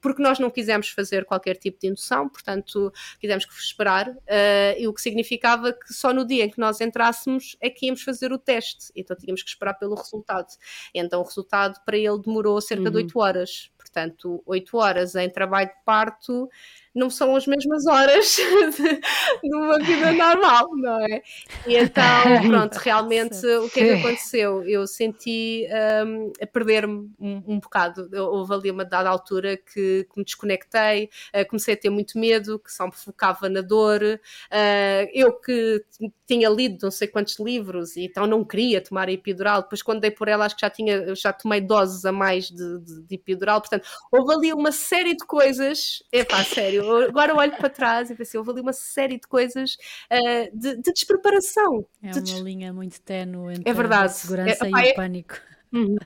porque 0.01 0.21
nós 0.21 0.39
não 0.39 0.49
quisemos 0.49 0.89
fazer 0.89 1.23
qualquer 1.23 1.55
tipo 1.55 1.79
de 1.79 1.87
indução, 1.87 2.27
portanto 2.27 2.91
quisemos 3.19 3.45
que 3.45 3.53
esperar, 3.53 4.09
uh, 4.09 4.77
e 4.77 4.87
o 4.87 4.93
que 4.93 5.01
significava 5.01 5.71
que 5.71 5.93
só 5.93 6.13
no 6.13 6.25
dia 6.25 6.45
em 6.45 6.49
que 6.49 6.59
nós 6.59 6.81
entrássemos 6.81 7.55
é 7.61 7.69
que 7.69 7.85
íamos 7.85 8.01
fazer 8.01 8.33
o 8.33 8.37
teste, 8.37 8.91
então 8.95 9.15
tínhamos 9.15 9.41
que 9.41 9.49
esperar 9.49 9.75
pelo 9.75 9.95
resultado. 9.95 10.47
Então 10.93 11.21
o 11.21 11.23
resultado 11.23 11.79
para 11.85 11.97
ele 11.97 12.19
demorou 12.23 12.59
cerca 12.59 12.85
uhum. 12.85 12.91
de 12.91 12.97
8 12.97 13.19
horas 13.19 13.71
portanto, 13.87 14.41
8 14.45 14.77
horas 14.77 15.15
em 15.15 15.29
trabalho 15.29 15.67
de 15.67 15.83
parto 15.85 16.49
não 16.97 17.09
são 17.09 17.35
as 17.35 17.45
mesmas 17.45 17.85
horas 17.85 18.35
de, 19.43 19.55
uma 19.55 19.77
vida 19.79 20.11
normal, 20.11 20.67
não 20.75 20.99
é? 21.01 21.21
E 21.65 21.77
então, 21.77 22.03
pronto, 22.49 22.75
realmente 22.75 23.45
o 23.45 23.69
que 23.69 23.79
é 23.79 23.83
que 23.83 23.91
aconteceu? 23.99 24.63
Eu 24.63 24.87
senti 24.87 25.67
um, 26.05 26.33
a 26.41 26.47
perder-me 26.47 27.09
um, 27.19 27.43
um, 27.47 27.59
bocado. 27.59 28.09
Houve 28.13 28.53
ali 28.53 28.71
uma 28.71 28.83
dada 28.83 29.09
altura 29.09 29.57
que, 29.57 30.07
que 30.11 30.17
me 30.17 30.25
desconectei, 30.25 31.09
uh, 31.35 31.47
comecei 31.47 31.75
a 31.75 31.77
ter 31.77 31.89
muito 31.89 32.17
medo, 32.17 32.59
que 32.59 32.73
só 32.73 32.87
me 32.87 32.93
focava 32.93 33.47
na 33.47 33.61
dor. 33.61 34.01
Uh, 34.01 35.09
eu 35.13 35.33
que 35.33 35.85
tinha 36.25 36.49
lido 36.49 36.79
não 36.83 36.91
sei 36.91 37.07
quantos 37.07 37.39
livros 37.39 37.95
e 37.95 38.05
então 38.05 38.27
não 38.27 38.43
queria 38.43 38.81
tomar 38.81 39.07
a 39.07 39.11
epidural, 39.11 39.61
depois 39.61 39.81
quando 39.81 40.01
dei 40.01 40.11
por 40.11 40.27
ela 40.27 40.45
acho 40.45 40.55
que 40.55 40.61
já 40.61 40.69
tinha, 40.69 41.15
já 41.15 41.31
tomei 41.31 41.61
doses 41.61 42.03
a 42.05 42.11
mais 42.11 42.49
de, 42.49 42.79
de, 42.79 43.01
de 43.03 43.15
epidural, 43.15 43.61
portanto, 43.61 43.87
houve 44.11 44.33
ali 44.33 44.53
uma 44.53 44.71
série 44.71 45.15
de 45.15 45.25
coisas, 45.25 46.03
epá, 46.11 46.43
sério, 46.43 46.86
agora 47.07 47.35
olho 47.35 47.55
para 47.57 47.69
trás 47.69 48.09
e 48.09 48.15
pensei, 48.15 48.37
houve 48.37 48.51
ali 48.51 48.61
uma 48.61 48.73
série 48.73 49.19
de 49.19 49.27
coisas 49.27 49.77
uh, 50.11 50.57
de, 50.57 50.75
de, 50.77 50.93
despreparação. 50.93 51.85
É 52.01 52.11
de 52.11 52.33
uma 52.33 52.41
linha 52.41 52.73
muito 52.73 53.01
ténue 53.01 53.53
entre 53.53 53.69
é 53.69 53.73
verdade. 53.73 54.05
a 54.05 54.09
segurança 54.09 54.65
é, 54.65 54.69
e 54.69 54.91
o 54.91 54.95
pânico. 54.95 55.35
Uhum. 55.73 55.97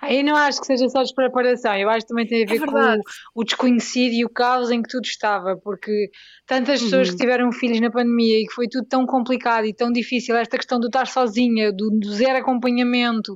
Aí 0.00 0.22
não 0.22 0.36
acho 0.36 0.60
que 0.60 0.66
seja 0.66 0.88
só 0.88 1.02
despreparação, 1.02 1.74
eu 1.76 1.88
acho 1.88 2.00
que 2.00 2.08
também 2.08 2.26
tem 2.26 2.44
a 2.44 2.46
ver 2.46 2.62
é 2.62 2.66
com 2.66 2.72
o, 2.72 3.00
o, 3.36 3.44
desconhecido 3.44 4.12
e 4.12 4.24
o 4.24 4.28
caos 4.28 4.70
em 4.70 4.82
que 4.82 4.88
tudo 4.88 5.04
estava, 5.04 5.56
porque 5.56 6.10
tantas 6.46 6.82
pessoas 6.82 7.08
uhum. 7.08 7.14
que 7.14 7.20
tiveram 7.20 7.52
filhos 7.52 7.80
na 7.80 7.90
pandemia 7.90 8.40
e 8.40 8.46
que 8.46 8.52
foi 8.52 8.68
tudo 8.68 8.86
tão 8.86 9.06
complicado 9.06 9.64
e 9.64 9.74
tão 9.74 9.90
difícil, 9.90 10.36
esta 10.36 10.58
questão 10.58 10.78
de 10.78 10.86
estar 10.86 11.06
sozinha, 11.06 11.72
do, 11.72 11.90
do 11.90 12.12
zero 12.12 12.38
acompanhamento, 12.38 13.34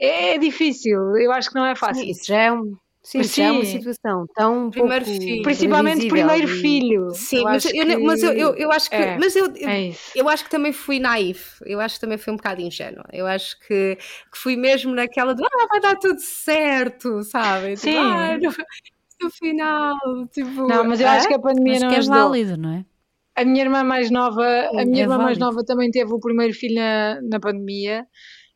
é, 0.00 0.34
é, 0.34 0.38
difícil, 0.38 0.98
eu 1.16 1.30
acho 1.32 1.48
que 1.50 1.54
não 1.54 1.66
é 1.66 1.76
fácil. 1.76 2.02
Sim, 2.02 2.10
isso 2.10 2.26
já 2.26 2.38
é 2.38 2.52
um, 2.52 2.76
Sim, 3.08 3.22
Sim. 3.22 3.42
é 3.42 3.52
uma 3.52 3.64
situação 3.64 4.26
tão 4.34 4.68
primeiro 4.68 5.02
filho. 5.02 5.42
Principalmente 5.42 6.08
primeiro 6.08 6.44
e... 6.44 6.60
filho. 6.60 7.10
Sim, 7.14 7.38
eu 7.38 7.44
mas, 7.44 7.64
eu, 7.64 7.70
que... 7.72 7.96
mas 7.96 8.22
eu, 8.22 8.32
eu, 8.34 8.54
eu, 8.54 8.70
acho 8.70 8.90
que. 8.90 8.96
É, 8.96 9.16
mas 9.16 9.34
eu, 9.34 9.46
eu, 9.46 9.66
é 9.66 9.92
eu, 10.14 10.28
acho 10.28 10.44
que 10.44 10.50
também 10.50 10.74
fui 10.74 10.98
naive. 10.98 11.40
Eu 11.64 11.80
acho 11.80 11.94
que 11.94 12.02
também 12.02 12.18
fui 12.18 12.34
um 12.34 12.36
bocado 12.36 12.60
ingênua. 12.60 13.06
Eu 13.10 13.26
acho 13.26 13.58
que, 13.60 13.96
que 13.96 14.36
fui 14.36 14.56
mesmo 14.56 14.94
naquela 14.94 15.34
de 15.34 15.42
ah, 15.42 15.66
vai 15.70 15.80
dar 15.80 15.96
tudo 15.96 16.20
certo, 16.20 17.22
sabe? 17.22 17.76
Tipo, 17.76 17.80
Sim. 17.80 17.92
Tipo, 17.92 17.98
ah, 17.98 18.38
no, 18.38 19.24
no, 19.24 19.30
final, 19.30 19.96
tipo. 20.30 20.68
Não, 20.68 20.84
mas 20.84 21.00
eu 21.00 21.06
é? 21.06 21.10
acho 21.16 21.28
que 21.28 21.34
a 21.34 21.38
pandemia 21.38 21.72
mas 21.72 21.82
não 21.82 21.88
que 21.88 21.94
é 21.94 22.00
válido, 22.02 22.56
não 22.58 22.74
é? 22.74 22.84
A 23.34 23.42
minha 23.42 23.62
irmã 23.62 23.84
mais 23.84 24.10
nova, 24.10 24.44
a 24.44 24.84
minha 24.84 24.98
é 24.98 25.04
irmã 25.04 25.16
válido. 25.16 25.24
mais 25.24 25.38
nova 25.38 25.64
também 25.64 25.90
teve 25.90 26.12
o 26.12 26.20
primeiro 26.20 26.52
filho 26.52 26.74
na, 26.74 27.22
na 27.22 27.40
pandemia 27.40 28.06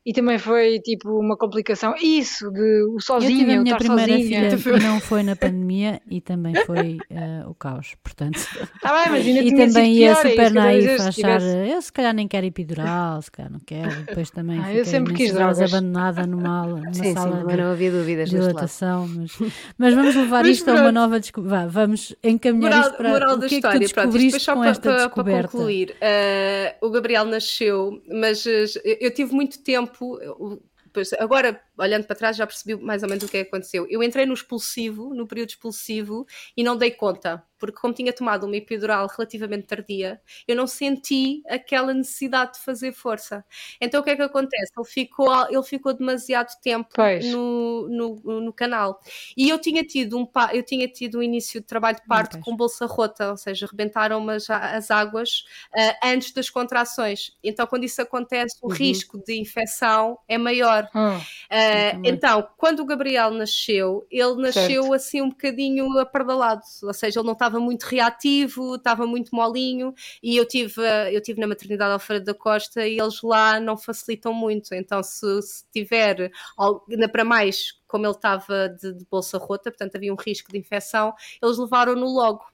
e 0.05 0.11
também 0.11 0.37
foi 0.37 0.79
tipo 0.79 1.17
uma 1.17 1.37
complicação. 1.37 1.95
Isso, 2.01 2.51
de 2.51 2.83
o 2.93 2.99
sozinho, 2.99 3.31
eu 3.31 3.39
tive 3.39 3.53
a 3.53 3.61
minha 3.61 3.77
primeira 3.77 4.11
sozinha. 4.11 4.57
filha 4.57 4.79
não 4.79 4.99
foi 4.99 5.23
na 5.23 5.35
pandemia 5.35 6.01
e 6.09 6.19
também 6.19 6.53
foi 6.65 6.97
uh, 7.09 7.49
o 7.49 7.55
caos, 7.55 7.95
portanto. 8.03 8.39
Ah, 8.83 9.03
bem, 9.03 9.11
mas 9.11 9.25
ainda 9.25 9.41
e 9.41 9.55
também 9.55 9.93
ia 9.93 10.13
pior, 10.13 10.25
é 10.25 10.29
super 10.29 10.51
naif 10.51 10.89
a 10.89 11.07
achar, 11.07 11.11
tivesse... 11.39 11.71
eu 11.71 11.81
se 11.81 11.93
calhar 11.93 12.13
nem 12.13 12.27
quero 12.27 12.45
epidural, 12.45 13.21
se 13.21 13.31
calhar 13.31 13.51
não 13.51 13.59
quero. 13.59 14.03
Depois 14.03 14.29
também 14.29 14.59
ah, 14.61 14.73
eu 14.73 14.83
sempre 14.83 15.13
quis 15.13 15.31
drogas. 15.31 15.61
abandonada 15.61 16.27
numa, 16.27 16.67
numa 16.67 16.93
sim, 16.93 17.13
sala 17.13 17.39
sim, 17.39 17.47
de, 17.47 17.55
não 17.55 17.71
havia 17.71 17.91
dúvidas 17.91 18.29
de 18.29 18.35
dilatação. 18.35 19.07
Mas, 19.07 19.37
mas 19.77 19.93
vamos 19.93 20.15
levar 20.15 20.45
isto 20.45 20.69
a 20.69 20.73
uma 20.73 20.91
nova 20.91 21.17
descoberta. 21.17 21.69
Vamos 21.69 22.13
encaminhar 22.21 22.71
moral, 22.71 22.81
isto 22.81 22.97
para 22.97 23.09
moral 23.09 23.35
o 23.37 23.39
que 23.39 23.39
da 23.39 23.45
é 23.45 23.49
que 23.49 23.55
tu 23.55 23.61
Pronto, 23.61 23.79
descobriste 23.79 24.45
com 24.45 24.59
para, 24.59 24.69
esta 24.69 24.81
para, 24.81 24.97
descoberta. 25.05 25.39
Para 25.39 25.47
concluir, 25.47 25.91
uh, 25.91 26.85
o 26.85 26.89
Gabriel 26.89 27.25
nasceu, 27.25 28.01
mas 28.11 28.45
uh, 28.45 28.49
eu 28.99 29.13
tive 29.13 29.33
muito 29.33 29.59
tempo 29.59 29.92
tempo, 29.93 30.19
agora 31.19 31.61
olhando 31.77 32.05
para 32.05 32.15
trás 32.15 32.37
já 32.37 32.45
percebi 32.45 32.75
mais 32.81 33.03
ou 33.03 33.09
menos 33.09 33.23
o 33.23 33.27
que 33.27 33.37
é 33.37 33.43
que 33.43 33.49
aconteceu. 33.49 33.87
Eu 33.89 34.03
entrei 34.03 34.25
no 34.25 34.33
expulsivo, 34.33 35.13
no 35.13 35.27
período 35.27 35.49
expulsivo, 35.49 36.25
e 36.55 36.63
não 36.63 36.77
dei 36.77 36.91
conta, 36.91 37.43
porque 37.63 37.79
como 37.79 37.93
tinha 37.93 38.11
tomado 38.11 38.45
uma 38.45 38.57
epidural 38.57 39.07
relativamente 39.07 39.67
tardia, 39.67 40.19
eu 40.45 40.53
não 40.53 40.67
senti 40.67 41.41
aquela 41.47 41.93
necessidade 41.93 42.55
de 42.55 42.59
fazer 42.59 42.91
força. 42.91 43.45
Então 43.79 44.01
o 44.01 44.03
que 44.03 44.09
é 44.09 44.15
que 44.17 44.21
acontece? 44.21 44.73
Ele 44.77 44.85
ficou, 44.85 45.33
ele 45.49 45.63
ficou 45.63 45.93
demasiado 45.93 46.49
tempo 46.61 46.89
no, 47.31 47.87
no, 47.87 48.41
no, 48.41 48.51
canal. 48.51 48.99
E 49.37 49.49
eu 49.49 49.57
tinha 49.59 49.81
tido 49.83 50.17
um 50.17 50.27
eu 50.51 50.61
tinha 50.61 50.89
tido 50.89 51.19
um 51.19 51.23
início 51.23 51.61
de 51.61 51.65
trabalho 51.65 51.95
de 51.95 52.05
parto 52.05 52.37
com 52.39 52.53
bolsa 52.53 52.85
rota, 52.85 53.31
ou 53.31 53.37
seja, 53.37 53.65
rebentaram 53.65 54.27
as, 54.29 54.49
as 54.49 54.91
águas 54.91 55.45
uh, 55.73 56.07
antes 56.07 56.33
das 56.33 56.49
contrações. 56.49 57.31
Então 57.41 57.65
quando 57.65 57.85
isso 57.85 58.01
acontece, 58.01 58.57
o 58.61 58.67
uhum. 58.67 58.73
risco 58.73 59.23
de 59.23 59.39
infecção 59.39 60.19
é 60.27 60.37
maior. 60.37 60.89
Uh, 60.93 61.21
Uh, 61.63 62.01
então, 62.03 62.47
quando 62.57 62.81
o 62.81 62.85
Gabriel 62.85 63.31
nasceu, 63.31 64.05
ele 64.09 64.35
nasceu 64.35 64.83
certo. 64.83 64.93
assim 64.93 65.21
um 65.21 65.29
bocadinho 65.29 65.97
apardalado, 65.99 66.61
ou 66.83 66.93
seja, 66.93 67.19
ele 67.19 67.25
não 67.25 67.33
estava 67.33 67.59
muito 67.59 67.83
reativo, 67.83 68.75
estava 68.75 69.05
muito 69.05 69.35
molinho, 69.35 69.93
e 70.21 70.35
eu 70.37 70.47
tive, 70.47 70.81
eu 71.11 71.21
tive 71.21 71.39
na 71.39 71.47
maternidade 71.47 71.93
Alfredo 71.93 72.25
da 72.25 72.33
Costa 72.33 72.87
e 72.87 72.99
eles 72.99 73.21
lá 73.21 73.59
não 73.59 73.77
facilitam 73.77 74.33
muito, 74.33 74.73
então 74.73 75.01
se, 75.03 75.41
se 75.41 75.65
tiver, 75.71 76.31
ainda 76.89 77.07
para 77.07 77.23
mais, 77.23 77.73
como 77.87 78.05
ele 78.05 78.13
estava 78.13 78.69
de, 78.69 78.93
de 78.93 79.05
bolsa 79.09 79.37
rota, 79.37 79.71
portanto 79.71 79.95
havia 79.95 80.13
um 80.13 80.17
risco 80.17 80.51
de 80.51 80.57
infecção, 80.57 81.13
eles 81.41 81.57
levaram-no 81.57 82.07
logo. 82.07 82.45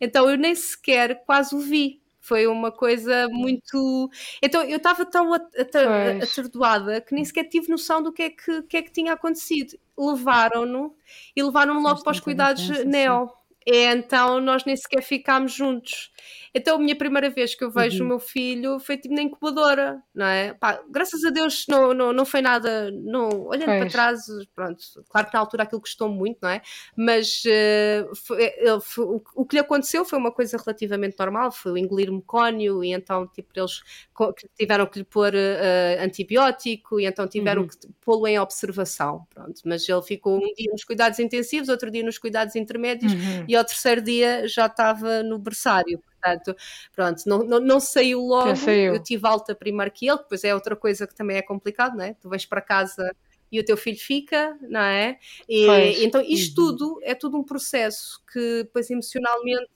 Então 0.00 0.28
eu 0.28 0.36
nem 0.36 0.54
sequer 0.54 1.24
quase 1.24 1.54
o 1.54 1.60
vi, 1.60 2.00
foi 2.28 2.46
uma 2.46 2.70
coisa 2.70 3.26
muito. 3.30 4.10
Então 4.42 4.62
eu 4.62 4.76
estava 4.76 5.06
tão 5.06 5.32
atordoada 5.32 7.00
que 7.00 7.14
nem 7.14 7.24
sequer 7.24 7.44
tive 7.44 7.70
noção 7.70 8.02
do 8.02 8.12
que 8.12 8.22
é 8.22 8.30
que, 8.30 8.62
que, 8.62 8.76
é 8.76 8.82
que 8.82 8.92
tinha 8.92 9.14
acontecido. 9.14 9.78
Levaram-no 9.96 10.94
e 11.34 11.42
levaram-no 11.42 11.80
logo 11.80 12.02
para 12.02 12.12
os 12.12 12.20
cuidados 12.20 12.68
neo. 12.84 13.30
É, 13.70 13.92
então 13.92 14.40
nós 14.40 14.64
nem 14.64 14.74
sequer 14.74 15.02
ficámos 15.02 15.52
juntos. 15.52 16.10
Então 16.54 16.76
a 16.76 16.78
minha 16.78 16.96
primeira 16.96 17.28
vez 17.28 17.54
que 17.54 17.62
eu 17.62 17.70
vejo 17.70 17.98
uhum. 17.98 18.06
o 18.06 18.08
meu 18.08 18.18
filho 18.18 18.80
foi 18.80 18.96
tipo 18.96 19.14
na 19.14 19.20
incubadora, 19.20 20.02
não 20.14 20.24
é? 20.24 20.54
Pá, 20.54 20.80
graças 20.88 21.22
a 21.22 21.30
Deus 21.30 21.66
não, 21.68 21.92
não, 21.92 22.12
não 22.12 22.24
foi 22.24 22.40
nada, 22.40 22.90
não, 22.90 23.28
olhando 23.46 23.66
pois. 23.66 23.80
para 23.80 23.90
trás, 23.90 24.20
pronto, 24.54 24.82
claro 25.10 25.26
que 25.26 25.34
na 25.34 25.40
altura 25.40 25.62
aquilo 25.64 25.82
custou 25.82 26.08
muito, 26.08 26.38
não 26.42 26.48
é? 26.48 26.62
Mas 26.96 27.42
uh, 27.44 28.16
foi, 28.16 28.50
foi, 28.80 29.04
o, 29.04 29.22
o, 29.34 29.44
que 29.44 29.56
lhe 29.56 29.60
aconteceu 29.60 30.04
foi 30.04 30.18
uma 30.18 30.32
coisa 30.32 30.56
relativamente 30.56 31.16
normal, 31.18 31.52
foi 31.52 31.72
o 31.72 31.78
engolir 31.78 32.10
mecónio 32.10 32.82
e 32.82 32.92
então 32.92 33.26
tipo 33.26 33.50
eles 33.54 33.82
tiveram 34.58 34.86
que 34.86 35.00
lhe 35.00 35.04
pôr 35.04 35.34
uh, 35.34 36.02
antibiótico 36.02 36.98
e 36.98 37.04
então 37.04 37.28
tiveram 37.28 37.62
uhum. 37.62 37.68
que 37.68 37.76
pô-lo 38.00 38.26
em 38.26 38.38
observação, 38.38 39.26
pronto. 39.34 39.60
Mas 39.66 39.86
ele 39.86 40.02
ficou 40.02 40.38
um 40.38 40.54
dia 40.54 40.70
nos 40.72 40.84
cuidados 40.84 41.18
intensivos, 41.18 41.68
outro 41.68 41.90
dia 41.90 42.02
nos 42.02 42.16
cuidados 42.18 42.56
intermédios 42.56 43.12
uhum. 43.12 43.44
e 43.46 43.57
ao 43.58 43.64
terceiro 43.64 44.00
dia 44.00 44.46
já 44.48 44.66
estava 44.66 45.22
no 45.22 45.38
berçário 45.38 46.00
portanto, 46.20 46.56
pronto, 46.94 47.22
não, 47.26 47.44
não, 47.44 47.60
não 47.60 47.80
saiu 47.80 48.20
logo, 48.20 48.56
saiu. 48.56 48.94
eu 48.94 49.02
tive 49.02 49.26
alta 49.26 49.54
primeiro 49.54 49.90
que 49.90 50.08
ele, 50.08 50.18
depois 50.18 50.42
é 50.44 50.54
outra 50.54 50.74
coisa 50.74 51.06
que 51.06 51.14
também 51.14 51.36
é 51.36 51.42
complicado, 51.42 51.96
não 51.96 52.04
é? 52.04 52.14
Tu 52.14 52.28
vais 52.28 52.44
para 52.44 52.60
casa 52.60 53.14
e 53.50 53.58
o 53.58 53.64
teu 53.64 53.76
filho 53.76 53.98
fica, 53.98 54.56
não 54.62 54.80
é? 54.80 55.18
E, 55.48 56.04
então 56.04 56.20
isto 56.20 56.60
uhum. 56.60 56.76
tudo 56.76 57.00
é 57.02 57.14
tudo 57.14 57.38
um 57.38 57.44
processo 57.44 58.22
que 58.32 58.64
depois 58.64 58.90
emocionalmente 58.90 59.70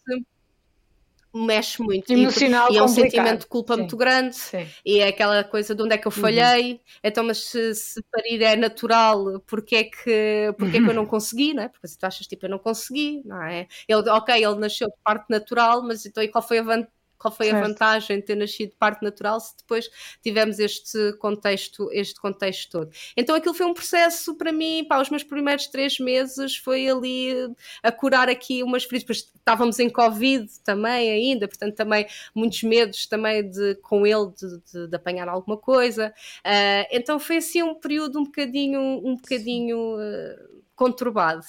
mexe 1.34 1.82
muito 1.82 2.12
Emocional 2.12 2.70
e, 2.70 2.74
e 2.74 2.78
é 2.78 2.82
um 2.82 2.88
sentimento 2.88 3.40
de 3.40 3.46
culpa 3.46 3.74
Sim. 3.74 3.80
muito 3.80 3.96
grande 3.96 4.36
Sim. 4.36 4.66
e 4.84 4.98
é 4.98 5.08
aquela 5.08 5.42
coisa 5.42 5.74
de 5.74 5.82
onde 5.82 5.94
é 5.94 5.98
que 5.98 6.06
eu 6.06 6.12
uhum. 6.12 6.20
falhei 6.20 6.72
uhum. 6.72 6.78
então 7.02 7.24
mas 7.24 7.38
se, 7.38 7.74
se 7.74 8.02
parir 8.10 8.42
é 8.42 8.54
natural 8.54 9.40
porque 9.46 9.76
é 9.76 9.84
que, 9.84 10.54
porque 10.58 10.76
uhum. 10.76 10.82
é 10.82 10.84
que 10.84 10.90
eu 10.90 10.94
não 10.94 11.06
consegui 11.06 11.54
não 11.54 11.62
é? 11.62 11.68
porque 11.68 11.88
se 11.88 11.98
tu 11.98 12.04
achas 12.04 12.26
tipo 12.26 12.44
eu 12.46 12.50
não 12.50 12.58
consegui 12.58 13.22
não 13.24 13.42
é? 13.42 13.66
ele, 13.88 14.08
ok, 14.10 14.34
ele 14.34 14.56
nasceu 14.56 14.88
de 14.88 14.94
parte 15.02 15.26
natural 15.30 15.82
mas 15.82 16.04
então 16.04 16.22
e 16.22 16.28
qual 16.28 16.46
foi 16.46 16.58
a 16.58 16.62
vantagem 16.62 17.01
qual 17.22 17.32
foi 17.32 17.46
certo. 17.46 17.64
a 17.64 17.68
vantagem 17.68 18.16
de 18.16 18.26
ter 18.26 18.34
nascido 18.34 18.70
de 18.70 18.76
parte 18.76 19.00
natural 19.02 19.38
se 19.38 19.56
depois 19.56 19.88
tivemos 20.20 20.58
este 20.58 21.12
contexto, 21.14 21.88
este 21.92 22.20
contexto 22.20 22.70
todo. 22.72 22.90
Então 23.16 23.36
aquilo 23.36 23.54
foi 23.54 23.64
um 23.64 23.72
processo 23.72 24.34
para 24.34 24.50
mim, 24.50 24.84
para 24.88 25.00
os 25.00 25.08
meus 25.08 25.22
primeiros 25.22 25.68
três 25.68 26.00
meses 26.00 26.56
foi 26.56 26.88
ali 26.88 27.32
a 27.80 27.92
curar 27.92 28.28
aqui 28.28 28.64
umas 28.64 28.82
feridas, 28.82 29.18
estávamos 29.18 29.78
em 29.78 29.88
Covid 29.88 30.48
também 30.64 31.10
ainda, 31.10 31.46
portanto 31.46 31.76
também 31.76 32.06
muitos 32.34 32.64
medos 32.64 33.06
também 33.06 33.48
de, 33.48 33.76
com 33.76 34.04
ele 34.04 34.32
de, 34.36 34.72
de, 34.72 34.88
de 34.88 34.96
apanhar 34.96 35.28
alguma 35.28 35.56
coisa, 35.56 36.12
uh, 36.44 36.88
então 36.90 37.20
foi 37.20 37.36
assim 37.36 37.62
um 37.62 37.74
período 37.74 38.18
um 38.18 38.24
bocadinho, 38.24 38.80
um 38.80 39.14
bocadinho 39.14 39.96
uh, 39.96 40.62
conturbado. 40.74 41.44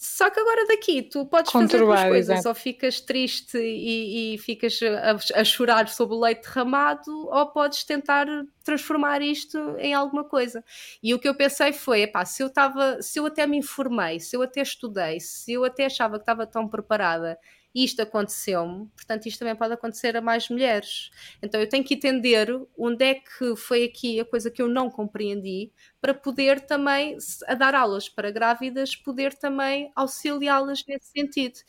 Só 0.00 0.30
que 0.30 0.38
agora 0.38 0.64
daqui 0.68 1.02
tu 1.02 1.26
podes 1.26 1.50
fazer 1.50 1.78
duas 1.78 2.04
coisas, 2.04 2.46
ou 2.46 2.54
ficas 2.54 3.00
triste 3.00 3.58
e, 3.58 4.34
e 4.34 4.38
ficas 4.38 4.78
a, 4.80 5.40
a, 5.40 5.42
chorar 5.42 5.88
sobre 5.88 6.14
o 6.14 6.20
leite 6.20 6.42
derramado, 6.42 7.10
ou 7.10 7.46
podes 7.48 7.82
tentar 7.82 8.28
transformar 8.62 9.20
isto 9.22 9.58
em 9.76 9.92
alguma 9.92 10.22
coisa. 10.22 10.64
E 11.02 11.12
o 11.12 11.18
que 11.18 11.28
eu 11.28 11.34
pensei 11.34 11.72
foi, 11.72 12.02
epá, 12.02 12.24
se 12.24 12.40
eu 12.40 12.46
estava, 12.46 13.02
se 13.02 13.18
eu 13.18 13.26
até 13.26 13.44
me 13.44 13.56
informei, 13.56 14.20
se 14.20 14.36
eu 14.36 14.42
até 14.42 14.62
estudei, 14.62 15.18
se 15.18 15.54
eu 15.54 15.64
até 15.64 15.86
achava 15.86 16.16
que 16.16 16.22
estava 16.22 16.46
tão 16.46 16.68
preparada 16.68 17.36
isto 17.74 18.00
aconteceu-me, 18.02 18.86
portanto, 18.96 19.26
isto 19.26 19.38
também 19.38 19.54
pode 19.54 19.74
acontecer 19.74 20.16
a 20.16 20.20
mais 20.20 20.48
mulheres. 20.48 21.10
Então, 21.42 21.60
eu 21.60 21.68
tenho 21.68 21.84
que 21.84 21.94
entender 21.94 22.48
onde 22.76 23.04
é 23.04 23.14
que 23.14 23.54
foi 23.56 23.84
aqui 23.84 24.18
a 24.20 24.24
coisa 24.24 24.50
que 24.50 24.60
eu 24.60 24.68
não 24.68 24.90
compreendi 24.90 25.70
para 26.00 26.14
poder 26.14 26.60
também, 26.62 27.16
a 27.46 27.54
dar 27.54 27.74
aulas 27.74 28.08
para 28.08 28.30
grávidas, 28.30 28.96
poder 28.96 29.34
também 29.34 29.92
auxiliá-las 29.94 30.84
nesse 30.86 31.10
sentido. 31.10 31.60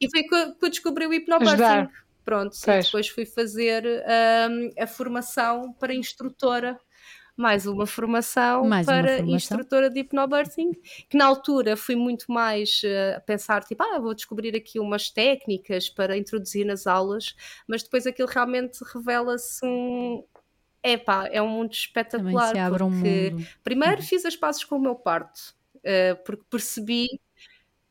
E 0.00 0.08
foi 0.10 0.22
que 0.22 0.34
eu 0.34 0.70
descobri 0.70 1.06
o 1.06 1.12
hipnobirthing. 1.12 1.88
Pronto, 2.24 2.56
depois 2.82 3.08
fui 3.08 3.24
fazer 3.24 3.84
um, 3.86 4.70
a 4.82 4.86
formação 4.86 5.72
para 5.72 5.94
instrutora 5.94 6.78
mais 7.38 7.66
uma 7.66 7.86
formação 7.86 8.64
mais 8.64 8.84
para 8.84 8.98
uma 8.98 9.08
formação. 9.08 9.36
instrutora 9.36 9.88
de 9.88 10.00
hipnobirthing, 10.00 10.72
que 11.08 11.16
na 11.16 11.24
altura 11.24 11.76
fui 11.76 11.94
muito 11.94 12.30
mais 12.32 12.82
uh, 12.82 13.16
a 13.16 13.20
pensar, 13.20 13.62
tipo, 13.62 13.80
ah, 13.82 14.00
vou 14.00 14.12
descobrir 14.12 14.56
aqui 14.56 14.80
umas 14.80 15.08
técnicas 15.08 15.88
para 15.88 16.18
introduzir 16.18 16.66
nas 16.66 16.86
aulas, 16.86 17.36
mas 17.66 17.82
depois 17.84 18.06
aquilo 18.06 18.28
realmente 18.28 18.80
revela-se 18.92 19.64
um, 19.64 20.24
Epá, 20.82 21.28
é 21.30 21.40
um 21.40 21.48
mundo 21.48 21.72
espetacular. 21.72 22.52
porque 22.70 23.28
um 23.32 23.36
mundo. 23.36 23.46
primeiro 23.62 23.96
uhum. 24.00 24.06
fiz 24.06 24.24
as 24.24 24.36
passos 24.36 24.64
com 24.64 24.76
o 24.76 24.80
meu 24.80 24.96
parto, 24.96 25.54
uh, 25.76 26.22
porque 26.24 26.42
percebi 26.50 27.20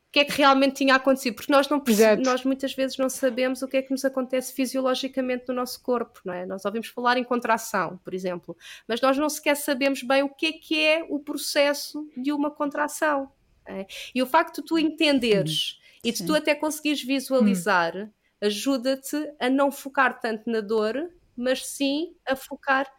o 0.08 0.10
que 0.10 0.20
é 0.20 0.24
que 0.24 0.32
realmente 0.32 0.76
tinha 0.76 0.94
acontecido, 0.94 1.34
porque 1.34 1.52
nós, 1.52 1.68
não 1.68 1.82
nós 2.24 2.42
muitas 2.42 2.72
vezes 2.72 2.96
não 2.96 3.10
sabemos 3.10 3.60
o 3.60 3.68
que 3.68 3.76
é 3.76 3.82
que 3.82 3.90
nos 3.90 4.06
acontece 4.06 4.54
fisiologicamente 4.54 5.44
no 5.48 5.54
nosso 5.54 5.82
corpo, 5.82 6.20
não 6.24 6.32
é? 6.32 6.46
Nós 6.46 6.64
ouvimos 6.64 6.88
falar 6.88 7.18
em 7.18 7.24
contração, 7.24 8.00
por 8.02 8.14
exemplo, 8.14 8.56
mas 8.86 9.02
nós 9.02 9.18
não 9.18 9.28
sequer 9.28 9.54
sabemos 9.54 10.02
bem 10.02 10.22
o 10.22 10.30
que 10.30 10.46
é 10.46 10.52
que 10.52 10.82
é 10.82 11.06
o 11.10 11.20
processo 11.20 12.08
de 12.16 12.32
uma 12.32 12.50
contração. 12.50 13.30
É? 13.66 13.86
E 14.14 14.22
o 14.22 14.26
facto 14.26 14.62
de 14.62 14.68
tu 14.68 14.78
entenderes 14.78 15.78
Sim. 15.78 15.98
e 16.02 16.12
de 16.12 16.18
Sim. 16.18 16.26
tu 16.26 16.34
até 16.34 16.54
conseguires 16.54 17.02
visualizar 17.02 17.94
hum. 17.94 18.10
ajuda-te 18.40 19.30
a 19.38 19.50
não 19.50 19.70
focar 19.70 20.18
tanto 20.20 20.50
na 20.50 20.62
dor, 20.62 21.10
mas 21.36 21.66
sim 21.66 22.14
a 22.26 22.34
focar 22.34 22.90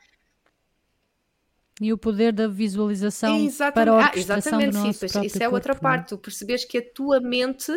e 1.80 1.94
o 1.94 1.98
poder 1.98 2.34
da 2.34 2.48
visualização 2.48 3.38
exatamente. 3.38 3.74
para 3.74 3.92
a 3.92 3.96
ah, 3.96 4.06
orquestração 4.08 4.60
ah, 4.60 4.66
do 4.66 4.72
nosso 4.72 5.08
sim, 5.08 5.26
Isso 5.26 5.38
é 5.38 5.42
corpo, 5.42 5.56
outra 5.56 5.76
parte, 5.76 6.10
tu 6.10 6.18
percebes 6.18 6.66
que 6.66 6.78
a 6.78 6.94
tua 6.94 7.20
mente 7.20 7.72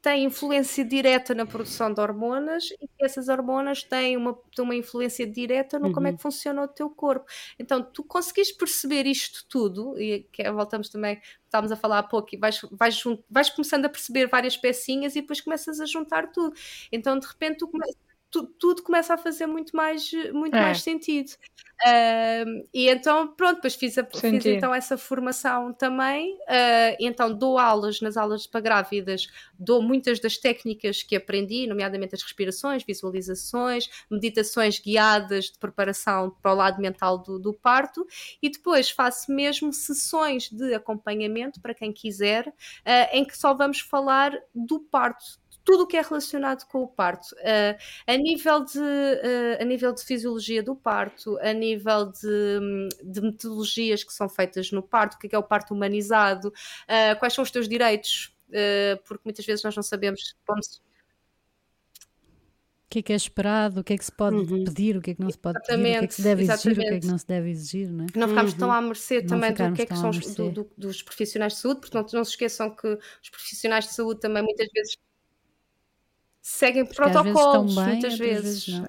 tem 0.00 0.24
influência 0.24 0.84
direta 0.84 1.34
na 1.34 1.44
produção 1.44 1.92
de 1.92 2.00
hormonas 2.00 2.70
e 2.80 2.86
que 2.86 3.04
essas 3.04 3.28
hormonas 3.28 3.82
têm 3.82 4.16
uma, 4.16 4.38
uma 4.58 4.74
influência 4.74 5.26
direta 5.26 5.78
no 5.78 5.88
uhum. 5.88 5.92
como 5.92 6.06
é 6.06 6.10
uhum. 6.10 6.16
que 6.16 6.22
funciona 6.22 6.62
o 6.62 6.68
teu 6.68 6.88
corpo. 6.88 7.26
Então, 7.58 7.82
tu 7.82 8.04
conseguis 8.04 8.52
perceber 8.52 9.06
isto 9.06 9.44
tudo, 9.48 9.98
e 10.00 10.20
que 10.32 10.42
é, 10.42 10.52
voltamos 10.52 10.88
também, 10.88 11.20
estávamos 11.44 11.72
a 11.72 11.76
falar 11.76 11.98
há 11.98 12.02
pouco, 12.02 12.28
e 12.32 12.38
vais, 12.38 12.60
vais, 12.70 13.02
vais 13.28 13.50
começando 13.50 13.86
a 13.86 13.88
perceber 13.88 14.28
várias 14.28 14.56
pecinhas 14.56 15.16
e 15.16 15.20
depois 15.20 15.40
começas 15.40 15.80
a 15.80 15.86
juntar 15.86 16.30
tudo. 16.30 16.54
Então, 16.92 17.18
de 17.18 17.26
repente, 17.26 17.58
tu 17.58 17.68
começas 17.68 17.96
tu, 18.30 18.46
tudo 18.58 18.82
começa 18.82 19.14
a 19.14 19.18
fazer 19.18 19.46
muito 19.46 19.76
mais, 19.76 20.10
muito 20.32 20.56
é. 20.56 20.60
mais 20.60 20.82
sentido. 20.82 21.30
Uh, 21.86 22.66
e 22.74 22.88
então, 22.88 23.28
pronto, 23.36 23.56
depois 23.56 23.76
fiz, 23.76 23.96
a, 23.98 24.04
fiz 24.04 24.44
então 24.46 24.74
essa 24.74 24.98
formação 24.98 25.72
também. 25.72 26.34
Uh, 26.34 26.96
então, 26.98 27.32
dou 27.32 27.56
aulas 27.56 28.00
nas 28.00 28.16
aulas 28.16 28.46
para 28.48 28.60
grávidas, 28.60 29.28
dou 29.56 29.80
muitas 29.80 30.18
das 30.18 30.36
técnicas 30.36 31.04
que 31.04 31.14
aprendi, 31.14 31.68
nomeadamente 31.68 32.16
as 32.16 32.22
respirações, 32.22 32.82
visualizações, 32.84 33.88
meditações 34.10 34.80
guiadas 34.80 35.46
de 35.46 35.58
preparação 35.58 36.34
para 36.42 36.52
o 36.52 36.56
lado 36.56 36.80
mental 36.80 37.18
do, 37.18 37.38
do 37.38 37.54
parto, 37.54 38.04
e 38.42 38.50
depois 38.50 38.90
faço 38.90 39.30
mesmo 39.30 39.72
sessões 39.72 40.50
de 40.50 40.74
acompanhamento 40.74 41.60
para 41.60 41.74
quem 41.74 41.92
quiser, 41.92 42.48
uh, 42.48 43.08
em 43.12 43.24
que 43.24 43.38
só 43.38 43.54
vamos 43.54 43.80
falar 43.80 44.32
do 44.52 44.80
parto 44.80 45.38
tudo 45.68 45.82
o 45.82 45.86
que 45.86 45.98
é 45.98 46.00
relacionado 46.00 46.64
com 46.64 46.82
o 46.82 46.88
parto, 46.88 47.34
uh, 47.34 47.76
a, 48.06 48.16
nível 48.16 48.64
de, 48.64 48.78
uh, 48.78 49.60
a 49.60 49.64
nível 49.66 49.92
de 49.92 50.02
fisiologia 50.02 50.62
do 50.62 50.74
parto, 50.74 51.38
a 51.42 51.52
nível 51.52 52.06
de, 52.06 52.88
de 53.04 53.20
metodologias 53.20 54.02
que 54.02 54.10
são 54.10 54.30
feitas 54.30 54.72
no 54.72 54.82
parto, 54.82 55.16
o 55.16 55.18
que 55.18 55.26
é, 55.26 55.28
que 55.28 55.36
é 55.36 55.38
o 55.38 55.42
parto 55.42 55.74
humanizado, 55.74 56.48
uh, 56.48 57.18
quais 57.18 57.34
são 57.34 57.44
os 57.44 57.50
teus 57.50 57.68
direitos, 57.68 58.34
porque 59.04 59.20
muitas 59.26 59.44
vezes 59.44 59.62
nós 59.62 59.76
não 59.76 59.82
sabemos 59.82 60.34
como 60.46 60.62
se 60.62 60.78
o 60.78 60.80
que 62.88 63.00
é 63.00 63.02
que 63.02 63.12
é 63.12 63.16
esperado, 63.16 63.82
o 63.82 63.84
que 63.84 63.92
é 63.92 63.98
que 63.98 64.04
se 64.06 64.12
pode 64.12 64.36
uhum. 64.36 64.64
pedir, 64.64 64.96
o 64.96 65.02
que 65.02 65.10
é 65.10 65.14
que 65.14 65.20
não 65.20 65.28
se 65.28 65.36
pode 65.36 65.58
exatamente, 65.58 65.82
pedir, 65.82 65.96
o 65.96 65.98
que 65.98 66.04
é 66.04 66.08
que 66.08 66.14
se 66.14 66.22
deve 66.22 66.42
exatamente. 66.44 66.70
exigir, 66.70 66.86
o 66.86 66.88
que 66.88 66.96
é 66.96 67.00
que 67.00 67.06
não 67.06 67.18
se 67.18 67.26
deve 67.26 67.50
exigir, 67.50 67.90
não 67.90 68.04
é? 68.04 68.06
Que 68.06 68.18
não 68.18 68.28
ficamos 68.28 68.52
uhum. 68.52 68.58
tão 68.58 68.72
à 68.72 68.80
mercê 68.80 69.22
também 69.22 69.52
do 69.52 69.72
que 69.74 69.82
é 69.82 69.86
que 69.86 69.94
são 69.94 70.08
os, 70.08 70.34
do, 70.34 70.50
do, 70.50 70.70
dos 70.78 71.02
profissionais 71.02 71.52
de 71.52 71.58
saúde, 71.58 71.80
portanto 71.80 72.14
não 72.14 72.24
se 72.24 72.30
esqueçam 72.30 72.74
que 72.74 72.86
os 72.86 73.28
profissionais 73.28 73.84
de 73.84 73.92
saúde 73.92 74.20
também 74.20 74.42
muitas 74.42 74.66
vezes 74.72 74.96
seguem 76.48 76.84
Porque 76.84 76.96
protocolos 76.96 77.74
bem, 77.74 77.84
muitas 77.84 78.18
vezes. 78.18 78.66
vezes 78.66 78.82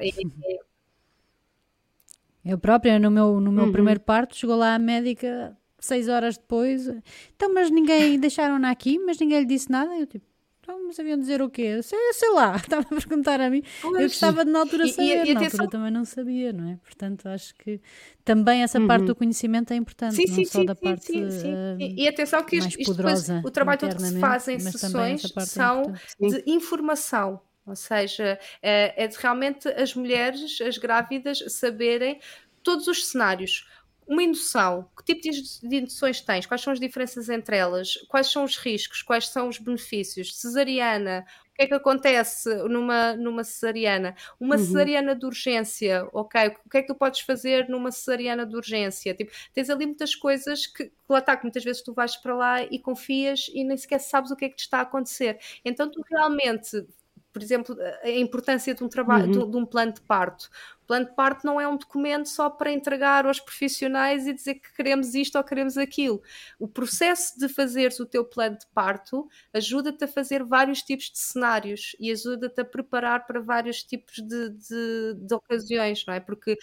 Eu 2.43 2.57
própria, 2.57 2.97
no 2.97 3.12
meu, 3.12 3.41
no 3.41 3.51
meu 3.51 3.66
uhum. 3.66 3.72
primeiro 3.72 3.99
parto, 3.99 4.36
chegou 4.36 4.55
lá 4.55 4.76
a 4.76 4.80
médica 4.80 5.55
seis 5.78 6.07
horas 6.07 6.38
depois. 6.38 6.88
Então, 7.36 7.53
mas 7.53 7.70
ninguém 7.70 8.18
deixaram-na 8.20 8.72
aqui, 8.72 8.97
mas 8.97 9.20
ninguém 9.20 9.41
lhe 9.41 9.45
disse 9.45 9.70
nada. 9.70 9.93
Eu 9.93 10.07
tipo, 10.07 10.26
então, 10.62 10.88
mas 10.88 10.95
sabiam 10.95 11.20
dizer 11.20 11.41
o 11.41 11.49
quê? 11.49 11.84
Sei, 11.84 11.99
sei 12.14 12.32
lá, 12.32 12.55
estava 12.64 12.84
a 12.84 12.95
perguntar 12.95 13.41
a 13.41 13.49
mim. 13.49 13.62
Pois. 13.82 13.95
Eu 13.95 14.07
gostava 14.07 14.45
de 14.45 14.51
na 14.51 14.60
altura 14.60 14.88
saber, 14.88 15.26
e, 15.26 15.28
e, 15.28 15.32
e 15.32 15.34
na 15.34 15.41
altura 15.41 15.68
também 15.68 15.91
não 15.91 16.05
sabia, 16.05 16.53
não 16.53 16.70
é? 16.70 16.78
Portanto, 16.78 17.28
acho 17.28 17.53
que 17.55 17.82
também 18.24 18.64
essa 18.64 18.80
uhum. 18.80 18.88
parte 18.88 19.05
do 19.05 19.16
conhecimento 19.16 19.74
é 19.74 19.76
importante, 19.76 20.16
sim, 20.16 20.26
não 20.28 20.36
sim, 20.36 20.45
só 20.45 20.60
sim, 20.60 20.66
da 20.66 20.76
parte 20.76 21.05
sim, 21.05 21.30
sim. 21.30 21.53
Uh, 21.53 21.78
e, 21.80 22.07
atenção 22.07 22.41
que 22.43 22.55
isto, 22.55 22.80
isto 22.80 22.93
depois, 22.93 23.28
o 23.43 23.51
trabalho 23.51 23.80
todo 23.80 23.97
que 23.97 24.01
se 24.01 24.18
faz 24.18 24.47
em 24.47 24.60
sessões 24.60 25.26
é 25.26 25.41
são 25.41 25.93
é 26.22 26.28
de 26.28 26.43
informação. 26.47 27.41
Ou 27.70 27.76
seja, 27.76 28.40
é, 28.62 29.04
é 29.04 29.08
de 29.08 29.18
realmente 29.18 29.68
as 29.70 29.94
mulheres, 29.94 30.60
as 30.62 30.78
grávidas, 30.78 31.44
saberem 31.48 32.20
todos 32.64 32.88
os 32.88 33.08
cenários 33.08 33.66
uma 34.10 34.24
indução, 34.24 34.90
que 34.98 35.14
tipo 35.14 35.22
de 35.22 35.76
induções 35.78 36.20
tens? 36.20 36.48
Quais 36.48 36.62
são 36.62 36.74
as 36.74 36.80
diferenças 36.80 37.30
entre 37.30 37.56
elas? 37.56 37.94
Quais 38.10 38.32
são 38.32 38.44
os 38.44 38.58
riscos? 38.58 39.04
Quais 39.04 39.28
são 39.28 39.48
os 39.48 39.60
benefícios? 39.60 40.36
Cesariana, 40.36 41.24
o 41.52 41.54
que 41.54 41.62
é 41.62 41.68
que 41.68 41.76
acontece 41.76 42.52
numa, 42.68 43.14
numa 43.16 43.44
cesariana? 43.44 44.16
Uma 44.40 44.56
uhum. 44.56 44.66
cesariana 44.66 45.16
de 45.16 45.28
urgência, 45.28 46.10
ok? 46.12 46.56
O 46.66 46.70
que 46.72 46.78
é 46.80 46.82
que 46.82 46.88
tu 46.88 46.96
podes 46.96 47.20
fazer 47.20 47.70
numa 47.70 47.92
cesariana 47.92 48.48
de 48.48 48.56
urgência? 48.56 49.14
Tipo, 49.14 49.32
tens 49.54 49.70
ali 49.70 49.86
muitas 49.86 50.16
coisas 50.16 50.66
que, 50.66 50.86
que 50.86 50.94
lá 51.08 51.20
está, 51.20 51.38
que 51.38 51.44
muitas 51.44 51.64
vezes 51.64 51.84
tu 51.84 51.94
vais 51.94 52.18
para 52.18 52.36
lá 52.36 52.64
e 52.64 52.80
confias 52.80 53.48
e 53.54 53.64
nem 53.64 53.78
sequer 53.78 54.00
sabes 54.00 54.32
o 54.32 54.36
que 54.36 54.46
é 54.46 54.50
que 54.50 54.56
te 54.56 54.62
está 54.62 54.80
a 54.80 54.82
acontecer. 54.82 55.38
Então 55.64 55.88
tu 55.88 56.02
realmente 56.10 56.84
por 57.32 57.44
exemplo, 57.44 57.76
a 58.04 58.10
importância 58.10 58.74
de 58.74 58.84
um 58.84 58.90
trabalho, 58.90 59.26
uhum. 59.26 59.46
de, 59.46 59.52
de, 59.52 59.58
um 59.58 59.66
plano 59.66 59.94
de 59.94 60.02
parto. 60.02 60.50
O 60.82 60.88
plano 60.88 61.06
de 61.06 61.16
parto 61.16 61.46
não 61.46 61.62
é 61.62 61.68
um 61.68 61.78
documento 61.78 62.28
só 62.28 62.50
para 62.50 62.72
entregar 62.72 63.26
aos 63.26 63.40
profissionais 63.40 64.26
e 64.26 64.34
dizer 64.34 64.56
que 64.56 64.74
queremos 64.74 65.14
isto 65.14 65.38
ou 65.38 65.44
queremos 65.44 65.78
aquilo. 65.78 66.22
O 66.58 66.68
processo 66.68 67.38
de 67.40 67.48
fazeres 67.48 68.00
o 68.00 68.06
teu 68.06 68.26
plano 68.26 68.58
de 68.58 68.66
parto 68.74 69.28
ajuda-te 69.54 70.04
a 70.04 70.08
fazer 70.08 70.44
vários 70.44 70.82
tipos 70.82 71.12
de 71.12 71.20
cenários 71.20 71.96
e 72.00 72.12
ajuda-te 72.12 72.62
a 72.62 72.66
preparar 72.66 73.28
para 73.28 73.40
vários 73.40 73.84
tipos 73.84 74.16
de, 74.16 74.50
de, 74.50 75.14
de 75.16 75.34
ocasiões, 75.34 76.04
não 76.08 76.14
é? 76.16 76.20
Porque 76.20 76.58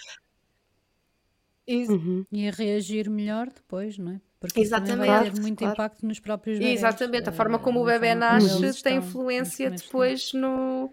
Uhum. 1.69 2.25
E 2.31 2.49
a 2.49 2.53
reagir 2.53 3.11
melhor 3.11 3.49
depois, 3.49 3.99
não 3.99 4.13
é? 4.13 4.21
Porque 4.47 4.61
Exatamente. 4.61 5.07
vai 5.07 5.31
ter 5.31 5.41
muito 5.41 5.59
claro. 5.59 5.75
impacto 5.75 6.07
nos 6.07 6.21
próprios 6.21 6.59
bebés. 6.59 6.79
Exatamente, 6.79 7.29
a 7.29 7.33
forma 7.33 7.59
como 7.59 7.83
o 7.83 7.85
bebê 7.85 8.15
nasce 8.15 8.83
tem 8.83 8.99
influência 8.99 9.71
depois 9.71 10.33
no. 10.33 10.91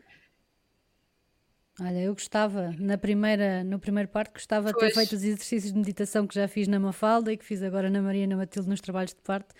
Olha, 1.81 2.01
eu 2.01 2.13
gostava, 2.13 2.71
na 2.77 2.99
primeira, 2.99 3.63
no 3.63 3.79
primeiro 3.79 4.07
parto, 4.07 4.33
gostava 4.33 4.71
de 4.71 4.77
ter 4.77 4.93
feito 4.93 5.13
os 5.13 5.23
exercícios 5.23 5.73
de 5.73 5.77
meditação 5.77 6.27
que 6.27 6.35
já 6.35 6.47
fiz 6.47 6.67
na 6.67 6.79
Mafalda 6.79 7.33
e 7.33 7.37
que 7.37 7.43
fiz 7.43 7.63
agora 7.63 7.89
na 7.89 7.99
Maria 7.99 8.25
e 8.25 8.27
na 8.27 8.37
Matilde 8.37 8.69
nos 8.69 8.79
trabalhos 8.79 9.11
de 9.11 9.21
parto, 9.21 9.55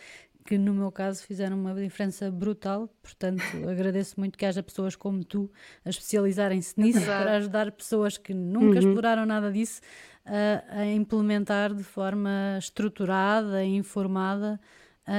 que 0.46 0.56
no 0.56 0.76
meu 0.76 0.92
caso 0.92 1.24
fizeram 1.24 1.60
uma 1.60 1.74
diferença 1.74 2.30
brutal. 2.30 2.88
Portanto, 3.02 3.42
agradeço 3.68 4.20
muito 4.20 4.38
que 4.38 4.46
haja 4.46 4.62
pessoas 4.62 4.96
como 4.96 5.24
tu 5.24 5.52
a 5.84 5.90
especializarem-se 5.90 6.80
nisso 6.80 7.04
para 7.04 7.38
ajudar 7.38 7.72
pessoas 7.72 8.16
que 8.16 8.34
nunca 8.34 8.80
uhum. 8.80 8.90
exploraram 8.90 9.26
nada 9.26 9.52
disso 9.52 9.82
a, 10.26 10.80
a 10.82 10.86
implementar 10.86 11.74
de 11.74 11.84
forma 11.84 12.56
estruturada 12.58 13.64
e 13.64 13.76
informada 13.76 14.60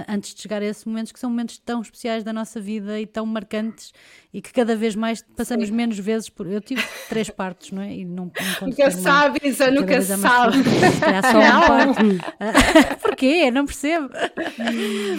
antes 0.08 0.34
de 0.34 0.40
chegar 0.40 0.62
a 0.62 0.64
esses 0.64 0.84
momentos 0.84 1.12
que 1.12 1.20
são 1.20 1.28
momentos 1.28 1.58
tão 1.58 1.82
especiais 1.82 2.24
da 2.24 2.32
nossa 2.32 2.58
vida 2.58 2.98
e 2.98 3.06
tão 3.06 3.26
marcantes 3.26 3.92
e 4.32 4.40
que 4.40 4.52
cada 4.52 4.74
vez 4.74 4.96
mais 4.96 5.22
passamos 5.36 5.68
Sim. 5.68 5.74
menos 5.74 5.98
vezes 5.98 6.28
por. 6.30 6.46
Eu 6.46 6.60
tive 6.60 6.82
três 7.08 7.28
partos, 7.28 7.70
não 7.70 7.82
é? 7.82 7.94
E 7.94 8.04
não, 8.04 8.32
não 8.60 8.68
nunca 8.68 8.90
sabe, 8.90 9.40
Isa, 9.44 9.70
nunca 9.70 10.00
sabe. 10.00 10.56
É 10.58 11.22
só 11.22 11.38
um 11.38 11.62
parto. 11.68 13.00
Porquê? 13.02 13.50
Não 13.50 13.66
percebo. 13.66 14.08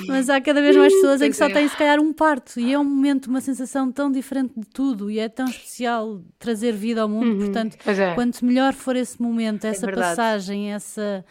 Mas 0.07 0.29
há 0.29 0.41
cada 0.41 0.61
vez 0.61 0.75
mais 0.75 0.93
pessoas 0.93 1.21
em 1.21 1.29
que 1.29 1.37
só 1.37 1.45
é. 1.45 1.53
têm 1.53 1.67
se 1.67 1.77
calhar 1.77 1.99
um 1.99 2.11
parto 2.11 2.59
e 2.59 2.73
é 2.73 2.79
um 2.79 2.83
momento, 2.83 3.27
uma 3.27 3.41
sensação 3.41 3.91
tão 3.91 4.11
diferente 4.11 4.53
de 4.57 4.67
tudo 4.67 5.11
e 5.11 5.19
é 5.19 5.29
tão 5.29 5.45
especial 5.45 6.21
trazer 6.39 6.73
vida 6.73 7.03
ao 7.03 7.07
mundo. 7.07 7.33
Uhum. 7.33 7.37
Portanto, 7.37 7.77
é. 7.85 8.15
quanto 8.15 8.43
melhor 8.43 8.73
for 8.73 8.95
esse 8.95 9.21
momento, 9.21 9.65
é 9.65 9.69
essa 9.69 9.89
é 9.89 9.93
passagem, 9.93 10.73
essa 10.73 11.23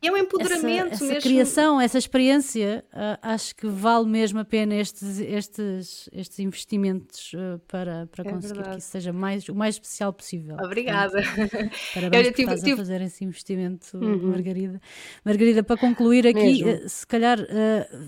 e 0.00 0.06
é 0.06 0.12
um 0.12 0.16
empoderamento 0.16 0.92
essa, 0.92 1.04
essa 1.04 1.14
mesmo. 1.14 1.20
criação, 1.22 1.80
essa 1.80 1.98
experiência, 1.98 2.84
uh, 2.92 3.18
acho 3.20 3.52
que 3.56 3.66
vale 3.66 4.06
mesmo 4.06 4.38
a 4.38 4.44
pena 4.44 4.76
estes, 4.76 5.18
estes, 5.18 6.08
estes 6.12 6.38
investimentos 6.38 7.32
uh, 7.34 7.58
para, 7.66 8.06
para 8.06 8.28
é 8.28 8.32
conseguir 8.32 8.54
verdade. 8.54 8.76
que 8.76 8.82
isso 8.82 8.90
seja 8.92 9.12
mais, 9.12 9.48
o 9.48 9.54
mais 9.56 9.74
especial 9.74 10.12
possível. 10.12 10.56
Obrigada. 10.62 11.20
Portanto, 11.20 11.70
parabéns 11.94 12.26
Eu, 12.26 12.32
por 12.32 12.36
tive, 12.36 12.54
tive... 12.54 12.72
a 12.72 12.76
fazer 12.76 13.00
esse 13.00 13.24
investimento, 13.24 13.96
uhum. 13.96 14.30
Margarida. 14.30 14.80
Margarida, 15.24 15.64
para 15.64 15.76
concluir 15.76 16.28
aqui, 16.28 16.62
uh, 16.62 16.88
se 16.88 17.04
calhar 17.04 17.38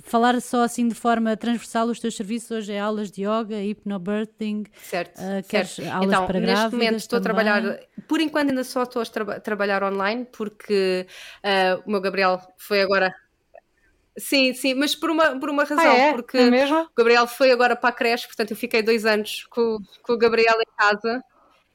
falar 0.05 0.41
só 0.41 0.62
assim 0.62 0.86
de 0.86 0.95
forma 0.95 1.36
transversal, 1.36 1.88
os 1.88 1.99
teus 1.99 2.14
serviços 2.14 2.53
hoje 2.53 2.72
é 2.72 2.78
aulas 2.78 3.11
de 3.11 3.22
yoga, 3.22 3.61
hipnobirthing, 3.61 4.64
certo, 4.80 5.18
certo. 5.43 5.82
aulas 5.91 6.07
então, 6.07 6.26
para 6.26 6.38
neste 6.38 6.70
momento 6.70 6.97
estou 6.97 7.20
também. 7.20 7.49
a 7.49 7.53
trabalhar, 7.53 7.80
por 8.07 8.20
enquanto 8.20 8.51
ainda 8.51 8.62
só 8.62 8.84
estou 8.84 9.03
a 9.03 9.07
tra 9.07 9.41
trabalhar 9.41 9.82
online, 9.82 10.24
porque 10.30 11.07
o 11.87 11.91
meu 11.91 12.01
Gabriel 12.01 12.41
foi 12.59 12.83
agora. 12.83 13.14
Sim, 14.18 14.53
sim, 14.53 14.74
mas 14.74 14.95
por 14.95 15.11
uma, 15.11 15.39
por 15.39 15.49
uma 15.49 15.64
razão, 15.64 15.91
ah, 15.91 15.97
é? 15.97 16.12
porque 16.12 16.37
é 16.37 16.83
o 16.83 16.91
Gabriel 16.97 17.26
foi 17.26 17.51
agora 17.53 17.76
para 17.76 17.91
a 17.91 17.93
creche, 17.93 18.26
portanto 18.26 18.51
eu 18.51 18.57
fiquei 18.57 18.83
dois 18.83 19.07
anos 19.07 19.47
com, 19.51 19.78
com 20.03 20.12
o 20.12 20.18
Gabriel 20.18 20.57
em 20.61 20.76
casa 20.76 21.22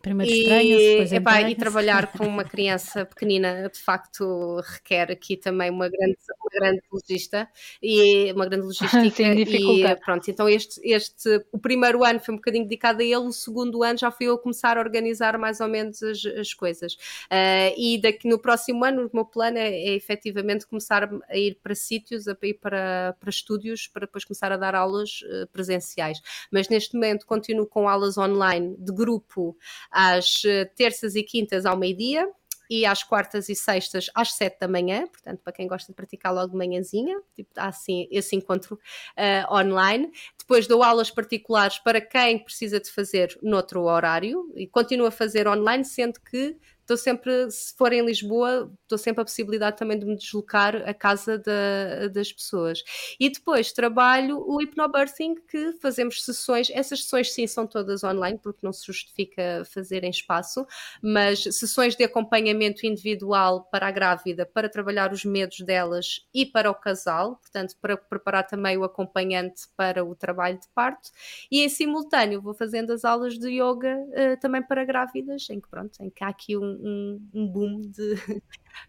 Primeiro 0.05 0.31
e, 0.31 1.15
epá, 1.15 1.41
e 1.41 1.55
trabalhar 1.55 2.05
com 2.15 2.27
uma 2.27 2.43
criança 2.43 3.03
pequenina 3.07 3.67
de 3.73 3.79
facto 3.79 4.61
requer 4.63 5.11
aqui 5.11 5.35
também 5.35 5.71
uma 5.71 5.89
grande, 5.89 6.15
uma 6.39 6.51
grande 6.53 6.81
logista 6.93 7.49
e 7.81 8.31
uma 8.31 8.45
grande 8.45 8.65
logística 8.69 9.09
Sim, 9.09 9.33
e 9.33 9.95
pronto, 9.95 10.29
então 10.29 10.47
este, 10.47 10.79
este 10.83 11.43
o 11.51 11.57
primeiro 11.57 12.05
ano 12.05 12.19
foi 12.19 12.35
um 12.35 12.37
bocadinho 12.37 12.65
dedicado 12.65 13.01
a 13.01 13.03
ele, 13.03 13.15
o 13.15 13.31
segundo 13.31 13.81
ano 13.81 13.97
já 13.97 14.11
fui 14.11 14.27
eu 14.27 14.35
a 14.35 14.39
começar 14.39 14.77
a 14.77 14.79
organizar 14.79 15.39
mais 15.39 15.59
ou 15.59 15.67
menos 15.67 16.03
as, 16.03 16.23
as 16.23 16.53
coisas. 16.53 16.93
Uh, 16.93 17.73
e 17.75 17.99
daqui 17.99 18.27
no 18.27 18.37
próximo 18.37 18.85
ano 18.85 19.07
o 19.07 19.09
meu 19.11 19.25
plano 19.25 19.57
é, 19.57 19.69
é 19.69 19.95
efetivamente 19.95 20.67
começar 20.67 21.09
a 21.27 21.35
ir 21.35 21.57
para 21.63 21.73
sítios, 21.73 22.27
a 22.27 22.37
ir 22.43 22.59
para, 22.61 23.15
para 23.19 23.29
estúdios 23.31 23.87
para 23.87 24.05
depois 24.05 24.23
começar 24.23 24.51
a 24.51 24.57
dar 24.57 24.75
aulas 24.75 25.21
uh, 25.23 25.47
presenciais, 25.47 26.21
mas 26.51 26.69
neste 26.69 26.93
momento 26.93 27.25
continuo 27.25 27.65
com 27.65 27.89
aulas 27.89 28.19
online 28.19 28.75
de 28.77 28.93
grupo 28.93 29.57
às 29.95 30.43
eh, 30.43 30.65
terças 30.65 31.15
e 31.15 31.23
quintas 31.23 31.65
ao 31.65 31.77
meio-dia 31.77 32.27
e 32.69 32.85
às 32.85 33.01
quartas 33.03 33.47
e 33.47 33.55
sextas 33.55 34.09
às 34.13 34.33
sete 34.33 34.59
da 34.59 34.67
manhã, 34.67 35.07
portanto, 35.07 35.39
para 35.43 35.53
quem 35.53 35.67
gosta 35.67 35.91
de 35.91 35.95
praticar 35.95 36.33
logo 36.33 36.51
de 36.51 36.57
manhãzinha, 36.57 37.17
tipo, 37.33 37.49
há 37.55 37.67
assim 37.67 38.07
esse 38.11 38.35
encontro 38.35 38.75
uh, 38.75 39.53
online. 39.53 40.11
Depois 40.37 40.67
dou 40.67 40.83
aulas 40.83 41.09
particulares 41.09 41.79
para 41.79 42.01
quem 42.01 42.39
precisa 42.39 42.79
de 42.79 42.91
fazer 42.91 43.37
noutro 43.41 43.83
horário 43.83 44.51
e 44.55 44.67
continuo 44.67 45.07
a 45.07 45.11
fazer 45.11 45.47
online, 45.47 45.85
sendo 45.85 46.19
que 46.19 46.57
estou 46.85 46.95
sempre, 46.95 47.49
se 47.49 47.75
for 47.75 47.91
em 47.91 48.05
Lisboa, 48.05 48.71
estou 48.83 48.97
sempre 48.97 49.21
a 49.21 49.25
possibilidade 49.25 49.77
também 49.77 49.97
de 49.97 50.05
me 50.05 50.15
deslocar 50.15 50.75
à 50.87 50.93
casa 50.93 51.37
da, 51.39 52.07
das 52.13 52.31
pessoas. 52.31 52.83
E 53.19 53.29
depois 53.29 53.71
trabalho 53.71 54.43
o 54.47 54.61
hipnobirthing, 54.61 55.35
que 55.47 55.73
fazemos 55.81 56.23
sessões, 56.23 56.69
essas 56.69 57.01
sessões 57.01 57.33
sim 57.33 57.47
são 57.47 57.65
todas 57.65 58.03
online, 58.03 58.39
porque 58.41 58.59
não 58.61 58.71
se 58.71 58.85
justifica 58.85 59.63
fazer 59.65 60.03
em 60.03 60.11
espaço, 60.11 60.65
mas 61.01 61.43
sessões 61.43 61.95
de 61.95 62.03
acompanhamento 62.03 62.85
individual 62.85 63.63
para 63.71 63.87
a 63.87 63.91
grávida, 63.91 64.45
para 64.45 64.69
trabalhar 64.69 65.11
os 65.11 65.25
medos 65.25 65.61
delas 65.61 66.27
e 66.33 66.45
para 66.45 66.69
o 66.69 66.75
casal, 66.75 67.37
portanto, 67.37 67.75
para 67.81 67.97
preparar 67.97 68.45
também 68.45 68.77
o 68.77 68.83
acompanhante 68.83 69.63
para 69.75 70.05
o 70.05 70.15
trabalho 70.15 70.59
de 70.59 70.67
parto, 70.75 71.09
e 71.51 71.61
em 71.61 71.69
simultâneo 71.69 72.41
vou 72.41 72.53
fazendo 72.53 72.93
as 72.93 73.03
aulas 73.03 73.39
de 73.39 73.49
yoga 73.49 73.97
uh, 73.97 74.39
também 74.39 74.61
para 74.61 74.85
grávidas, 74.85 75.49
em 75.49 75.59
que 75.59 75.67
pronto, 75.67 75.99
em 75.99 76.11
que 76.11 76.23
há 76.23 76.27
aqui 76.27 76.55
um 76.55 76.74
um, 76.81 77.29
um 77.33 77.47
boom 77.47 77.81
de, 77.81 78.15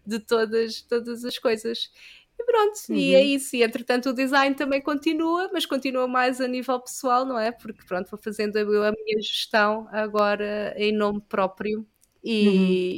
de 0.05 0.19
todas, 0.19 0.81
todas 0.81 1.23
as 1.23 1.37
coisas. 1.37 1.91
E 2.39 2.43
pronto, 2.43 2.77
uhum. 2.89 2.95
e 2.95 3.15
é 3.15 3.23
isso. 3.23 3.55
E 3.55 3.63
entretanto 3.63 4.09
o 4.09 4.13
design 4.13 4.55
também 4.55 4.81
continua, 4.81 5.49
mas 5.51 5.65
continua 5.65 6.07
mais 6.07 6.39
a 6.39 6.47
nível 6.47 6.79
pessoal, 6.79 7.25
não 7.25 7.39
é? 7.39 7.51
Porque 7.51 7.83
pronto, 7.85 8.09
vou 8.09 8.19
fazendo 8.19 8.57
a, 8.57 8.61
a 8.61 8.91
minha 8.91 9.21
gestão 9.21 9.87
agora 9.91 10.73
em 10.77 10.91
nome 10.91 11.21
próprio 11.27 11.85
e, 12.23 12.47
uhum. 12.47 12.55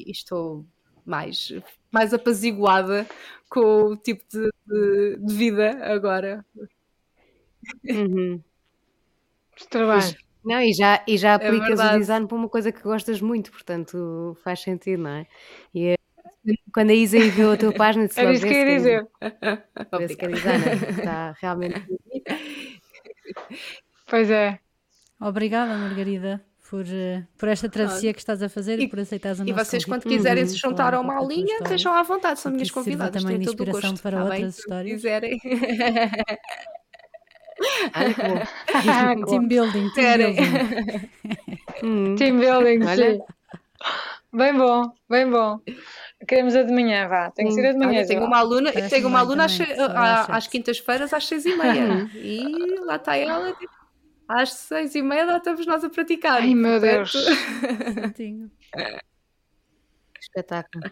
e 0.08 0.12
estou 0.12 0.66
mais, 1.06 1.54
mais 1.92 2.14
apaziguada 2.14 3.08
com 3.50 3.92
o 3.92 3.98
tipo 3.98 4.24
de, 4.30 4.50
de, 4.66 5.18
de 5.18 5.34
vida 5.34 5.80
agora. 5.86 6.46
Uhum. 7.84 8.42
Trabalho. 9.70 10.29
Não, 10.44 10.62
e 10.62 10.74
já, 10.74 11.04
e 11.08 11.18
já 11.18 11.32
é 11.32 11.34
aplicas 11.36 11.80
o 11.80 11.98
design 12.00 12.28
para 12.28 12.38
uma 12.38 12.50
coisa 12.50 12.72
que 12.72 12.82
gostas 12.82 13.22
muito, 13.22 13.52
portanto 13.52 14.38
faz 14.44 14.62
sentido, 14.62 15.04
não 15.04 15.10
é? 15.10 15.28
E 15.74 15.88
é, 15.88 15.96
quando 16.74 16.92
a 16.92 16.94
Isa 16.94 17.18
enviou 17.18 17.54
a 17.54 17.58
tua 17.58 17.74
página, 17.74 18.08
disse 18.08 18.20
Era 18.22 18.32
isso 18.34 18.46
que 18.46 18.54
eu 18.54 18.58
ia 18.58 18.78
dizer. 18.78 19.08
Parece 19.92 20.16
que 20.16 20.26
a 20.26 20.30
designer 20.30 20.90
está 21.00 21.36
realmente. 21.40 21.86
Pois 24.08 24.28
é. 24.32 24.60
Obrigada, 25.22 25.78
Margarida. 25.78 26.44
por, 26.68 26.84
eh, 26.88 27.28
por 27.38 27.48
esta 27.48 27.70
travessia 27.70 28.14
que 28.14 28.20
estás 28.20 28.42
a 28.42 28.50
fazer 28.50 28.80
e, 28.80 28.84
e 28.84 28.88
por 28.88 29.00
aceitares 29.00 29.40
o 29.40 29.44
nosso 29.46 29.60
E 29.60 29.66
vocês, 29.66 29.86
quando 29.86 30.04
quiserem 30.04 30.46
se 30.48 30.56
juntar 30.56 30.94
a 30.96 31.00
uma 31.00 31.16
aulinha, 31.16 31.58
estejam 31.58 31.94
à 31.94 32.02
vontade, 32.02 32.40
são 32.40 32.52
minhas 32.52 32.72
convidadas. 32.72 33.22
também 33.22 33.38
de 33.38 33.46
inspiração 33.46 33.92
gosto, 33.92 34.02
para 34.02 34.18
tá 34.18 34.24
outras 34.24 34.40
bem? 34.40 34.50
histórias. 34.50 34.96
quiserem. 34.96 35.40
ah, 37.94 39.16
team 39.28 39.48
building, 39.48 39.90
team 39.94 40.18
building. 40.18 41.10
Hum. 41.82 42.16
team 42.18 42.40
building, 42.40 42.84
sim. 42.94 43.20
Bem 44.34 44.54
bom, 44.54 44.92
bem 45.10 45.30
bom. 45.30 45.60
Queremos 46.28 46.54
a 46.56 46.64
de 46.64 46.74
manhã, 46.74 47.08
vá. 47.08 47.32
Tem 47.32 47.48
que 47.48 47.54
ser 47.54 47.68
a 47.68 47.72
de 47.72 47.78
manhã. 47.78 48.06
tenho 48.06 48.26
uma 48.26 48.38
aluna, 48.38 48.72
tenho 48.72 49.08
uma 49.08 49.20
aluna 49.20 49.46
às, 49.46 50.30
às 50.30 50.48
quintas-feiras 50.48 51.14
às 51.14 51.26
seis 51.26 51.46
e 51.46 51.56
meia. 51.58 52.10
e 52.14 52.76
lá 52.86 52.98
está 52.98 53.16
ela. 53.16 53.54
Tipo, 53.54 53.72
às 54.28 54.52
seis 54.52 54.94
e 54.94 55.02
meia 55.02 55.26
lá 55.26 55.38
estamos 55.38 55.66
nós 55.66 55.84
a 55.84 55.90
praticar. 55.90 56.42
Ai 56.42 56.54
meu 56.54 56.80
Deus! 56.80 57.14
Espetáculo. 60.40 60.84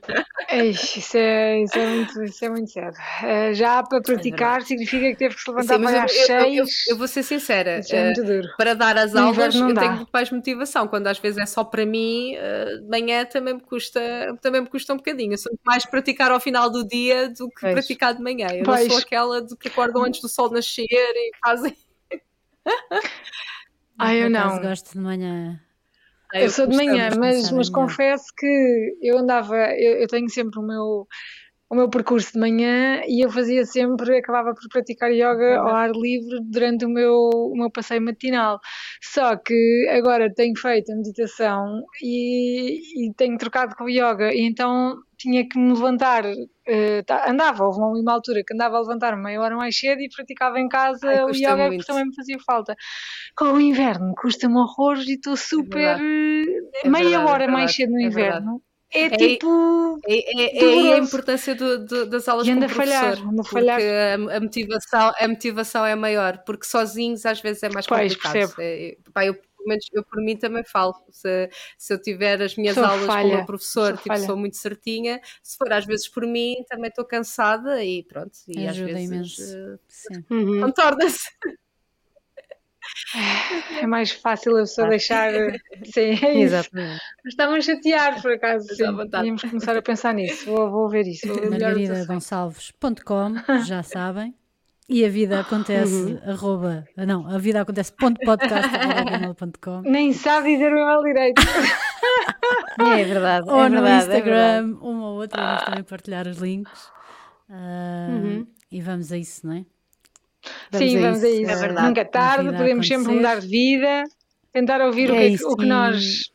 isso, 0.51 1.17
é, 1.17 1.63
isso, 1.63 1.77
é 1.77 1.87
muito, 1.87 2.23
isso 2.23 2.45
é 2.45 2.49
muito 2.49 2.71
sério. 2.71 2.91
Uh, 2.91 3.53
já 3.53 3.81
para 3.81 4.01
praticar 4.01 4.59
é 4.59 4.65
significa 4.65 5.09
que 5.09 5.15
teve 5.15 5.35
que 5.35 5.41
se 5.41 5.49
levantar 5.49 5.77
Sim, 5.77 5.83
para 5.83 6.03
às 6.03 6.11
eu, 6.15 6.25
seis. 6.25 6.57
Eu, 6.57 6.63
eu, 6.63 6.67
eu, 6.89 6.97
vou 6.97 7.07
ser 7.07 7.23
sincera, 7.23 7.81
é 7.89 8.11
uh, 8.11 8.57
para 8.57 8.73
dar 8.73 8.97
as 8.97 9.15
aulas 9.15 9.55
eu 9.55 9.73
dá. 9.73 9.81
tenho 9.81 10.07
mais 10.11 10.31
motivação. 10.31 10.87
Quando 10.87 11.07
às 11.07 11.19
vezes 11.19 11.39
é 11.39 11.45
só 11.45 11.63
para 11.63 11.85
mim, 11.85 12.35
uh, 12.35 12.81
de 12.81 12.89
manhã 12.89 13.25
também 13.25 13.53
me 13.53 13.61
custa, 13.61 13.99
também 14.41 14.61
me 14.61 14.67
custa 14.67 14.93
um 14.93 14.97
bocadinho. 14.97 15.33
Eu 15.33 15.37
sou 15.37 15.51
mais 15.65 15.85
praticar 15.85 16.31
ao 16.31 16.39
final 16.39 16.69
do 16.69 16.85
dia 16.85 17.29
do 17.29 17.49
que 17.49 17.61
pois. 17.61 17.73
praticar 17.73 18.13
de 18.13 18.21
manhã. 18.21 18.47
Eu 18.51 18.63
pois. 18.63 18.81
não 18.81 18.89
sou 18.89 18.99
aquela 18.99 19.41
de 19.41 19.55
que 19.55 19.69
acordam 19.69 20.03
antes 20.03 20.21
do 20.21 20.27
sol 20.27 20.51
nascer 20.51 20.85
e 20.89 21.31
fazem. 21.43 21.75
Ah, 23.99 24.13
eu 24.13 24.29
não. 24.29 24.61
gosto 24.61 24.93
de 24.93 24.99
manhã. 24.99 25.59
Eu, 26.34 26.41
eu 26.41 26.49
sou 26.49 26.67
de 26.67 26.75
manhã, 26.75 27.09
mas, 27.17 27.51
mas 27.51 27.69
confesso 27.69 28.25
que 28.38 28.97
eu 29.01 29.17
andava, 29.17 29.55
eu, 29.55 29.99
eu, 29.99 30.07
tenho 30.07 30.30
sempre 30.30 30.59
o 30.59 30.63
meu, 30.63 31.07
o 31.70 31.76
meu 31.76 31.89
percurso 31.89 32.34
de 32.34 32.39
manhã 32.39 33.01
e 33.07 33.24
eu 33.24 33.30
fazia 33.30 33.65
sempre, 33.65 34.18
acabava 34.18 34.53
por 34.53 34.70
praticar 34.70 35.11
yoga 35.11 35.59
ao 35.59 35.76
ar 35.76 35.91
livre 35.91 36.39
durante 36.43 36.86
o 36.86 36.89
meu, 36.89 37.30
o 37.34 37.53
meu 37.55 37.70
passeio 37.70 38.01
matinal. 38.01 38.59
Só 39.01 39.36
que 39.36 39.88
agora 39.91 40.34
tenho 40.34 40.57
feito 40.57 40.91
a 40.91 40.95
meditação 40.95 41.84
e, 42.01 43.07
e 43.07 43.13
tenho 43.13 43.38
trocado 43.38 43.76
com 43.76 43.84
o 43.84 43.89
yoga, 43.89 44.34
e 44.34 44.41
então 44.41 44.95
tinha 45.18 45.47
que 45.47 45.57
me 45.59 45.74
levantar, 45.74 46.24
uh, 46.26 47.28
andava, 47.28 47.65
houve 47.65 47.80
uma, 47.80 48.13
altura 48.13 48.43
que 48.45 48.53
andava 48.53 48.78
a 48.78 48.82
levantar 48.82 49.18
meia 49.18 49.41
hora 49.41 49.55
mais 49.55 49.78
cedo 49.78 49.99
e 49.99 50.09
praticava 50.09 50.59
em 50.59 50.70
casa 50.70 51.07
Ai, 51.09 51.24
o 51.24 51.32
yoga 51.32 51.70
que 51.72 51.86
também 51.86 52.05
me 52.05 52.15
fazia 52.15 52.38
falta. 52.45 52.76
Com 53.36 53.53
o 53.53 53.59
inverno 53.59 54.13
custa-me 54.15 54.55
horror 54.55 54.97
e 54.99 55.15
estou 55.15 55.34
é 55.34 55.38
super 55.38 55.99
é 55.99 56.43
é 56.84 56.89
meia 56.89 57.09
verdade, 57.09 57.32
hora 57.32 57.43
é 57.43 57.47
mais 57.47 57.74
cedo 57.74 57.91
no 57.91 57.99
é 57.99 58.03
inverno. 58.03 58.61
É, 58.63 58.66
é 58.93 59.09
tipo. 59.09 59.99
É, 60.07 60.89
é, 60.89 60.93
a 60.93 60.97
importância 60.97 61.53
do, 61.55 61.85
do, 61.85 62.05
das 62.05 62.27
aulas 62.27 62.47
e 62.47 62.51
anda 62.51 62.67
com 62.67 62.73
o 62.73 62.75
professor. 62.75 63.17
Falhar, 63.17 63.27
anda 63.27 63.43
falhar. 63.43 63.79
A, 63.81 64.38
a, 64.38 64.39
motivação, 64.39 65.13
a 65.19 65.27
motivação 65.27 65.85
é 65.85 65.95
maior, 65.95 66.43
porque 66.45 66.65
sozinhos 66.65 67.25
às 67.25 67.41
vezes 67.41 67.63
é 67.63 67.69
mais 67.69 67.85
complicado. 67.85 68.33
Pois, 68.33 68.59
é, 68.59 68.97
pá, 69.13 69.25
eu 69.25 69.38
menos 69.67 69.85
eu 69.93 70.03
por 70.03 70.23
mim 70.23 70.38
também 70.38 70.63
falo. 70.63 70.95
Se, 71.11 71.49
se 71.77 71.93
eu 71.93 72.01
tiver 72.01 72.41
as 72.41 72.55
minhas 72.55 72.75
sou 72.75 72.85
aulas 72.85 73.05
falha, 73.05 73.38
com 73.38 73.43
o 73.43 73.45
professor, 73.45 73.97
sou, 73.97 73.97
tipo, 73.97 74.25
sou 74.25 74.38
muito 74.38 74.57
certinha. 74.57 75.19
Se 75.43 75.57
for 75.57 75.71
às 75.71 75.85
vezes 75.85 76.07
por 76.07 76.25
mim, 76.25 76.63
também 76.67 76.89
estou 76.89 77.05
cansada 77.05 77.83
e 77.83 78.03
pronto. 78.03 78.31
E 78.47 78.65
Ajuda 78.65 78.97
às 78.97 79.09
vezes 79.09 79.53
uh, 79.53 80.33
uhum. 80.33 80.61
contorna-se. 80.61 81.29
É 83.81 83.88
mais 83.88 84.11
fácil 84.11 84.55
a 84.57 84.61
pessoa 84.61 84.89
deixar. 84.89 85.31
Sim, 85.83 86.19
é 86.23 86.41
Exatamente. 86.41 87.01
Mas 87.23 87.33
estavam 87.33 87.55
a 87.55 87.61
chatear, 87.61 88.21
por 88.21 88.31
acaso. 88.31 88.67
Sim. 88.75 88.85
Tínhamos 89.09 89.41
que 89.41 89.49
começar 89.49 89.75
a 89.77 89.81
pensar 89.81 90.13
nisso. 90.13 90.45
Vou, 90.45 90.69
vou 90.69 90.88
ver 90.89 91.07
isso. 91.07 91.27
MargaridaGonçalves.com, 91.27 93.35
já 93.65 93.81
sabem. 93.83 94.35
E 94.89 95.03
a 95.03 95.09
vida 95.09 95.41
acontece, 95.41 95.93
uhum. 95.93 96.31
arroba, 96.31 96.85
não, 96.95 97.27
a 97.27 97.38
vida 97.38 97.59
acontece 97.59 97.91
ponto 97.91 98.21
podcast, 98.21 98.71
Nem 99.83 100.13
sabe 100.13 100.53
dizer 100.53 100.71
o 100.71 100.77
e-mail 100.77 101.03
direito. 101.03 101.41
é 102.79 103.03
verdade. 103.03 103.49
Ou 103.49 103.65
é 103.65 103.67
no 103.67 103.81
verdade, 103.81 104.05
Instagram, 104.05 104.35
é 104.35 104.61
uma 104.61 105.09
ou 105.09 105.17
outra, 105.17 105.43
vamos 105.43 105.63
também 105.63 105.83
partilhar 105.83 106.25
os 106.25 106.38
links. 106.38 106.89
Uh, 107.49 108.11
uhum. 108.11 108.47
E 108.71 108.81
vamos 108.81 109.11
a 109.11 109.17
isso, 109.17 109.45
não 109.45 109.55
é? 109.55 109.65
Vamos 110.71 110.91
Sim, 110.91 110.97
a 110.97 111.01
vamos 111.01 111.23
a 111.23 111.29
isso. 111.29 111.51
É 111.51 111.55
verdade. 111.55 111.87
Nunca 111.87 112.01
é 112.01 112.05
tarde, 112.05 112.57
podemos 112.57 112.87
sempre 112.87 113.13
mudar 113.13 113.39
de 113.39 113.47
vida, 113.47 114.03
tentar 114.51 114.81
ouvir 114.81 115.09
é 115.09 115.13
o, 115.13 115.15
que, 115.15 115.27
isso, 115.27 115.49
o 115.49 115.57
que 115.57 115.65
nós. 115.65 116.31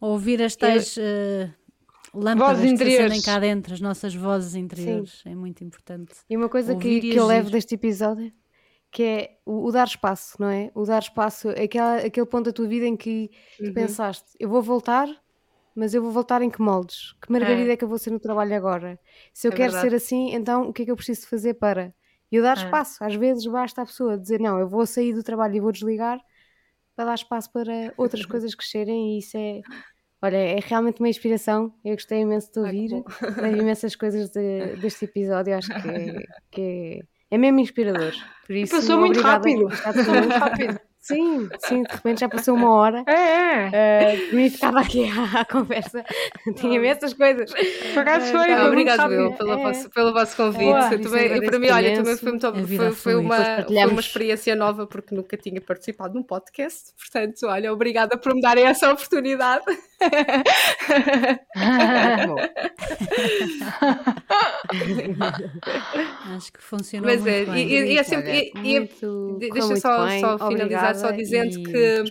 Ouvir 0.00 0.42
as 0.42 0.56
tais. 0.56 0.96
Uh, 0.96 1.50
lâmpadas 2.14 2.58
vozes 2.58 2.72
interiores. 2.72 3.18
que 3.18 3.24
cá 3.24 3.38
dentro, 3.38 3.74
as 3.74 3.80
nossas 3.80 4.14
vozes 4.14 4.54
interiores. 4.54 5.20
Sim. 5.22 5.32
É 5.32 5.34
muito 5.34 5.62
importante. 5.62 6.14
E 6.28 6.36
uma 6.36 6.48
coisa 6.48 6.74
que, 6.74 7.00
que 7.00 7.16
eu 7.16 7.26
levo 7.26 7.50
deste 7.50 7.74
episódio 7.74 8.32
que 8.90 9.02
é 9.02 9.36
o, 9.44 9.66
o, 9.66 9.72
dar 9.72 9.86
espaço, 9.86 10.36
não 10.40 10.48
é? 10.48 10.70
O 10.74 10.84
dar 10.84 11.02
espaço, 11.02 11.50
aquela, 11.50 11.96
aquele 11.96 12.24
ponto 12.24 12.46
da 12.46 12.52
tua 12.52 12.66
vida 12.66 12.86
em 12.86 12.96
que 12.96 13.30
uhum. 13.60 13.66
tu 13.66 13.74
pensaste, 13.74 14.24
eu 14.40 14.48
vou 14.48 14.62
voltar, 14.62 15.06
mas 15.74 15.92
eu 15.92 16.02
vou 16.02 16.10
voltar 16.10 16.40
em 16.40 16.48
que 16.48 16.62
moldes? 16.62 17.14
Que 17.20 17.30
margarida 17.30 17.68
é, 17.68 17.72
é 17.74 17.76
que 17.76 17.84
eu 17.84 17.88
vou 17.88 17.98
ser 17.98 18.10
no 18.10 18.18
trabalho 18.18 18.56
agora? 18.56 18.98
Se 19.34 19.46
eu 19.48 19.52
é 19.52 19.54
quero 19.54 19.72
verdade. 19.72 19.90
ser 19.90 19.96
assim, 19.96 20.34
então 20.34 20.68
o 20.68 20.72
que 20.72 20.80
é 20.80 20.84
que 20.86 20.90
eu 20.90 20.96
preciso 20.96 21.28
fazer 21.28 21.54
para? 21.54 21.94
E 22.30 22.36
eu 22.36 22.42
dar 22.42 22.56
é. 22.56 22.60
espaço. 22.64 23.02
Às 23.04 23.14
vezes 23.14 23.46
basta 23.46 23.82
a 23.82 23.86
pessoa 23.86 24.18
dizer, 24.18 24.40
não, 24.40 24.58
eu 24.58 24.68
vou 24.68 24.86
sair 24.86 25.12
do 25.12 25.22
trabalho 25.22 25.56
e 25.56 25.60
vou 25.60 25.72
desligar 25.72 26.20
para 26.94 27.06
dar 27.06 27.14
espaço 27.14 27.52
para 27.52 27.92
outras 27.96 28.24
coisas 28.26 28.54
crescerem 28.54 29.14
e 29.14 29.18
isso 29.18 29.36
é 29.36 29.60
Olha, 30.22 30.36
é 30.36 30.58
realmente 30.60 31.00
uma 31.00 31.08
inspiração. 31.08 31.72
Eu 31.84 31.92
gostei 31.92 32.20
imenso 32.20 32.50
de 32.50 32.58
ouvir. 32.58 33.04
Levo 33.36 33.58
imensas 33.58 33.94
coisas 33.94 34.30
de, 34.30 34.76
deste 34.76 35.04
episódio. 35.04 35.54
Acho 35.54 35.68
que, 35.68 35.88
é, 35.88 36.22
que 36.50 36.62
é, 37.30 37.34
é 37.34 37.38
mesmo 37.38 37.60
inspirador. 37.60 38.12
Por 38.46 38.56
isso, 38.56 38.74
passou 38.74 38.98
muito 38.98 39.20
rápido. 39.20 39.68
Passou 39.68 40.14
muito 40.14 40.34
rápido. 40.34 40.80
Sim, 41.06 41.48
sim, 41.60 41.84
de 41.84 41.92
repente 41.92 42.20
já 42.20 42.28
passou 42.28 42.56
uma 42.56 42.74
hora. 42.74 43.04
É, 43.06 43.70
é. 43.72 44.16
Uh, 44.32 44.50
ficava 44.50 44.80
aqui 44.80 45.08
à, 45.08 45.44
conversa. 45.44 46.04
Tinha 46.56 46.74
imensas 46.74 47.14
coisas. 47.14 47.52
Por 47.94 48.00
acaso 48.00 48.32
foi. 48.32 48.52
Ah, 48.52 48.66
obrigado, 48.66 49.12
eu, 49.12 49.32
pelo, 49.34 49.52
é. 49.52 49.62
vosso, 49.62 49.88
pelo 49.90 50.12
vosso 50.12 50.36
convite. 50.36 50.64
Boa, 50.64 50.98
também, 50.98 51.26
eu, 51.28 51.44
para 51.44 51.58
mim, 51.60 51.70
olha, 51.70 51.94
também 51.94 52.16
foi, 52.16 52.30
muito, 52.30 52.66
foi, 52.66 52.92
foi, 52.92 53.14
uma, 53.14 53.36
foi 53.36 53.86
uma 53.86 54.00
experiência 54.00 54.56
nova, 54.56 54.84
porque 54.84 55.14
nunca 55.14 55.36
tinha 55.36 55.60
participado 55.60 56.14
num 56.14 56.24
podcast. 56.24 56.92
Portanto, 56.98 57.46
olha, 57.46 57.72
obrigada 57.72 58.18
por 58.18 58.34
me 58.34 58.40
darem 58.40 58.64
essa 58.64 58.92
oportunidade. 58.92 59.64
Acho 66.36 66.52
que 66.52 66.62
funcionou 66.62 67.10
Mas 67.10 67.20
muito 67.20 67.34
é, 67.34 67.44
bem. 67.44 67.68
E, 67.68 67.94
e, 67.94 67.98
é 67.98 68.02
sempre, 68.02 68.50
e, 68.54 68.80
muito, 68.80 69.36
deixa 69.38 69.76
só, 69.76 70.08
só 70.20 70.48
finalizar 70.48 70.94
só 70.94 71.10
dizendo 71.10 71.62
que 71.62 72.00
uh, 72.00 72.04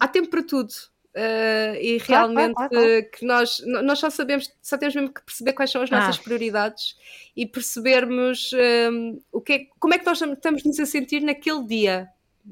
há 0.00 0.08
tempo 0.08 0.28
para 0.30 0.42
tudo. 0.42 0.72
Uh, 1.16 1.76
e 1.80 1.98
realmente 1.98 2.54
claro, 2.54 2.70
claro, 2.70 2.86
claro. 2.86 3.10
que 3.12 3.24
nós, 3.24 3.62
nós 3.66 4.00
só 4.00 4.10
sabemos, 4.10 4.52
só 4.60 4.76
temos 4.76 4.96
mesmo 4.96 5.14
que 5.14 5.22
perceber 5.22 5.52
quais 5.52 5.70
são 5.70 5.80
as 5.80 5.88
nossas 5.88 6.18
ah. 6.18 6.22
prioridades 6.24 6.96
e 7.36 7.46
percebermos 7.46 8.50
um, 8.90 9.20
o 9.30 9.40
que 9.40 9.52
é, 9.52 9.60
como 9.78 9.94
é 9.94 9.98
que 9.98 10.06
nós 10.06 10.20
estamos 10.20 10.64
nos 10.64 10.80
a 10.80 10.86
sentir 10.86 11.20
naquele 11.20 11.64
dia. 11.66 12.08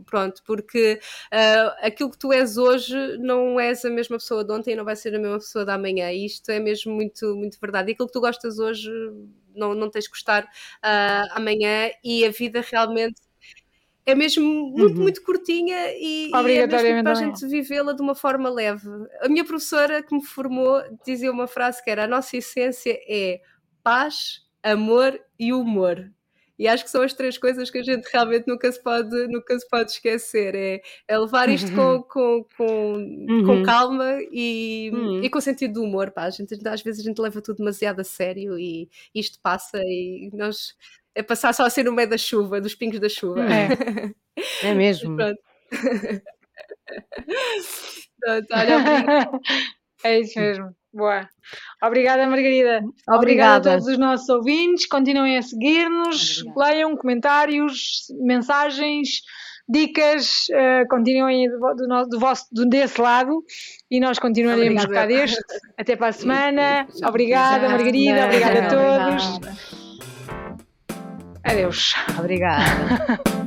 Pronto, 0.07 0.43
porque 0.47 0.99
uh, 1.33 1.87
aquilo 1.87 2.11
que 2.11 2.19
tu 2.19 2.33
és 2.33 2.57
hoje 2.57 2.97
não 3.19 3.61
és 3.61 3.85
a 3.85 3.91
mesma 3.91 4.17
pessoa 4.17 4.43
de 4.43 4.53
ontem 4.53 4.73
e 4.73 4.77
não 4.77 4.85
vai 4.85 4.97
ser 4.97 5.15
a 5.15 5.19
mesma 5.19 5.39
pessoa 5.39 5.65
da 5.65 5.75
amanhã. 5.75 6.11
E 6.11 6.25
isto 6.25 6.51
é 6.51 6.59
mesmo 6.59 6.95
muito, 6.95 7.35
muito 7.37 7.59
verdade. 7.61 7.91
E 7.91 7.93
aquilo 7.93 8.09
que 8.09 8.13
tu 8.13 8.21
gostas 8.21 8.59
hoje 8.59 8.91
não, 9.55 9.75
não 9.75 9.91
tens 9.91 10.05
de 10.05 10.11
gostar 10.11 10.45
uh, 10.45 11.29
amanhã 11.33 11.91
e 12.03 12.25
a 12.25 12.31
vida 12.31 12.63
realmente 12.63 13.21
é 14.05 14.15
mesmo 14.15 14.45
muito, 14.45 14.97
uhum. 14.97 15.03
muito 15.03 15.23
curtinha 15.23 15.93
e, 15.95 16.31
e 16.31 16.59
é 16.59 16.67
mesmo 16.67 17.03
para 17.03 17.13
a 17.13 17.15
gente 17.15 17.47
vivê-la 17.47 17.93
de 17.93 18.03
uma 18.03 18.15
forma 18.15 18.51
leve. 18.51 18.89
A 19.21 19.29
minha 19.29 19.45
professora 19.45 20.03
que 20.03 20.15
me 20.15 20.25
formou 20.25 20.83
dizia 21.05 21.31
uma 21.31 21.47
frase 21.47 21.83
que 21.83 21.91
era: 21.91 22.05
a 22.05 22.09
nossa 22.09 22.37
essência 22.37 22.99
é 23.09 23.41
paz, 23.83 24.41
amor 24.63 25.21
e 25.39 25.53
humor. 25.53 26.11
E 26.63 26.69
acho 26.69 26.85
que 26.85 26.91
são 26.91 27.03
as 27.03 27.13
três 27.13 27.37
coisas 27.37 27.69
que 27.73 27.79
a 27.79 27.83
gente 27.83 28.05
realmente 28.05 28.47
nunca 28.47 28.71
se 28.71 28.81
pode, 28.81 29.27
nunca 29.27 29.59
se 29.59 29.69
pode 29.69 29.91
esquecer. 29.91 30.55
É, 30.55 30.81
é 31.09 31.19
levar 31.19 31.49
isto 31.49 31.69
uhum. 31.73 32.01
com, 32.03 32.45
com, 32.45 32.47
com, 32.57 32.93
uhum. 33.29 33.45
com 33.45 33.63
calma 33.65 34.21
e, 34.31 34.89
uhum. 34.95 35.25
e 35.25 35.29
com 35.29 35.41
sentido 35.41 35.73
de 35.73 35.81
humor. 35.81 36.13
Pá. 36.13 36.31
Gente, 36.31 36.57
às 36.69 36.81
vezes 36.81 37.01
a 37.01 37.09
gente 37.09 37.19
leva 37.19 37.43
tudo 37.43 37.57
demasiado 37.57 37.99
a 37.99 38.05
sério 38.05 38.57
e 38.57 38.89
isto 39.13 39.41
passa 39.43 39.79
e 39.83 40.31
nós 40.33 40.77
é 41.17 41.23
passar 41.25 41.53
só 41.53 41.65
a 41.65 41.71
ser 41.71 41.83
no 41.83 41.93
meio 41.93 42.09
da 42.09 42.17
chuva, 42.17 42.61
dos 42.61 42.77
pingos 42.77 43.01
da 43.01 43.09
chuva. 43.09 43.41
É, 43.43 44.15
é 44.63 44.73
mesmo. 44.73 45.17
Pronto. 45.17 45.41
Pronto, 48.21 48.47
olha, 48.53 49.31
é 50.05 50.21
isso 50.21 50.39
mesmo. 50.39 50.77
Boa. 50.93 51.29
Obrigada, 51.83 52.27
Margarida. 52.27 52.79
Obrigada. 52.79 53.17
Obrigada 53.17 53.71
a 53.71 53.73
todos 53.75 53.89
os 53.89 53.99
nossos 53.99 54.29
ouvintes. 54.29 54.87
Continuem 54.87 55.39
a 55.39 55.43
seguir-nos, 55.43 56.45
leiam 56.57 56.97
comentários, 56.97 58.07
mensagens, 58.21 59.23
dicas, 59.69 60.47
uh, 60.51 60.87
continuem 60.89 61.49
do, 61.49 61.59
do, 61.59 62.09
do, 62.09 62.21
vosso, 62.21 62.47
do, 62.53 62.67
desse 62.67 63.01
lado 63.01 63.43
e 63.91 64.01
nós 64.01 64.19
continuaremos 64.19 64.85
cá 64.87 65.07
deste. 65.07 65.43
Até 65.79 65.97
para 65.97 66.09
a 66.09 66.13
semana. 66.13 66.87
Obrigada, 67.07 67.69
Margarida. 67.69 68.27
Obrigada 68.27 68.67
a 68.67 68.69
todos. 68.69 69.41
Adeus. 71.45 71.95
Obrigada. 72.19 73.21